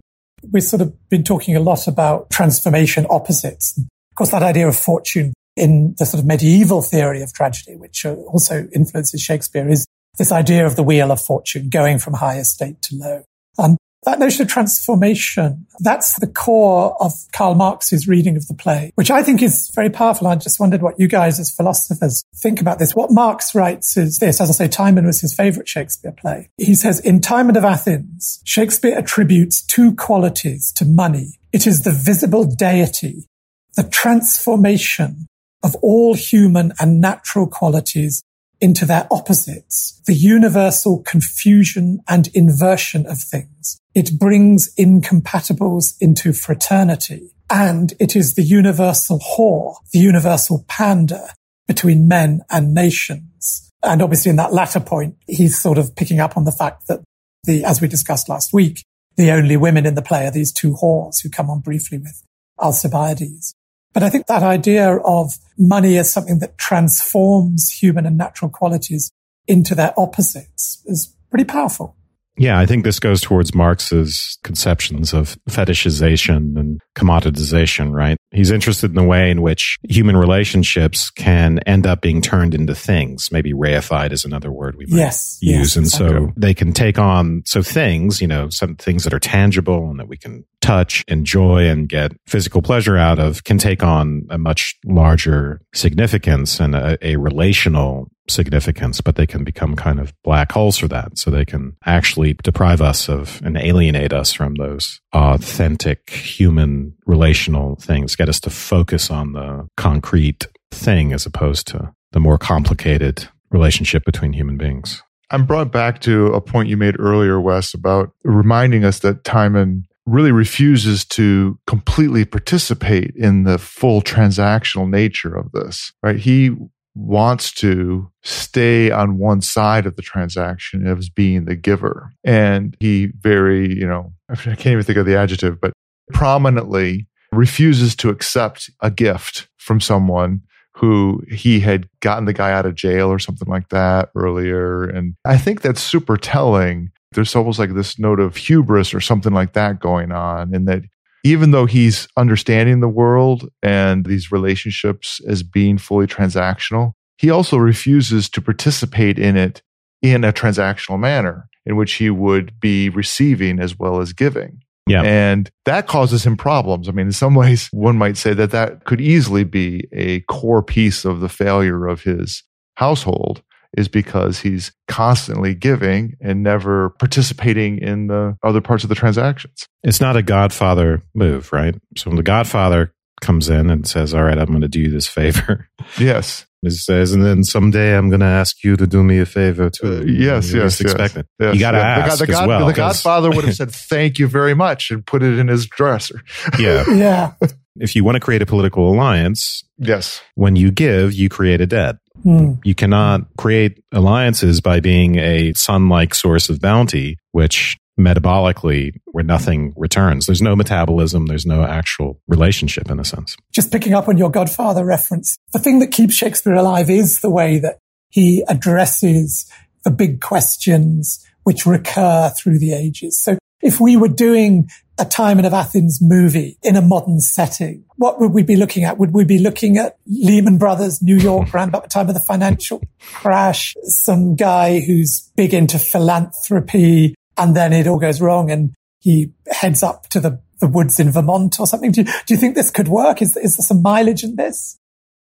we've 0.51 0.63
sort 0.63 0.81
of 0.81 1.09
been 1.09 1.23
talking 1.23 1.55
a 1.55 1.59
lot 1.59 1.87
about 1.87 2.29
transformation 2.29 3.05
opposites. 3.09 3.77
Of 3.77 4.15
course, 4.15 4.31
that 4.31 4.43
idea 4.43 4.67
of 4.67 4.75
fortune 4.75 5.33
in 5.55 5.95
the 5.97 6.05
sort 6.05 6.21
of 6.21 6.27
medieval 6.27 6.81
theory 6.81 7.21
of 7.21 7.33
tragedy, 7.33 7.75
which 7.75 8.05
uh, 8.05 8.13
also 8.13 8.67
influences 8.73 9.21
Shakespeare, 9.21 9.67
is 9.67 9.85
this 10.17 10.31
idea 10.31 10.65
of 10.65 10.75
the 10.75 10.83
wheel 10.83 11.11
of 11.11 11.21
fortune 11.21 11.69
going 11.69 11.99
from 11.99 12.13
high 12.13 12.37
estate 12.37 12.81
to 12.83 12.95
low. 12.95 13.23
And 13.57 13.77
that 14.05 14.19
notion 14.19 14.43
of 14.43 14.47
transformation, 14.47 15.65
that's 15.79 16.19
the 16.19 16.27
core 16.27 16.95
of 17.01 17.11
Karl 17.33 17.55
Marx's 17.55 18.07
reading 18.07 18.37
of 18.37 18.47
the 18.47 18.53
play, 18.53 18.91
which 18.95 19.11
I 19.11 19.23
think 19.23 19.41
is 19.41 19.69
very 19.73 19.89
powerful. 19.89 20.27
I 20.27 20.35
just 20.35 20.59
wondered 20.59 20.81
what 20.81 20.99
you 20.99 21.07
guys 21.07 21.39
as 21.39 21.51
philosophers 21.51 22.23
think 22.35 22.61
about 22.61 22.79
this. 22.79 22.95
What 22.95 23.11
Marx 23.11 23.53
writes 23.53 23.97
is 23.97 24.19
this, 24.19 24.39
as 24.39 24.49
I 24.49 24.53
say, 24.53 24.67
Timon 24.67 25.05
was 25.05 25.21
his 25.21 25.33
favorite 25.33 25.67
Shakespeare 25.67 26.11
play. 26.11 26.49
He 26.57 26.75
says, 26.75 26.99
in 26.99 27.21
Timon 27.21 27.57
of 27.57 27.65
Athens, 27.65 28.41
Shakespeare 28.45 28.97
attributes 28.97 29.61
two 29.61 29.93
qualities 29.95 30.71
to 30.73 30.85
money. 30.85 31.39
It 31.51 31.67
is 31.67 31.83
the 31.83 31.91
visible 31.91 32.45
deity, 32.45 33.27
the 33.75 33.83
transformation 33.83 35.27
of 35.63 35.75
all 35.81 36.13
human 36.13 36.73
and 36.79 37.01
natural 37.01 37.47
qualities 37.47 38.23
into 38.65 38.83
their 38.83 39.07
opposites, 39.11 40.01
the 40.07 40.15
universal 40.15 41.03
confusion 41.03 41.99
and 42.07 42.29
inversion 42.33 43.05
of 43.05 43.19
things. 43.19 43.79
It 43.93 44.17
brings 44.17 44.73
incompatibles 44.75 45.95
into 46.01 46.33
fraternity. 46.33 47.29
And 47.47 47.93
it 47.99 48.15
is 48.15 48.33
the 48.33 48.41
universal 48.41 49.19
whore, 49.19 49.75
the 49.93 49.99
universal 49.99 50.65
pander 50.67 51.27
between 51.67 52.07
men 52.07 52.41
and 52.49 52.73
nations. 52.73 53.69
And 53.83 54.01
obviously 54.01 54.31
in 54.31 54.37
that 54.37 54.51
latter 54.51 54.79
point, 54.79 55.17
he's 55.27 55.61
sort 55.61 55.77
of 55.77 55.95
picking 55.95 56.19
up 56.19 56.35
on 56.35 56.45
the 56.45 56.51
fact 56.51 56.87
that 56.87 57.01
the, 57.43 57.63
as 57.63 57.81
we 57.81 57.87
discussed 57.87 58.29
last 58.29 58.51
week, 58.51 58.83
the 59.15 59.29
only 59.29 59.57
women 59.57 59.85
in 59.85 59.93
the 59.93 60.01
play 60.01 60.25
are 60.25 60.31
these 60.31 60.51
two 60.51 60.73
whores 60.81 61.21
who 61.21 61.29
come 61.29 61.51
on 61.51 61.59
briefly 61.59 61.99
with 61.99 62.23
Alcibiades. 62.59 63.53
But 63.95 64.03
I 64.03 64.09
think 64.09 64.27
that 64.27 64.43
idea 64.43 64.97
of 64.97 65.31
money 65.57 65.97
as 65.97 66.11
something 66.11 66.39
that 66.39 66.57
transforms 66.57 67.71
human 67.71 68.05
and 68.05 68.17
natural 68.17 68.51
qualities 68.51 69.09
into 69.47 69.73
their 69.73 69.93
opposites 69.97 70.83
is 70.85 71.15
pretty 71.29 71.45
powerful. 71.45 71.95
Yeah, 72.37 72.59
I 72.59 72.65
think 72.65 72.83
this 72.83 72.99
goes 72.99 73.21
towards 73.21 73.55
Marx's 73.55 74.37
conceptions 74.43 75.13
of 75.13 75.37
fetishization 75.49 76.59
and 76.59 76.81
commoditization, 76.97 77.93
right? 77.93 78.17
He's 78.35 78.51
interested 78.51 78.91
in 78.91 78.95
the 78.95 79.03
way 79.03 79.31
in 79.31 79.41
which 79.41 79.77
human 79.87 80.17
relationships 80.17 81.09
can 81.09 81.59
end 81.59 81.87
up 81.87 82.01
being 82.01 82.21
turned 82.21 82.53
into 82.53 82.75
things. 82.75 83.31
Maybe 83.31 83.53
reified 83.53 84.11
is 84.11 84.25
another 84.25 84.51
word 84.51 84.75
we 84.75 84.85
might 84.85 84.97
Yes, 84.97 85.37
use. 85.41 85.57
yes, 85.57 85.75
and 85.75 85.85
exactly. 85.85 86.27
so 86.27 86.33
they 86.37 86.53
can 86.53 86.73
take 86.73 86.99
on, 86.99 87.43
so 87.45 87.61
things, 87.63 88.21
you 88.21 88.27
know, 88.27 88.49
some 88.49 88.75
things 88.75 89.03
that 89.05 89.13
are 89.13 89.19
tangible 89.19 89.89
and 89.89 89.99
that 89.99 90.07
we 90.07 90.17
can 90.17 90.43
touch, 90.61 91.03
enjoy, 91.07 91.67
and 91.67 91.87
get 91.87 92.11
physical 92.27 92.61
pleasure 92.61 92.97
out 92.97 93.19
of 93.19 93.43
can 93.43 93.57
take 93.57 93.83
on 93.83 94.25
a 94.29 94.37
much 94.37 94.75
larger 94.85 95.61
significance 95.73 96.59
and 96.59 96.75
a, 96.75 96.97
a 97.07 97.15
relational 97.17 98.09
significance, 98.27 99.01
but 99.01 99.15
they 99.15 99.27
can 99.27 99.43
become 99.43 99.75
kind 99.75 99.99
of 99.99 100.11
black 100.23 100.51
holes 100.51 100.77
for 100.79 100.87
that. 100.87 101.15
So 101.15 101.29
they 101.29 101.45
can 101.45 101.75
actually 101.85 102.33
deprive 102.33 102.81
us 102.81 103.07
of 103.07 103.39
and 103.45 103.55
alienate 103.55 104.13
us 104.13 104.33
from 104.33 104.55
those 104.55 104.99
authentic 105.13 106.09
human 106.09 106.95
relational 107.05 107.75
things, 107.75 108.15
get 108.25 108.29
us 108.29 108.39
to 108.39 108.49
focus 108.49 109.11
on 109.11 109.33
the 109.33 109.67
concrete 109.77 110.47
thing 110.71 111.13
as 111.13 111.27
opposed 111.27 111.67
to 111.67 111.93
the 112.11 112.19
more 112.19 112.39
complicated 112.39 113.27
relationship 113.51 114.03
between 114.03 114.33
human 114.33 114.57
beings. 114.57 115.03
I'm 115.29 115.45
brought 115.45 115.71
back 115.71 116.01
to 116.01 116.33
a 116.33 116.41
point 116.41 116.67
you 116.67 116.75
made 116.75 116.99
earlier, 116.99 117.39
Wes, 117.39 117.75
about 117.75 118.11
reminding 118.23 118.83
us 118.83 118.99
that 118.99 119.23
Timon 119.23 119.85
really 120.07 120.31
refuses 120.31 121.05
to 121.05 121.59
completely 121.67 122.25
participate 122.25 123.13
in 123.15 123.43
the 123.43 123.59
full 123.59 124.01
transactional 124.01 124.89
nature 124.89 125.35
of 125.35 125.51
this, 125.51 125.93
right? 126.01 126.17
He 126.17 126.55
wants 126.95 127.51
to 127.53 128.09
stay 128.23 128.89
on 128.89 129.19
one 129.19 129.41
side 129.41 129.85
of 129.85 129.97
the 129.97 130.01
transaction 130.01 130.87
as 130.87 131.09
being 131.09 131.45
the 131.45 131.55
giver. 131.55 132.11
And 132.23 132.75
he 132.79 133.11
very, 133.19 133.69
you 133.69 133.85
know, 133.85 134.13
I 134.29 134.35
can't 134.35 134.65
even 134.65 134.83
think 134.83 134.97
of 134.97 135.05
the 135.05 135.15
adjective, 135.15 135.61
but 135.61 135.73
prominently 136.11 137.07
refuses 137.37 137.95
to 137.97 138.09
accept 138.09 138.69
a 138.81 138.91
gift 138.91 139.47
from 139.57 139.79
someone 139.79 140.41
who 140.75 141.21
he 141.29 141.59
had 141.59 141.87
gotten 142.01 142.25
the 142.25 142.33
guy 142.33 142.51
out 142.51 142.65
of 142.65 142.75
jail 142.75 143.09
or 143.09 143.19
something 143.19 143.47
like 143.47 143.69
that 143.69 144.09
earlier. 144.15 144.83
And 144.83 145.15
I 145.23 145.37
think 145.37 145.61
that's 145.61 145.81
super 145.81 146.17
telling. 146.17 146.91
There's 147.13 147.35
almost 147.35 147.59
like 147.59 147.73
this 147.73 147.97
note 147.97 148.19
of 148.19 148.35
hubris 148.35 148.93
or 148.93 148.99
something 148.99 149.33
like 149.33 149.53
that 149.53 149.79
going 149.79 150.11
on, 150.11 150.53
in 150.53 150.65
that 150.65 150.83
even 151.23 151.51
though 151.51 151.65
he's 151.65 152.07
understanding 152.17 152.81
the 152.81 152.89
world 152.89 153.49
and 153.63 154.05
these 154.05 154.31
relationships 154.31 155.21
as 155.27 155.41
being 155.41 155.77
fully 155.77 156.07
transactional, 156.07 156.91
he 157.17 157.29
also 157.29 157.57
refuses 157.57 158.29
to 158.29 158.41
participate 158.41 159.17
in 159.17 159.37
it 159.37 159.61
in 160.01 160.23
a 160.23 160.33
transactional 160.33 160.99
manner 160.99 161.47
in 161.65 161.77
which 161.77 161.93
he 161.93 162.09
would 162.09 162.59
be 162.59 162.89
receiving 162.89 163.59
as 163.59 163.79
well 163.79 164.01
as 164.01 164.13
giving. 164.13 164.59
Yeah. 164.87 165.01
And 165.01 165.49
that 165.65 165.87
causes 165.87 166.25
him 166.25 166.37
problems. 166.37 166.87
I 166.87 166.91
mean, 166.91 167.07
in 167.07 167.11
some 167.11 167.33
ways, 167.35 167.67
one 167.71 167.97
might 167.97 168.17
say 168.17 168.33
that 168.33 168.51
that 168.51 168.85
could 168.85 169.01
easily 169.01 169.43
be 169.43 169.87
a 169.91 170.21
core 170.21 170.61
piece 170.61 171.05
of 171.05 171.19
the 171.21 171.29
failure 171.29 171.87
of 171.87 172.03
his 172.03 172.43
household 172.75 173.41
is 173.77 173.87
because 173.87 174.39
he's 174.39 174.71
constantly 174.87 175.53
giving 175.53 176.15
and 176.21 176.43
never 176.43 176.91
participating 176.91 177.77
in 177.79 178.07
the 178.07 178.37
other 178.43 178.61
parts 178.61 178.83
of 178.83 178.89
the 178.89 178.95
transactions. 178.95 179.67
It's 179.83 179.99
not 179.99 180.15
a 180.15 180.23
Godfather 180.23 181.01
move, 181.13 181.51
right? 181.51 181.75
So 181.97 182.09
when 182.09 182.15
the 182.15 182.23
Godfather 182.23 182.93
comes 183.21 183.49
in 183.49 183.69
and 183.69 183.87
says, 183.87 184.13
All 184.13 184.23
right, 184.23 184.37
I'm 184.37 184.47
going 184.47 184.61
to 184.61 184.67
do 184.67 184.79
you 184.79 184.91
this 184.91 185.07
favor, 185.07 185.69
Yes. 185.99 186.45
He 186.73 186.77
says, 186.77 187.11
and 187.13 187.23
then 187.23 187.43
someday 187.43 187.95
I'm 187.97 188.09
going 188.09 188.19
to 188.21 188.25
ask 188.25 188.63
you 188.63 188.75
to 188.77 188.85
do 188.87 189.03
me 189.03 189.19
a 189.19 189.25
favor 189.25 189.69
too. 189.69 189.87
Uh, 189.87 190.01
yes, 190.05 190.51
You 190.51 190.61
yes, 190.61 190.79
least 190.79 190.81
expect 190.81 191.15
yes. 191.15 191.23
it. 191.23 191.27
Yes. 191.39 191.53
You 191.55 191.59
got 191.59 191.71
to 191.71 191.77
Yeah, 191.77 191.95
the 191.99 192.05
ask 192.11 192.19
God- 192.19 192.27
the, 192.27 192.33
as 192.41 192.47
well. 192.47 192.59
The 192.67 192.73
'cause- 192.73 192.77
Godfather 193.03 193.29
would 193.31 193.45
have 193.45 193.55
said, 193.61 193.71
thank 193.71 194.19
you 194.19 194.27
very 194.27 194.53
much 194.53 194.91
and 194.91 195.05
put 195.05 195.23
it 195.23 195.37
in 195.39 195.47
his 195.47 195.65
dresser. 195.67 196.21
yeah. 196.59 196.83
Yeah. 196.89 197.33
If 197.77 197.95
you 197.95 198.03
want 198.03 198.15
to 198.15 198.19
create 198.19 198.41
a 198.41 198.45
political 198.45 198.89
alliance, 198.93 199.63
Yes. 199.77 200.21
when 200.35 200.55
you 200.55 200.71
give, 200.71 201.13
you 201.13 201.27
create 201.29 201.61
a 201.61 201.65
debt. 201.67 201.97
Hmm. 202.23 202.53
You 202.63 202.73
cannot 202.73 203.21
create 203.37 203.83
alliances 203.91 204.61
by 204.61 204.79
being 204.79 205.17
a 205.17 205.51
sun-like 205.53 206.15
source 206.15 206.49
of 206.49 206.59
bounty, 206.61 207.17
which 207.33 207.77
metabolically, 207.99 208.99
where 209.05 209.23
nothing 209.23 209.73
returns. 209.75 210.25
There's 210.25 210.41
no 210.41 210.55
metabolism. 210.55 211.27
There's 211.27 211.45
no 211.45 211.63
actual 211.63 212.19
relationship 212.27 212.89
in 212.89 212.99
a 212.99 213.05
sense. 213.05 213.37
Just 213.53 213.71
picking 213.71 213.93
up 213.93 214.07
on 214.07 214.17
your 214.17 214.29
Godfather 214.29 214.85
reference, 214.85 215.37
the 215.53 215.59
thing 215.59 215.79
that 215.79 215.91
keeps 215.91 216.13
Shakespeare 216.13 216.53
alive 216.53 216.89
is 216.89 217.21
the 217.21 217.29
way 217.29 217.59
that 217.59 217.79
he 218.09 218.43
addresses 218.47 219.49
the 219.83 219.91
big 219.91 220.21
questions 220.21 221.25
which 221.43 221.65
recur 221.65 222.31
through 222.37 222.59
the 222.59 222.73
ages. 222.73 223.21
So 223.21 223.37
if 223.61 223.79
we 223.79 223.97
were 223.97 224.09
doing 224.09 224.69
a 224.97 225.05
Timon 225.05 225.45
of 225.45 225.53
Athens 225.53 225.99
movie 226.01 226.57
in 226.63 226.75
a 226.75 226.81
modern 226.81 227.19
setting, 227.19 227.83
what 227.97 228.19
would 228.19 228.31
we 228.31 228.43
be 228.43 228.55
looking 228.55 228.83
at? 228.83 228.97
Would 228.97 229.13
we 229.13 229.25
be 229.25 229.39
looking 229.39 229.77
at 229.77 229.97
Lehman 230.05 230.57
Brothers, 230.57 231.01
New 231.01 231.17
York, 231.17 231.53
around 231.53 231.69
about 231.69 231.83
the 231.83 231.89
time 231.89 232.07
of 232.07 232.13
the 232.13 232.19
financial 232.19 232.81
crash? 233.01 233.75
Some 233.83 234.35
guy 234.35 234.79
who's 234.79 235.31
big 235.35 235.53
into 235.53 235.79
philanthropy 235.79 237.15
and 237.37 237.55
then 237.55 237.73
it 237.73 237.87
all 237.87 237.99
goes 237.99 238.21
wrong 238.21 238.51
and 238.51 238.73
he 238.99 239.31
heads 239.47 239.83
up 239.83 240.07
to 240.09 240.19
the, 240.19 240.41
the 240.59 240.67
woods 240.67 240.99
in 240.99 241.11
Vermont 241.11 241.59
or 241.59 241.67
something. 241.67 241.91
Do 241.91 242.01
you, 242.01 242.05
do 242.05 242.33
you 242.33 242.37
think 242.37 242.55
this 242.55 242.71
could 242.71 242.87
work? 242.87 243.21
Is, 243.21 243.37
is 243.37 243.57
there 243.57 243.65
some 243.65 243.81
mileage 243.81 244.23
in 244.23 244.35
this? 244.35 244.79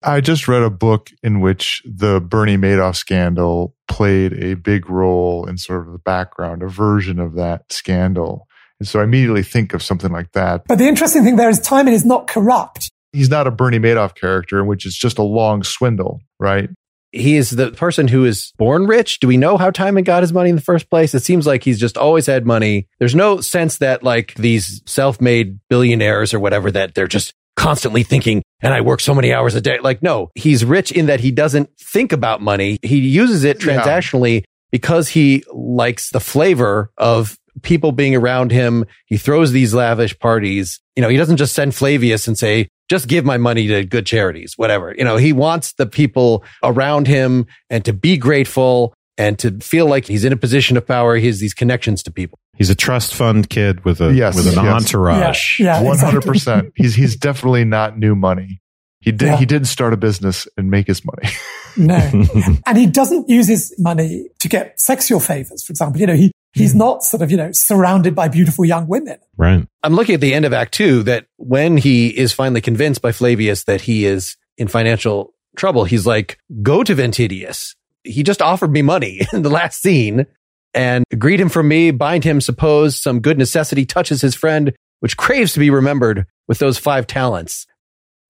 I 0.03 0.21
just 0.21 0.47
read 0.47 0.63
a 0.63 0.71
book 0.71 1.11
in 1.23 1.41
which 1.41 1.83
the 1.85 2.21
Bernie 2.21 2.57
Madoff 2.57 2.97
scandal 2.97 3.75
played 3.89 4.33
a 4.35 4.55
big 4.55 4.89
role 4.89 5.47
in 5.47 5.59
sort 5.59 5.87
of 5.87 5.93
the 5.93 5.99
background, 5.99 6.63
a 6.63 6.69
version 6.69 7.19
of 7.19 7.35
that 7.35 7.73
scandal. 7.73 8.47
And 8.79 8.87
so 8.87 9.01
I 9.01 9.05
immediately 9.05 9.43
think 9.43 9.75
of 9.75 9.83
something 9.83 10.13
like 10.13 10.33
that. 10.33 10.65
But 10.69 10.79
the 10.79 10.87
interesting 10.87 11.25
thing 11.25 11.37
there 11.37 11.49
is 11.49 11.61
Timon 11.61 11.93
is 11.93 12.05
not 12.05 12.29
corrupt. 12.29 12.91
He's 13.13 13.31
not 13.31 13.47
a 13.47 13.51
Bernie 13.51 13.79
Madoff 13.79 14.15
character, 14.15 14.61
in 14.61 14.67
which 14.67 14.85
it's 14.85 14.99
just 14.99 15.19
a 15.19 15.23
long 15.23 15.63
swindle, 15.63 16.21
right? 16.39 16.69
He 17.17 17.37
is 17.37 17.51
the 17.51 17.71
person 17.73 18.09
who 18.09 18.25
is 18.25 18.53
born 18.59 18.87
rich. 18.87 19.21
Do 19.21 19.29
we 19.29 19.37
know 19.37 19.57
how 19.57 19.71
Timon 19.71 20.05
got 20.05 20.23
his 20.23 20.33
money 20.33 20.51
in 20.51 20.57
the 20.57 20.63
first 20.63 20.89
place? 20.91 21.15
It 21.15 21.23
seems 21.23 21.47
like 21.47 21.65
he's 21.65 21.79
just 21.81 21.97
always 21.99 22.27
had 22.27 22.47
money. 22.47 22.87
There's 22.99 23.15
no 23.15 23.41
sense 23.41 23.79
that 23.79 24.03
like 24.03 24.35
these 24.35 24.83
self-made 24.87 25.59
billionaires 25.69 26.33
or 26.35 26.41
whatever 26.41 26.71
that 26.71 26.95
they're 26.95 27.07
just 27.09 27.33
constantly 27.57 28.03
thinking 28.03 28.43
and 28.61 28.75
I 28.75 28.81
work 28.83 29.01
so 29.01 29.15
many 29.15 29.33
hours 29.33 29.55
a 29.55 29.61
day. 29.61 29.79
Like, 29.81 30.03
no, 30.03 30.31
he's 30.35 30.65
rich 30.65 30.93
in 30.93 31.07
that 31.07 31.21
he 31.21 31.31
doesn't 31.31 31.71
think 31.79 32.13
about 32.13 32.43
money. 32.43 32.79
He 32.83 32.99
uses 32.99 33.45
it 33.45 33.65
Yeah. 33.65 33.81
transactionally 33.83 34.45
because 34.71 35.09
he 35.09 35.43
likes 35.53 36.11
the 36.11 36.21
flavor 36.21 36.91
of 36.99 37.39
people 37.63 37.93
being 37.93 38.15
around 38.15 38.51
him. 38.53 38.85
He 39.07 39.17
throws 39.17 39.53
these 39.53 39.73
lavish 39.73 40.19
parties. 40.19 40.81
You 40.97 41.03
know, 41.03 41.09
he 41.09 41.17
doesn't 41.17 41.39
just 41.39 41.55
send 41.55 41.75
Flavius 41.75 42.29
and 42.29 42.37
say, 42.37 42.69
just 42.89 43.09
give 43.09 43.25
my 43.25 43.37
money 43.37 43.67
to 43.69 43.85
good 43.85 44.07
charities, 44.07 44.55
whatever. 44.57 44.95
You 44.97 45.05
know, 45.05 45.17
he 45.17 45.33
wants 45.33 45.73
the 45.73 45.87
people 45.87 46.45
around 46.63 47.07
him 47.07 47.47
and 47.71 47.85
to 47.85 47.93
be 47.93 48.17
grateful 48.17 48.95
and 49.19 49.39
to 49.39 49.51
feel 49.61 49.87
like 49.87 50.07
he's 50.07 50.25
in 50.25 50.33
a 50.33 50.37
position 50.37 50.77
of 50.77 50.87
power. 50.87 51.17
He 51.17 51.27
has 51.27 51.41
these 51.41 51.55
connections 51.55 52.03
to 52.05 52.13
people. 52.13 52.39
He's 52.57 52.71
a 52.71 52.75
trust 52.75 53.15
fund 53.15 53.49
kid 53.51 53.85
with 53.85 54.01
a 54.01 54.13
Yes, 54.15 54.37
with 54.37 54.47
an 54.47 54.63
yes. 54.65 54.83
entourage. 54.83 55.59
Yeah, 55.61 55.83
one 55.83 55.99
hundred 55.99 56.23
percent. 56.25 56.73
He's 56.77 56.95
he's 56.95 57.17
definitely 57.17 57.65
not 57.65 57.99
new 57.99 58.15
money. 58.15 58.61
He 59.01 59.13
did 59.13 59.27
Yeah. 59.27 59.37
he 59.37 59.45
didn't 59.47 59.69
start 59.69 59.93
a 59.93 59.97
business 59.99 60.49
and 60.57 60.71
make 60.71 60.87
his 60.87 61.03
money. 61.05 61.29
No. 61.77 61.95
and 62.67 62.79
he 62.79 62.87
doesn't 62.87 63.29
use 63.29 63.47
his 63.47 63.75
money 63.79 64.29
to 64.39 64.49
get 64.49 64.81
sexual 64.81 65.21
favors, 65.21 65.63
for 65.65 65.73
example. 65.73 66.01
You 66.01 66.07
know, 66.07 66.15
he, 66.17 66.33
he's 66.57 66.75
not 66.75 67.03
sort 67.03 67.23
of, 67.23 67.31
you 67.31 67.37
know, 67.37 67.51
surrounded 67.53 68.15
by 68.15 68.29
beautiful 68.29 68.65
young 68.65 68.89
women. 68.89 69.19
Right. 69.37 69.67
I'm 69.83 69.95
looking 69.95 70.15
at 70.15 70.21
the 70.21 70.35
end 70.35 70.45
of 70.45 70.53
Act 70.53 70.73
Two 70.73 71.03
that 71.05 71.27
when 71.37 71.77
he 71.77 72.09
is 72.09 72.33
finally 72.33 72.61
convinced 72.61 73.03
by 73.03 73.13
Flavius 73.13 73.65
that 73.65 73.83
he 73.83 74.05
is 74.07 74.37
in 74.57 74.69
financial 74.69 75.35
trouble, 75.57 75.85
he's 75.85 76.07
like, 76.07 76.39
go 76.63 76.83
to 76.83 76.95
Ventidius. 76.95 77.75
He 78.05 78.23
just 78.23 78.41
offered 78.41 78.71
me 78.71 78.83
money 78.83 79.21
in 79.33 79.43
the 79.43 79.51
last 79.51 79.83
scene 79.83 80.27
and 80.75 81.05
greet 81.19 81.41
him 81.41 81.49
from 81.49 81.69
me, 81.69 81.91
bind 81.91 82.25
him, 82.25 82.41
suppose 82.41 82.97
some 82.97 83.21
good 83.21 83.39
necessity 83.39 83.87
touches 83.87 84.21
his 84.21 84.35
friend, 84.35 84.75
which 85.01 85.17
craves 85.17 85.53
to 85.55 85.59
be 85.59 85.71
remembered 85.71 86.27
with 86.49 86.59
those 86.59 86.79
five 86.79 87.07
talents. 87.07 87.67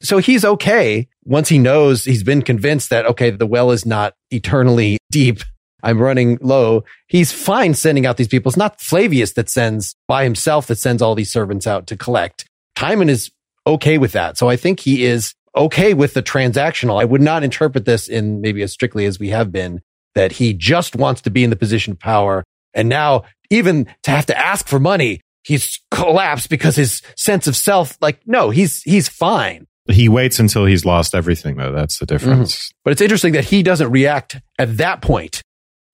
So 0.02 0.18
he's 0.18 0.44
okay 0.44 1.08
once 1.24 1.48
he 1.48 1.58
knows 1.58 2.04
he's 2.04 2.22
been 2.22 2.42
convinced 2.42 2.90
that, 2.90 3.06
okay, 3.06 3.30
the 3.30 3.46
well 3.46 3.70
is 3.70 3.86
not 3.86 4.14
eternally 4.30 4.98
deep. 5.10 5.40
I'm 5.86 6.02
running 6.02 6.36
low. 6.40 6.82
He's 7.06 7.30
fine 7.30 7.72
sending 7.74 8.06
out 8.06 8.16
these 8.16 8.26
people. 8.26 8.50
It's 8.50 8.56
not 8.56 8.80
Flavius 8.80 9.34
that 9.34 9.48
sends 9.48 9.94
by 10.08 10.24
himself 10.24 10.66
that 10.66 10.78
sends 10.78 11.00
all 11.00 11.14
these 11.14 11.30
servants 11.30 11.64
out 11.64 11.86
to 11.86 11.96
collect. 11.96 12.44
Timon 12.74 13.08
is 13.08 13.30
okay 13.68 13.96
with 13.96 14.10
that. 14.10 14.36
So 14.36 14.48
I 14.48 14.56
think 14.56 14.80
he 14.80 15.04
is 15.04 15.32
okay 15.56 15.94
with 15.94 16.14
the 16.14 16.24
transactional. 16.24 17.00
I 17.00 17.04
would 17.04 17.22
not 17.22 17.44
interpret 17.44 17.84
this 17.84 18.08
in 18.08 18.40
maybe 18.40 18.62
as 18.62 18.72
strictly 18.72 19.06
as 19.06 19.20
we 19.20 19.28
have 19.28 19.52
been 19.52 19.80
that 20.16 20.32
he 20.32 20.52
just 20.52 20.96
wants 20.96 21.20
to 21.22 21.30
be 21.30 21.44
in 21.44 21.50
the 21.50 21.56
position 21.56 21.92
of 21.92 22.00
power 22.00 22.42
And 22.76 22.88
now 22.88 23.24
even 23.50 23.88
to 24.02 24.10
have 24.10 24.26
to 24.26 24.38
ask 24.38 24.68
for 24.68 24.78
money, 24.78 25.20
he's 25.42 25.80
collapsed 25.90 26.50
because 26.50 26.76
his 26.76 27.02
sense 27.16 27.46
of 27.46 27.56
self, 27.56 27.96
like, 28.00 28.20
no, 28.26 28.50
he's, 28.50 28.82
he's 28.82 29.08
fine. 29.08 29.66
He 29.88 30.08
waits 30.08 30.38
until 30.38 30.66
he's 30.66 30.84
lost 30.84 31.14
everything, 31.14 31.56
though. 31.56 31.72
That's 31.72 31.98
the 31.98 32.06
difference. 32.06 32.56
Mm-hmm. 32.56 32.76
But 32.84 32.90
it's 32.92 33.00
interesting 33.00 33.32
that 33.34 33.44
he 33.44 33.62
doesn't 33.62 33.90
react 33.90 34.40
at 34.58 34.76
that 34.78 35.00
point 35.00 35.42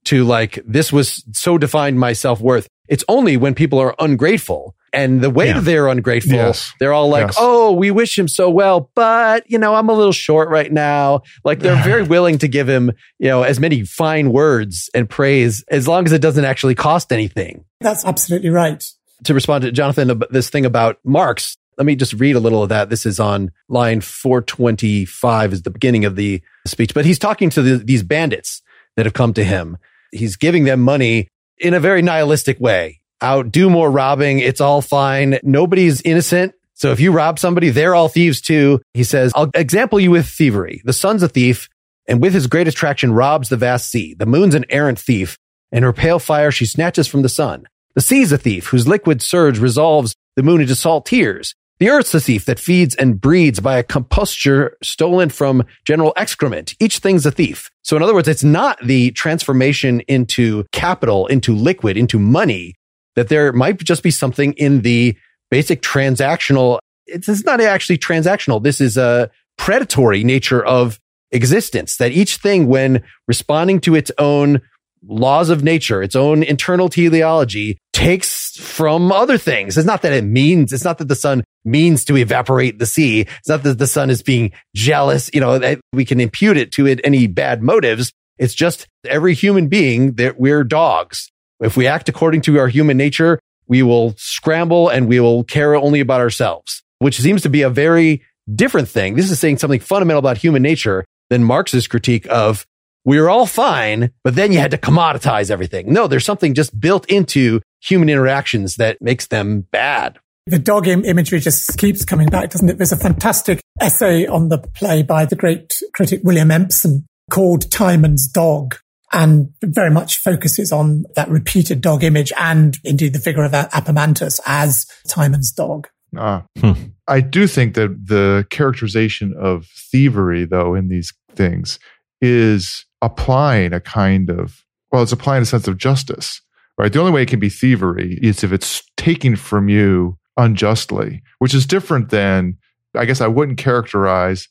to 0.05 0.24
like, 0.24 0.59
this 0.66 0.92
was 0.92 1.24
so 1.32 1.59
defined 1.59 1.98
my 1.98 2.12
self 2.12 2.40
worth. 2.40 2.68
It's 2.88 3.05
only 3.09 3.36
when 3.36 3.55
people 3.55 3.78
are 3.78 3.94
ungrateful 3.98 4.74
and 4.92 5.22
the 5.22 5.30
way 5.30 5.46
Yeah. 5.46 5.55
that 5.55 5.61
they're 5.64 5.88
ungrateful, 5.88 6.34
Yes. 6.34 6.72
they're 6.78 6.92
all 6.92 7.09
like, 7.09 7.28
Yes. 7.28 7.36
Oh, 7.38 7.72
we 7.72 7.90
wish 7.90 8.18
him 8.18 8.28
so 8.28 8.50
well, 8.50 8.90
but 8.94 9.44
you 9.50 9.59
know, 9.59 9.74
I'm 9.74 9.88
a 9.88 9.94
little 9.94 10.12
short 10.12 10.50
right 10.50 10.70
now. 10.70 11.22
Like 11.44 11.61
they're 11.61 11.82
very 11.84 12.03
willing 12.03 12.38
to 12.38 12.48
give 12.48 12.68
him, 12.68 12.90
you 13.18 13.28
know, 13.28 13.42
as 13.42 13.59
many 13.59 13.84
fine 13.84 14.32
words 14.32 14.90
and 14.94 15.09
praise 15.09 15.64
as 15.70 15.88
long 15.88 16.05
as 16.05 16.12
it 16.12 16.20
doesn't 16.20 16.44
actually 16.44 16.74
cost 16.74 17.12
anything. 17.12 17.64
That's 17.80 18.05
absolutely 18.05 18.50
right. 18.50 18.84
To 19.24 19.34
respond 19.34 19.62
to 19.62 19.72
Jonathan, 19.72 20.20
this 20.30 20.50
thing 20.50 20.66
about 20.66 20.98
Marx, 21.05 21.57
let 21.78 21.86
me 21.86 21.94
just 21.96 22.12
read 22.14 22.36
a 22.36 22.40
little 22.40 22.62
of 22.62 22.68
that. 22.68 22.90
This 22.90 23.07
is 23.07 23.18
on 23.18 23.50
line 23.68 24.00
425 24.03 25.53
is 25.53 25.62
the 25.62 25.70
beginning 25.70 26.05
of 26.05 26.16
the 26.16 26.42
speech, 26.66 26.92
but 26.94 27.05
he's 27.07 27.18
talking 27.18 27.48
to 27.50 27.62
the, 27.62 27.76
these 27.78 28.03
bandits 28.03 28.62
that 28.96 29.07
have 29.07 29.14
come 29.14 29.32
to 29.34 29.44
him. 29.44 29.78
He's 30.12 30.36
giving 30.36 30.64
them 30.64 30.80
money 30.80 31.28
in 31.58 31.74
a 31.74 31.80
very 31.80 32.02
nihilistic 32.02 32.60
way. 32.60 33.00
Out, 33.20 33.50
do 33.50 33.70
more 33.70 33.90
robbing. 33.90 34.38
It's 34.38 34.60
all 34.60 34.82
fine. 34.82 35.38
Nobody's 35.42 36.02
innocent. 36.02 36.54
So 36.74 36.90
if 36.90 37.00
you 37.00 37.12
rob 37.12 37.38
somebody, 37.38 37.70
they're 37.70 37.94
all 37.94 38.08
thieves 38.08 38.40
too. 38.40 38.80
He 38.94 39.04
says, 39.04 39.32
I'll 39.34 39.50
example 39.54 40.00
you 40.00 40.10
with 40.10 40.26
thievery. 40.26 40.82
The 40.84 40.92
sun's 40.92 41.22
a 41.22 41.28
thief 41.28 41.68
and 42.08 42.20
with 42.20 42.34
his 42.34 42.48
great 42.48 42.66
attraction 42.68 43.12
robs 43.12 43.48
the 43.48 43.56
vast 43.56 43.90
sea. 43.90 44.14
The 44.14 44.26
moon's 44.26 44.54
an 44.54 44.64
errant 44.68 44.98
thief 44.98 45.38
and 45.70 45.84
her 45.84 45.92
pale 45.92 46.18
fire 46.18 46.50
she 46.50 46.66
snatches 46.66 47.06
from 47.06 47.22
the 47.22 47.28
sun. 47.28 47.66
The 47.94 48.00
sea's 48.00 48.32
a 48.32 48.38
thief 48.38 48.66
whose 48.66 48.88
liquid 48.88 49.22
surge 49.22 49.58
resolves 49.58 50.14
the 50.36 50.42
moon 50.42 50.60
into 50.60 50.74
salt 50.74 51.06
tears. 51.06 51.54
The 51.83 51.91
earth's 51.91 52.14
a 52.14 52.20
thief 52.20 52.45
that 52.45 52.61
feeds 52.61 52.95
and 52.95 53.20
breeds 53.20 53.59
by 53.59 53.76
a 53.76 53.83
composture 53.83 54.76
stolen 54.85 55.30
from 55.30 55.64
general 55.85 56.12
excrement. 56.16 56.76
Each 56.78 56.99
thing's 56.99 57.26
a 57.26 57.33
thief. 57.33 57.72
So 57.83 57.97
in 57.97 58.05
other 58.05 58.14
words, 58.14 58.28
it's 58.28 58.45
not 58.45 58.78
the 58.85 59.11
transformation 59.11 59.99
into 60.03 60.64
capital, 60.70 61.26
into 61.26 61.57
liquid, 61.57 61.97
into 61.97 62.20
money 62.20 62.76
that 63.16 63.30
there 63.30 63.53
might 63.53 63.78
just 63.78 64.05
be 64.05 64.12
something 64.12 64.53
in 64.53 64.83
the 64.83 65.16
basic 65.51 65.83
transactional. 65.83 66.78
It's, 67.09 67.45
not 67.45 67.61
actually 67.61 67.99
transactional. 67.99 68.62
This 68.62 68.80
is 68.80 68.97
a 68.97 69.28
predatory 69.59 70.22
nature 70.22 70.64
of 70.64 71.01
existence 71.33 71.97
that 71.97 72.12
each 72.12 72.37
thing, 72.37 72.68
when 72.68 73.03
responding 73.26 73.80
to 73.80 73.97
its 73.97 74.12
own 74.18 74.61
laws 75.05 75.51
of 75.51 75.64
nature, 75.64 76.01
its 76.01 76.14
own 76.14 76.45
internal 76.45 76.89
teleology 76.89 77.76
takes 77.93 78.41
from 78.57 79.12
other 79.12 79.38
things. 79.38 79.76
It's 79.76 79.86
not 79.86 80.03
that 80.03 80.12
it 80.12 80.24
means, 80.24 80.72
it's 80.72 80.84
not 80.84 80.98
that 80.98 81.09
the 81.09 81.14
sun 81.14 81.44
means 81.64 82.05
to 82.07 82.16
evaporate 82.16 82.78
the 82.78 82.86
sea. 82.86 83.20
It's 83.20 83.48
not 83.48 83.62
that 83.62 83.78
the 83.78 83.86
sun 83.86 84.11
is 84.11 84.22
being 84.22 84.53
jealous. 84.74 85.30
You 85.32 85.40
know, 85.40 85.59
that 85.59 85.80
we 85.92 86.05
can 86.05 86.20
impute 86.20 86.57
it 86.57 86.72
to 86.72 86.86
it 86.86 87.00
any 87.05 87.26
bad 87.26 87.62
motives. 87.62 88.12
It's 88.38 88.55
just 88.55 88.88
every 89.05 89.34
human 89.34 89.68
being 89.68 90.14
that 90.14 90.38
we're 90.38 90.64
dogs. 90.64 91.30
If 91.61 91.76
we 91.76 91.86
act 91.86 92.09
according 92.09 92.40
to 92.42 92.59
our 92.59 92.68
human 92.68 92.96
nature, 92.96 93.38
we 93.68 93.82
will 93.82 94.14
scramble 94.16 94.88
and 94.88 95.07
we 95.07 95.20
will 95.20 95.44
care 95.44 95.76
only 95.76 96.00
about 96.00 96.20
ourselves, 96.20 96.82
which 96.98 97.20
seems 97.20 97.42
to 97.42 97.48
be 97.48 97.62
a 97.62 97.70
very 97.70 98.22
different 98.53 98.88
thing. 98.88 99.14
This 99.14 99.30
is 99.30 99.38
saying 99.38 99.59
something 99.59 99.80
fundamental 99.80 100.18
about 100.18 100.38
human 100.38 100.62
nature 100.62 101.05
than 101.30 101.44
Marx's 101.44 101.86
critique 101.86 102.26
of 102.28 102.66
we're 103.05 103.28
all 103.28 103.46
fine, 103.46 104.12
but 104.24 104.34
then 104.34 104.53
you 104.53 104.59
had 104.59 104.70
to 104.70 104.78
commoditize 104.78 105.50
everything. 105.50 105.92
No, 105.92 106.07
there's 106.07 106.24
something 106.24 106.55
just 106.55 106.78
built 106.78 107.07
into 107.11 107.61
human 107.80 108.09
interactions 108.09 108.76
that 108.76 108.98
makes 109.00 109.26
them 109.26 109.66
bad. 109.72 110.18
The 110.46 110.59
dog 110.59 110.88
Im- 110.88 111.05
imagery 111.05 111.40
just 111.40 111.78
keeps 111.78 112.05
coming 112.05 112.28
back, 112.28 112.50
doesn't 112.50 112.68
it? 112.68 112.76
There's 112.76 112.92
a 112.92 112.96
fantastic 112.96 113.61
essay 113.80 114.26
on 114.26 114.48
the 114.48 114.59
play 114.59 115.03
by 115.03 115.24
the 115.24 115.36
great 115.36 115.80
critic 115.94 116.20
William 116.24 116.50
Empson 116.50 117.05
called 117.30 117.70
Timon's 117.70 118.26
Dog 118.26 118.76
and 119.12 119.53
very 119.62 119.90
much 119.90 120.18
focuses 120.18 120.72
on 120.72 121.05
that 121.14 121.28
repeated 121.28 121.80
dog 121.80 122.03
image 122.03 122.32
and 122.38 122.78
indeed 122.82 123.12
the 123.12 123.18
figure 123.18 123.44
of 123.44 123.53
Apemantus 123.53 124.40
as 124.46 124.86
Timon's 125.07 125.53
dog. 125.53 125.88
Ah. 126.16 126.44
Hmm. 126.59 126.72
I 127.09 127.20
do 127.20 127.46
think 127.46 127.74
that 127.74 128.07
the 128.07 128.46
characterization 128.50 129.34
of 129.38 129.66
thievery, 129.66 130.44
though, 130.44 130.74
in 130.74 130.88
these 130.88 131.12
things 131.34 131.78
is 132.20 132.86
applying 133.03 133.72
a 133.72 133.80
kind 133.80 134.30
of, 134.30 134.64
well, 134.90 135.03
it's 135.03 135.12
applying 135.12 135.42
a 135.42 135.46
sense 135.46 135.68
of 135.68 135.76
justice, 135.76 136.40
right? 136.78 136.92
The 136.92 137.00
only 137.00 137.12
way 137.12 137.22
it 137.22 137.28
can 137.28 137.40
be 137.40 137.50
thievery 137.50 138.18
is 138.22 138.42
if 138.42 138.53
it's 138.53 138.82
taken 138.96 139.36
from 139.36 139.68
you 139.68 140.16
unjustly, 140.36 141.22
which 141.38 141.53
is 141.53 141.66
different 141.66 142.11
than, 142.11 142.57
I 142.94 143.05
guess 143.05 143.20
I 143.20 143.26
wouldn't 143.26 143.59
characterize 143.59 144.48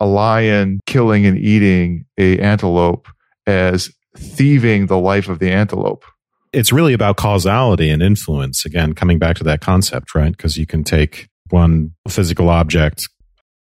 a 0.00 0.06
lion 0.06 0.80
killing 0.86 1.26
and 1.26 1.38
eating 1.38 2.04
a 2.18 2.38
antelope 2.38 3.08
as 3.46 3.90
thieving 4.16 4.86
the 4.86 4.98
life 4.98 5.28
of 5.28 5.38
the 5.38 5.50
antelope. 5.50 6.04
It's 6.52 6.72
really 6.72 6.92
about 6.92 7.16
causality 7.16 7.90
and 7.90 8.02
influence. 8.02 8.64
Again, 8.64 8.92
coming 8.92 9.18
back 9.18 9.36
to 9.36 9.44
that 9.44 9.60
concept, 9.60 10.14
right? 10.14 10.30
Because 10.30 10.56
you 10.56 10.66
can 10.66 10.84
take 10.84 11.28
one 11.50 11.92
physical 12.08 12.48
object, 12.48 13.08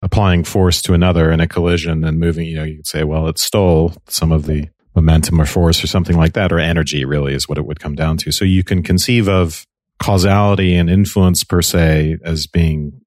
applying 0.01 0.43
force 0.43 0.81
to 0.81 0.93
another 0.93 1.31
in 1.31 1.39
a 1.39 1.47
collision 1.47 2.03
and 2.03 2.19
moving, 2.19 2.47
you 2.47 2.55
know, 2.55 2.63
you 2.63 2.77
could 2.77 2.87
say, 2.87 3.03
well, 3.03 3.27
it 3.27 3.37
stole 3.37 3.93
some 4.07 4.31
of 4.31 4.45
the 4.45 4.67
momentum 4.95 5.39
or 5.39 5.45
force 5.45 5.83
or 5.83 5.87
something 5.87 6.17
like 6.17 6.33
that, 6.33 6.51
or 6.51 6.59
energy 6.59 7.05
really 7.05 7.33
is 7.33 7.47
what 7.47 7.57
it 7.57 7.65
would 7.65 7.79
come 7.79 7.95
down 7.95 8.17
to. 8.17 8.31
So 8.31 8.43
you 8.43 8.63
can 8.63 8.83
conceive 8.83 9.29
of 9.29 9.65
causality 9.99 10.75
and 10.75 10.89
influence 10.89 11.43
per 11.43 11.61
se 11.61 12.17
as 12.23 12.47
being 12.47 13.01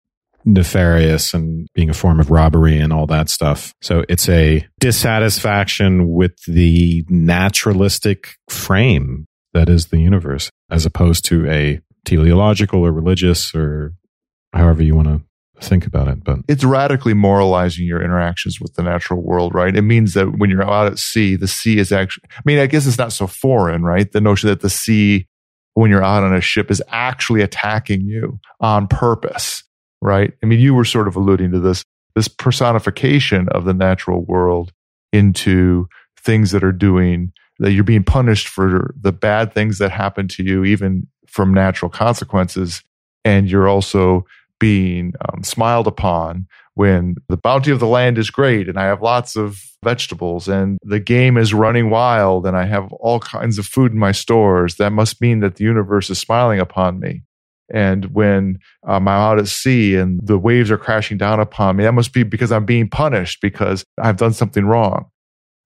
nefarious 0.45 1.35
and 1.35 1.67
being 1.75 1.91
a 1.91 1.95
form 1.95 2.21
of 2.21 2.31
robbery 2.31 2.79
and 2.79 2.93
all 2.93 3.07
that 3.07 3.29
stuff. 3.29 3.75
So 3.81 4.05
it's 4.09 4.29
a 4.29 4.67
dissatisfaction 4.79 6.11
with 6.11 6.37
the 6.47 7.05
naturalistic 7.09 8.37
frame 8.49 9.27
that 9.53 9.69
is 9.69 9.87
the 9.87 10.01
universe, 10.01 10.51
as 10.71 10.85
opposed 10.85 11.25
to 11.27 11.49
a 11.49 11.81
teleological 12.05 12.81
or 12.81 12.93
religious 12.93 13.55
or 13.55 13.95
however 14.53 14.83
you 14.83 14.95
want 14.95 15.09
to 15.09 15.23
think 15.61 15.87
about 15.87 16.09
it. 16.09 16.23
But 16.25 16.41
it's 16.49 16.65
radically 16.65 17.15
moralizing 17.15 17.87
your 17.87 18.03
interactions 18.03 18.61
with 18.61 18.75
the 18.75 18.83
natural 18.83 19.23
world, 19.23 19.55
right? 19.55 19.75
It 19.75 19.83
means 19.83 20.15
that 20.15 20.39
when 20.39 20.51
you're 20.51 20.69
out 20.69 20.87
at 20.87 20.99
sea, 20.99 21.37
the 21.37 21.49
sea 21.49 21.79
is 21.79 21.93
actually, 21.93 22.25
I 22.37 22.43
mean, 22.45 22.59
I 22.59 22.67
guess 22.67 22.87
it's 22.87 22.99
not 22.99 23.13
so 23.13 23.27
foreign, 23.27 23.83
right? 23.83 24.11
The 24.11 24.21
notion 24.21 24.49
that 24.49 24.61
the 24.61 24.71
sea, 24.71 25.27
when 25.75 25.91
you're 25.91 26.05
out 26.05 26.23
on 26.23 26.35
a 26.35 26.41
ship, 26.41 26.71
is 26.71 26.83
actually 26.89 27.43
attacking 27.43 28.03
you 28.03 28.39
on 28.61 28.89
purpose, 28.89 29.63
right? 30.01 30.33
I 30.43 30.47
mean, 30.47 30.61
you 30.61 30.75
were 30.75 30.85
sort 30.85 31.09
of 31.09 31.17
alluding 31.17 31.53
to 31.53 31.61
this, 31.61 31.85
this 32.15 32.29
personification 32.29 33.49
of 33.51 33.65
the 33.65 33.75
natural 33.75 34.25
world 34.25 34.73
into 35.13 35.89
things 36.21 36.51
that 36.51 36.65
are 36.65 36.73
doing, 36.73 37.33
that 37.59 37.73
you're 37.73 37.85
being 37.85 38.05
punished 38.05 38.49
for 38.49 38.95
the 39.01 39.13
bad 39.13 39.53
things 39.53 39.79
that 39.79 39.91
happen 39.91 40.27
to 40.29 40.43
you, 40.43 40.65
even 40.65 41.07
from 41.29 41.55
natural 41.55 41.89
consequences. 41.89 42.83
And 43.25 43.49
you're 43.49 43.69
also 43.69 44.25
being 44.65 45.13
um, 45.29 45.43
smiled 45.43 45.87
upon 45.87 46.47
when 46.73 47.17
the 47.29 47.37
bounty 47.37 47.71
of 47.71 47.81
the 47.81 47.87
land 47.87 48.17
is 48.17 48.31
great 48.31 48.67
and 48.67 48.79
I 48.79 48.85
have 48.85 49.03
lots 49.03 49.37
of 49.37 49.61
vegetables 49.85 50.49
and 50.49 50.79
the 50.83 50.99
game 50.99 51.37
is 51.37 51.53
running 51.53 51.91
wild 51.91 52.47
and 52.47 52.57
I 52.57 52.65
have 52.65 52.91
all 52.95 53.21
kinds 53.21 53.59
of 53.59 53.67
food 53.67 53.93
in 53.93 53.99
my 53.99 54.13
stores. 54.13 54.77
That 54.77 54.95
must 54.95 55.21
mean 55.21 55.41
that 55.41 55.57
the 55.57 55.65
universe 55.65 56.09
is 56.09 56.19
smiling 56.19 56.61
upon 56.61 56.99
me. 56.99 57.25
And 57.75 58.07
when 58.15 58.59
um, 58.89 59.07
I'm 59.07 59.09
out 59.09 59.39
at 59.39 59.49
sea 59.49 59.97
and 59.97 60.27
the 60.27 60.39
waves 60.39 60.71
are 60.71 60.79
crashing 60.79 61.19
down 61.19 61.41
upon 61.41 61.77
me, 61.77 61.85
that 61.85 61.93
must 61.93 62.15
be 62.15 62.23
because 62.23 62.51
I'm 62.51 62.65
being 62.65 62.89
punished 62.89 63.43
because 63.43 63.85
I've 64.01 64.17
done 64.17 64.33
something 64.33 64.65
wrong. 64.65 65.05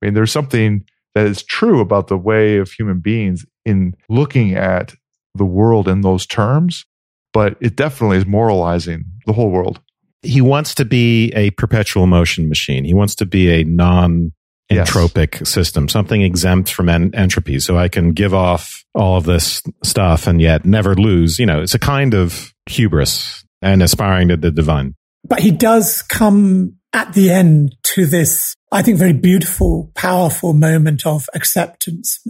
I 0.03 0.07
mean, 0.07 0.15
there's 0.15 0.33
something 0.33 0.85
that 1.15 1.27
is 1.27 1.45
true 1.45 1.79
about 1.79 2.09
the 2.09 2.19
way 2.19 2.57
of 2.57 2.73
human 2.73 2.99
beings 2.99 3.47
in 3.65 3.95
looking 4.09 4.55
at 4.57 4.97
the 5.37 5.45
world 5.45 5.87
in 5.87 6.01
those 6.01 6.27
terms 6.27 6.85
but 7.33 7.57
it 7.61 7.77
definitely 7.77 8.19
is 8.19 8.27
moralizing 8.27 9.05
the 9.27 9.33
whole 9.33 9.51
world. 9.51 9.81
he 10.23 10.41
wants 10.41 10.75
to 10.75 10.85
be 10.85 11.31
a 11.37 11.51
perpetual 11.53 12.07
motion 12.07 12.49
machine. 12.49 12.85
He 12.85 12.95
wants 12.95 13.15
to 13.17 13.27
be 13.27 13.51
a 13.51 13.65
non 13.65 14.33
entropic 14.71 15.47
system, 15.47 15.89
something 15.89 16.23
exempt 16.23 16.71
from 16.73 16.89
en- 16.89 17.15
entropy. 17.15 17.59
So 17.61 17.79
I 17.79 17.89
can 17.89 18.13
give 18.13 18.35
off 18.35 18.85
all 18.95 19.17
of 19.17 19.25
this 19.25 19.63
stuff 19.83 20.27
and 20.27 20.41
yet 20.41 20.65
never 20.65 20.95
lose. 20.95 21.39
You 21.39 21.47
know, 21.47 21.63
it's 21.63 21.75
a 21.75 21.79
kind 21.79 22.15
of 22.15 22.53
hubris 22.67 23.45
and 23.63 23.83
aspiring 23.83 24.29
to 24.29 24.37
the 24.37 24.51
divine. 24.51 24.95
But 25.25 25.41
he 25.41 25.51
does 25.51 26.03
come 26.03 26.77
at 26.93 27.13
the 27.13 27.31
end 27.31 27.77
to 27.95 28.07
this, 28.07 28.55
I 28.73 28.83
think, 28.83 28.99
very 28.99 29.13
beautiful, 29.13 29.91
powerful 29.95 30.53
moment 30.53 31.07
of 31.07 31.29
acceptance, 31.35 32.23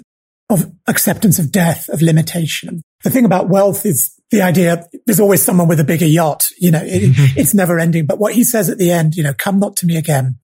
of 0.51 0.71
acceptance 0.87 1.39
of 1.39 1.53
death, 1.53 1.89
of 1.89 2.03
limitation. 2.03 2.83
The 3.05 3.11
thing 3.11 3.25
about 3.25 3.49
wealth 3.49 3.87
is 3.87 4.18
the 4.31 4.43
idea 4.43 4.85
there's 5.07 5.21
always 5.21 5.43
someone 5.43 5.69
with 5.69 5.81
a 5.81 5.85
bigger 5.85 6.07
yacht. 6.07 6.49
You 6.59 6.71
know, 6.71 6.83
it, 6.83 7.03
mm-hmm. 7.03 7.39
it's 7.39 7.55
never 7.55 7.79
ending. 7.79 8.07
But 8.07 8.19
what 8.19 8.35
he 8.35 8.45
says 8.45 8.69
at 8.69 8.79
the 8.79 8.91
end, 8.91 9.15
you 9.15 9.23
know, 9.23 9.35
come 9.35 9.59
not 9.59 9.77
to 9.77 9.87
me 9.87 9.97
again, 9.97 10.39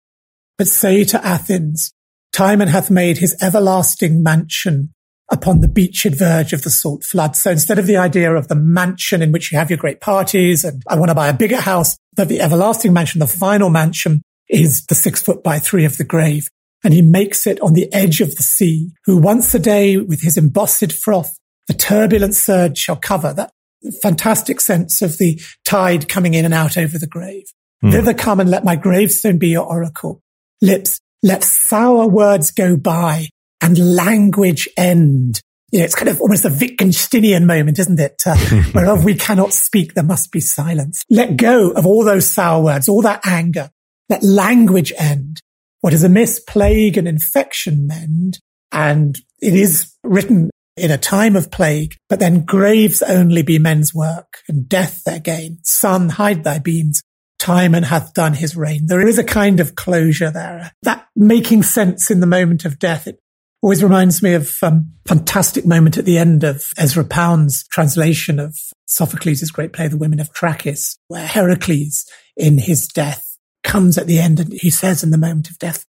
but 0.56 0.68
say 0.68 1.04
to 1.04 1.24
Athens, 1.24 1.92
Timon 2.32 2.68
hath 2.68 2.90
made 2.90 3.18
his 3.18 3.36
everlasting 3.42 4.22
mansion 4.22 4.92
upon 5.30 5.60
the 5.60 5.68
beached 5.68 6.14
verge 6.14 6.52
of 6.52 6.62
the 6.62 6.70
salt 6.70 7.02
flood. 7.04 7.36
So 7.36 7.50
instead 7.50 7.78
of 7.78 7.86
the 7.86 7.96
idea 7.96 8.34
of 8.34 8.48
the 8.48 8.54
mansion 8.54 9.22
in 9.22 9.32
which 9.32 9.50
you 9.50 9.58
have 9.58 9.70
your 9.70 9.78
great 9.78 10.00
parties 10.00 10.64
and 10.64 10.82
I 10.88 10.96
want 10.96 11.10
to 11.10 11.14
buy 11.14 11.28
a 11.28 11.34
bigger 11.34 11.60
house, 11.60 11.96
that 12.16 12.28
the 12.28 12.40
everlasting 12.40 12.92
mansion, 12.92 13.20
the 13.20 13.26
final 13.26 13.70
mansion 13.70 14.22
is 14.48 14.84
the 14.86 14.94
six 14.94 15.22
foot 15.22 15.42
by 15.42 15.58
three 15.58 15.84
of 15.84 15.96
the 15.96 16.04
grave. 16.04 16.48
And 16.82 16.92
he 16.92 17.00
makes 17.00 17.46
it 17.46 17.60
on 17.60 17.72
the 17.72 17.90
edge 17.94 18.20
of 18.20 18.36
the 18.36 18.42
sea, 18.42 18.90
who 19.06 19.16
once 19.16 19.54
a 19.54 19.58
day 19.58 19.96
with 19.96 20.20
his 20.20 20.36
embossed 20.36 20.92
froth, 20.92 21.34
the 21.66 21.72
turbulent 21.72 22.34
surge 22.34 22.76
shall 22.76 22.96
cover 22.96 23.32
that 23.32 23.53
fantastic 24.02 24.60
sense 24.60 25.02
of 25.02 25.18
the 25.18 25.40
tide 25.64 26.08
coming 26.08 26.34
in 26.34 26.44
and 26.44 26.54
out 26.54 26.76
over 26.76 26.98
the 26.98 27.06
grave. 27.06 27.44
Mm. 27.84 27.92
Thither 27.92 28.14
come 28.14 28.40
and 28.40 28.50
let 28.50 28.64
my 28.64 28.76
gravestone 28.76 29.38
be 29.38 29.48
your 29.48 29.66
oracle. 29.66 30.22
Lips, 30.62 31.00
let 31.22 31.44
sour 31.44 32.06
words 32.06 32.50
go 32.50 32.76
by 32.76 33.28
and 33.60 33.96
language 33.96 34.68
end. 34.76 35.40
You 35.70 35.80
know, 35.80 35.84
it's 35.84 35.94
kind 35.94 36.08
of 36.08 36.20
almost 36.20 36.44
a 36.44 36.50
Wittgensteinian 36.50 37.44
moment, 37.46 37.78
isn't 37.78 37.98
it? 37.98 38.22
Uh, 38.24 38.36
whereof 38.74 39.04
we 39.04 39.14
cannot 39.14 39.52
speak, 39.52 39.94
there 39.94 40.04
must 40.04 40.30
be 40.30 40.40
silence. 40.40 41.02
Let 41.10 41.36
go 41.36 41.70
of 41.70 41.86
all 41.86 42.04
those 42.04 42.32
sour 42.32 42.62
words, 42.62 42.88
all 42.88 43.02
that 43.02 43.26
anger. 43.26 43.70
Let 44.08 44.22
language 44.22 44.92
end. 44.98 45.40
What 45.80 45.92
is 45.92 46.04
amiss, 46.04 46.40
plague 46.40 46.96
and 46.96 47.08
infection 47.08 47.86
mend. 47.86 48.38
And 48.70 49.18
it 49.40 49.54
is 49.54 49.92
written 50.02 50.50
in 50.76 50.90
a 50.90 50.98
time 50.98 51.36
of 51.36 51.50
plague, 51.50 51.96
but 52.08 52.18
then 52.18 52.44
graves 52.44 53.02
only 53.02 53.42
be 53.42 53.58
men's 53.58 53.94
work 53.94 54.38
and 54.48 54.68
death 54.68 55.04
their 55.04 55.20
gain. 55.20 55.58
Sun, 55.62 56.10
hide 56.10 56.44
thy 56.44 56.58
beams. 56.58 57.02
Timon 57.38 57.82
hath 57.82 58.14
done 58.14 58.34
his 58.34 58.56
reign. 58.56 58.86
There 58.86 59.06
is 59.06 59.18
a 59.18 59.24
kind 59.24 59.60
of 59.60 59.74
closure 59.74 60.30
there. 60.30 60.72
That 60.82 61.06
making 61.14 61.62
sense 61.62 62.10
in 62.10 62.20
the 62.20 62.26
moment 62.26 62.64
of 62.64 62.78
death. 62.78 63.06
It 63.06 63.20
always 63.62 63.82
reminds 63.82 64.22
me 64.22 64.34
of 64.34 64.56
a 64.62 64.66
um, 64.66 64.92
fantastic 65.06 65.66
moment 65.66 65.98
at 65.98 66.04
the 66.04 66.18
end 66.18 66.44
of 66.44 66.64
Ezra 66.76 67.04
Pound's 67.04 67.66
translation 67.68 68.38
of 68.38 68.56
Sophocles' 68.86 69.50
great 69.50 69.72
play, 69.72 69.88
The 69.88 69.96
Women 69.96 70.20
of 70.20 70.32
Trachis, 70.32 70.96
where 71.08 71.26
Heracles, 71.26 72.06
in 72.36 72.58
his 72.58 72.86
death, 72.88 73.38
comes 73.62 73.96
at 73.98 74.06
the 74.06 74.18
end 74.18 74.40
and 74.40 74.52
he 74.52 74.70
says 74.70 75.02
in 75.02 75.10
the 75.10 75.18
moment 75.18 75.50
of 75.50 75.58
death, 75.58 75.86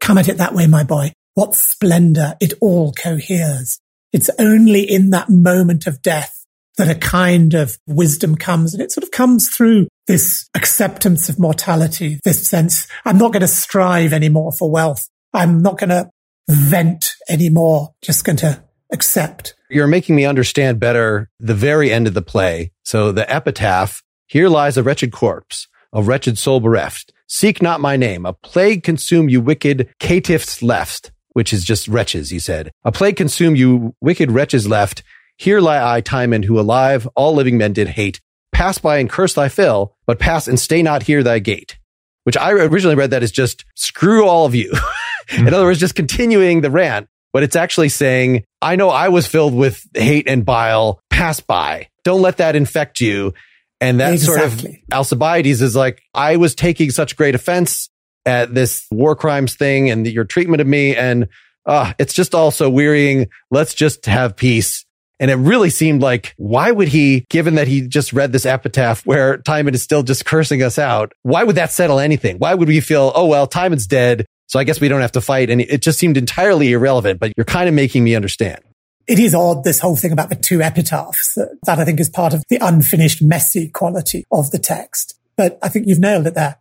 come 0.00 0.18
at 0.18 0.28
it 0.28 0.38
that 0.38 0.54
way, 0.54 0.66
my 0.66 0.84
boy. 0.84 1.12
What 1.34 1.54
splendor 1.54 2.34
it 2.40 2.54
all 2.60 2.92
coheres. 2.92 3.78
It's 4.12 4.30
only 4.38 4.82
in 4.82 5.10
that 5.10 5.30
moment 5.30 5.86
of 5.86 6.02
death 6.02 6.44
that 6.78 6.88
a 6.88 6.94
kind 6.94 7.54
of 7.54 7.78
wisdom 7.86 8.34
comes 8.34 8.72
and 8.72 8.82
it 8.82 8.90
sort 8.90 9.04
of 9.04 9.10
comes 9.10 9.48
through 9.48 9.88
this 10.06 10.48
acceptance 10.54 11.28
of 11.28 11.38
mortality, 11.38 12.18
this 12.24 12.46
sense, 12.46 12.86
I'm 13.04 13.18
not 13.18 13.32
going 13.32 13.42
to 13.42 13.48
strive 13.48 14.12
anymore 14.12 14.52
for 14.52 14.70
wealth. 14.70 15.08
I'm 15.32 15.62
not 15.62 15.78
going 15.78 15.90
to 15.90 16.10
vent 16.48 17.12
anymore, 17.28 17.94
just 18.02 18.24
going 18.24 18.36
to 18.36 18.62
accept. 18.92 19.54
You're 19.70 19.86
making 19.86 20.16
me 20.16 20.24
understand 20.24 20.80
better 20.80 21.30
the 21.38 21.54
very 21.54 21.92
end 21.92 22.06
of 22.06 22.14
the 22.14 22.22
play. 22.22 22.72
So 22.84 23.12
the 23.12 23.30
epitaph, 23.32 24.02
here 24.26 24.48
lies 24.48 24.76
a 24.76 24.82
wretched 24.82 25.12
corpse, 25.12 25.68
a 25.92 26.02
wretched 26.02 26.36
soul 26.36 26.60
bereft. 26.60 27.12
Seek 27.28 27.62
not 27.62 27.80
my 27.80 27.96
name. 27.96 28.26
A 28.26 28.34
plague 28.34 28.82
consume 28.82 29.30
you 29.30 29.40
wicked 29.40 29.94
caitiffs 29.98 30.62
left, 30.62 31.11
which 31.32 31.52
is 31.52 31.64
just 31.64 31.88
wretches, 31.88 32.30
he 32.30 32.38
said. 32.38 32.70
A 32.84 32.92
plague 32.92 33.16
consume 33.16 33.56
you 33.56 33.94
wicked 34.00 34.30
wretches 34.30 34.66
left. 34.66 35.02
Here 35.36 35.60
lie 35.60 35.96
I, 35.96 36.00
Timon, 36.00 36.44
who 36.44 36.58
alive 36.58 37.08
all 37.14 37.34
living 37.34 37.58
men 37.58 37.72
did 37.72 37.88
hate. 37.88 38.20
Pass 38.52 38.78
by 38.78 38.98
and 38.98 39.08
curse 39.08 39.34
thy 39.34 39.48
fill, 39.48 39.94
but 40.06 40.18
pass 40.18 40.46
and 40.46 40.60
stay 40.60 40.82
not 40.82 41.04
here 41.04 41.22
thy 41.22 41.38
gate. 41.38 41.78
Which 42.24 42.36
I 42.36 42.52
originally 42.52 42.94
read 42.94 43.10
that 43.10 43.22
as 43.22 43.32
just 43.32 43.64
screw 43.74 44.26
all 44.26 44.46
of 44.46 44.54
you. 44.54 44.72
Hmm. 45.30 45.46
In 45.46 45.54
other 45.54 45.64
words, 45.64 45.78
just 45.78 45.94
continuing 45.94 46.62
the 46.62 46.70
rant, 46.70 47.08
but 47.32 47.44
it's 47.44 47.54
actually 47.54 47.90
saying, 47.90 48.44
I 48.60 48.74
know 48.74 48.90
I 48.90 49.08
was 49.08 49.24
filled 49.24 49.54
with 49.54 49.86
hate 49.94 50.26
and 50.26 50.44
bile. 50.44 51.00
Pass 51.10 51.38
by. 51.38 51.88
Don't 52.02 52.22
let 52.22 52.38
that 52.38 52.56
infect 52.56 53.00
you. 53.00 53.32
And 53.80 54.00
that 54.00 54.12
exactly. 54.14 54.48
sort 54.48 54.74
of 54.74 54.76
Alcibiades 54.92 55.62
is 55.62 55.76
like, 55.76 56.02
I 56.12 56.36
was 56.36 56.56
taking 56.56 56.90
such 56.90 57.16
great 57.16 57.36
offense 57.36 57.88
at 58.24 58.54
this 58.54 58.86
war 58.90 59.16
crimes 59.16 59.54
thing 59.54 59.90
and 59.90 60.06
your 60.06 60.24
treatment 60.24 60.60
of 60.60 60.66
me. 60.66 60.96
And 60.96 61.28
uh, 61.66 61.92
it's 61.98 62.14
just 62.14 62.34
all 62.34 62.50
so 62.50 62.68
wearying. 62.70 63.28
Let's 63.50 63.74
just 63.74 64.06
have 64.06 64.36
peace. 64.36 64.84
And 65.20 65.30
it 65.30 65.36
really 65.36 65.70
seemed 65.70 66.02
like, 66.02 66.34
why 66.36 66.72
would 66.72 66.88
he, 66.88 67.26
given 67.30 67.54
that 67.54 67.68
he 67.68 67.86
just 67.86 68.12
read 68.12 68.32
this 68.32 68.44
epitaph 68.44 69.06
where 69.06 69.36
Timon 69.38 69.72
is 69.72 69.82
still 69.82 70.02
just 70.02 70.24
cursing 70.24 70.62
us 70.64 70.78
out, 70.78 71.12
why 71.22 71.44
would 71.44 71.56
that 71.56 71.70
settle 71.70 72.00
anything? 72.00 72.38
Why 72.38 72.54
would 72.54 72.66
we 72.66 72.80
feel, 72.80 73.12
oh, 73.14 73.26
well, 73.26 73.46
Timon's 73.46 73.86
dead. 73.86 74.26
So 74.48 74.58
I 74.58 74.64
guess 74.64 74.80
we 74.80 74.88
don't 74.88 75.00
have 75.00 75.12
to 75.12 75.20
fight. 75.20 75.48
And 75.48 75.60
it 75.60 75.80
just 75.80 75.98
seemed 76.00 76.16
entirely 76.16 76.72
irrelevant, 76.72 77.20
but 77.20 77.32
you're 77.36 77.44
kind 77.44 77.68
of 77.68 77.74
making 77.74 78.02
me 78.02 78.16
understand. 78.16 78.58
It 79.06 79.18
is 79.18 79.34
odd, 79.34 79.64
this 79.64 79.80
whole 79.80 79.96
thing 79.96 80.12
about 80.12 80.28
the 80.28 80.36
two 80.36 80.60
epitaphs. 80.60 81.38
That 81.64 81.78
I 81.78 81.84
think 81.84 82.00
is 82.00 82.08
part 82.08 82.34
of 82.34 82.42
the 82.48 82.58
unfinished, 82.60 83.22
messy 83.22 83.68
quality 83.68 84.24
of 84.30 84.50
the 84.50 84.58
text. 84.58 85.18
But 85.36 85.58
I 85.62 85.68
think 85.68 85.86
you've 85.86 85.98
nailed 86.00 86.26
it 86.26 86.34
there. 86.34 86.58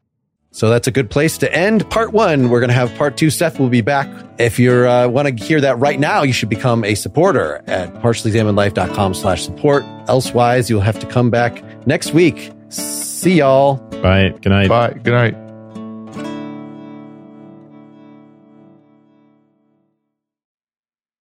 So 0.51 0.69
that's 0.69 0.87
a 0.87 0.91
good 0.91 1.09
place 1.09 1.37
to 1.39 1.53
end 1.53 1.89
part 1.89 2.11
one. 2.11 2.49
We're 2.49 2.59
going 2.59 2.69
to 2.69 2.75
have 2.75 2.93
part 2.95 3.15
two. 3.17 3.29
Seth 3.29 3.57
will 3.59 3.69
be 3.69 3.81
back. 3.81 4.09
If 4.37 4.59
you 4.59 4.71
uh, 4.87 5.07
want 5.07 5.27
to 5.27 5.43
hear 5.43 5.61
that 5.61 5.79
right 5.79 5.99
now, 5.99 6.23
you 6.23 6.33
should 6.33 6.49
become 6.49 6.83
a 6.83 6.95
supporter 6.95 7.63
at 7.67 7.93
partiallyexaminedlife.com 7.95 9.13
slash 9.13 9.43
support. 9.43 9.83
Elsewise, 10.07 10.69
you'll 10.69 10.81
have 10.81 10.99
to 10.99 11.07
come 11.07 11.29
back 11.29 11.63
next 11.87 12.13
week. 12.13 12.51
See 12.69 13.37
y'all. 13.37 13.75
Bye. 14.01 14.29
Good 14.41 14.49
night. 14.49 14.67
Bye. 14.67 14.93
Good 14.93 15.13
night. 15.13 15.50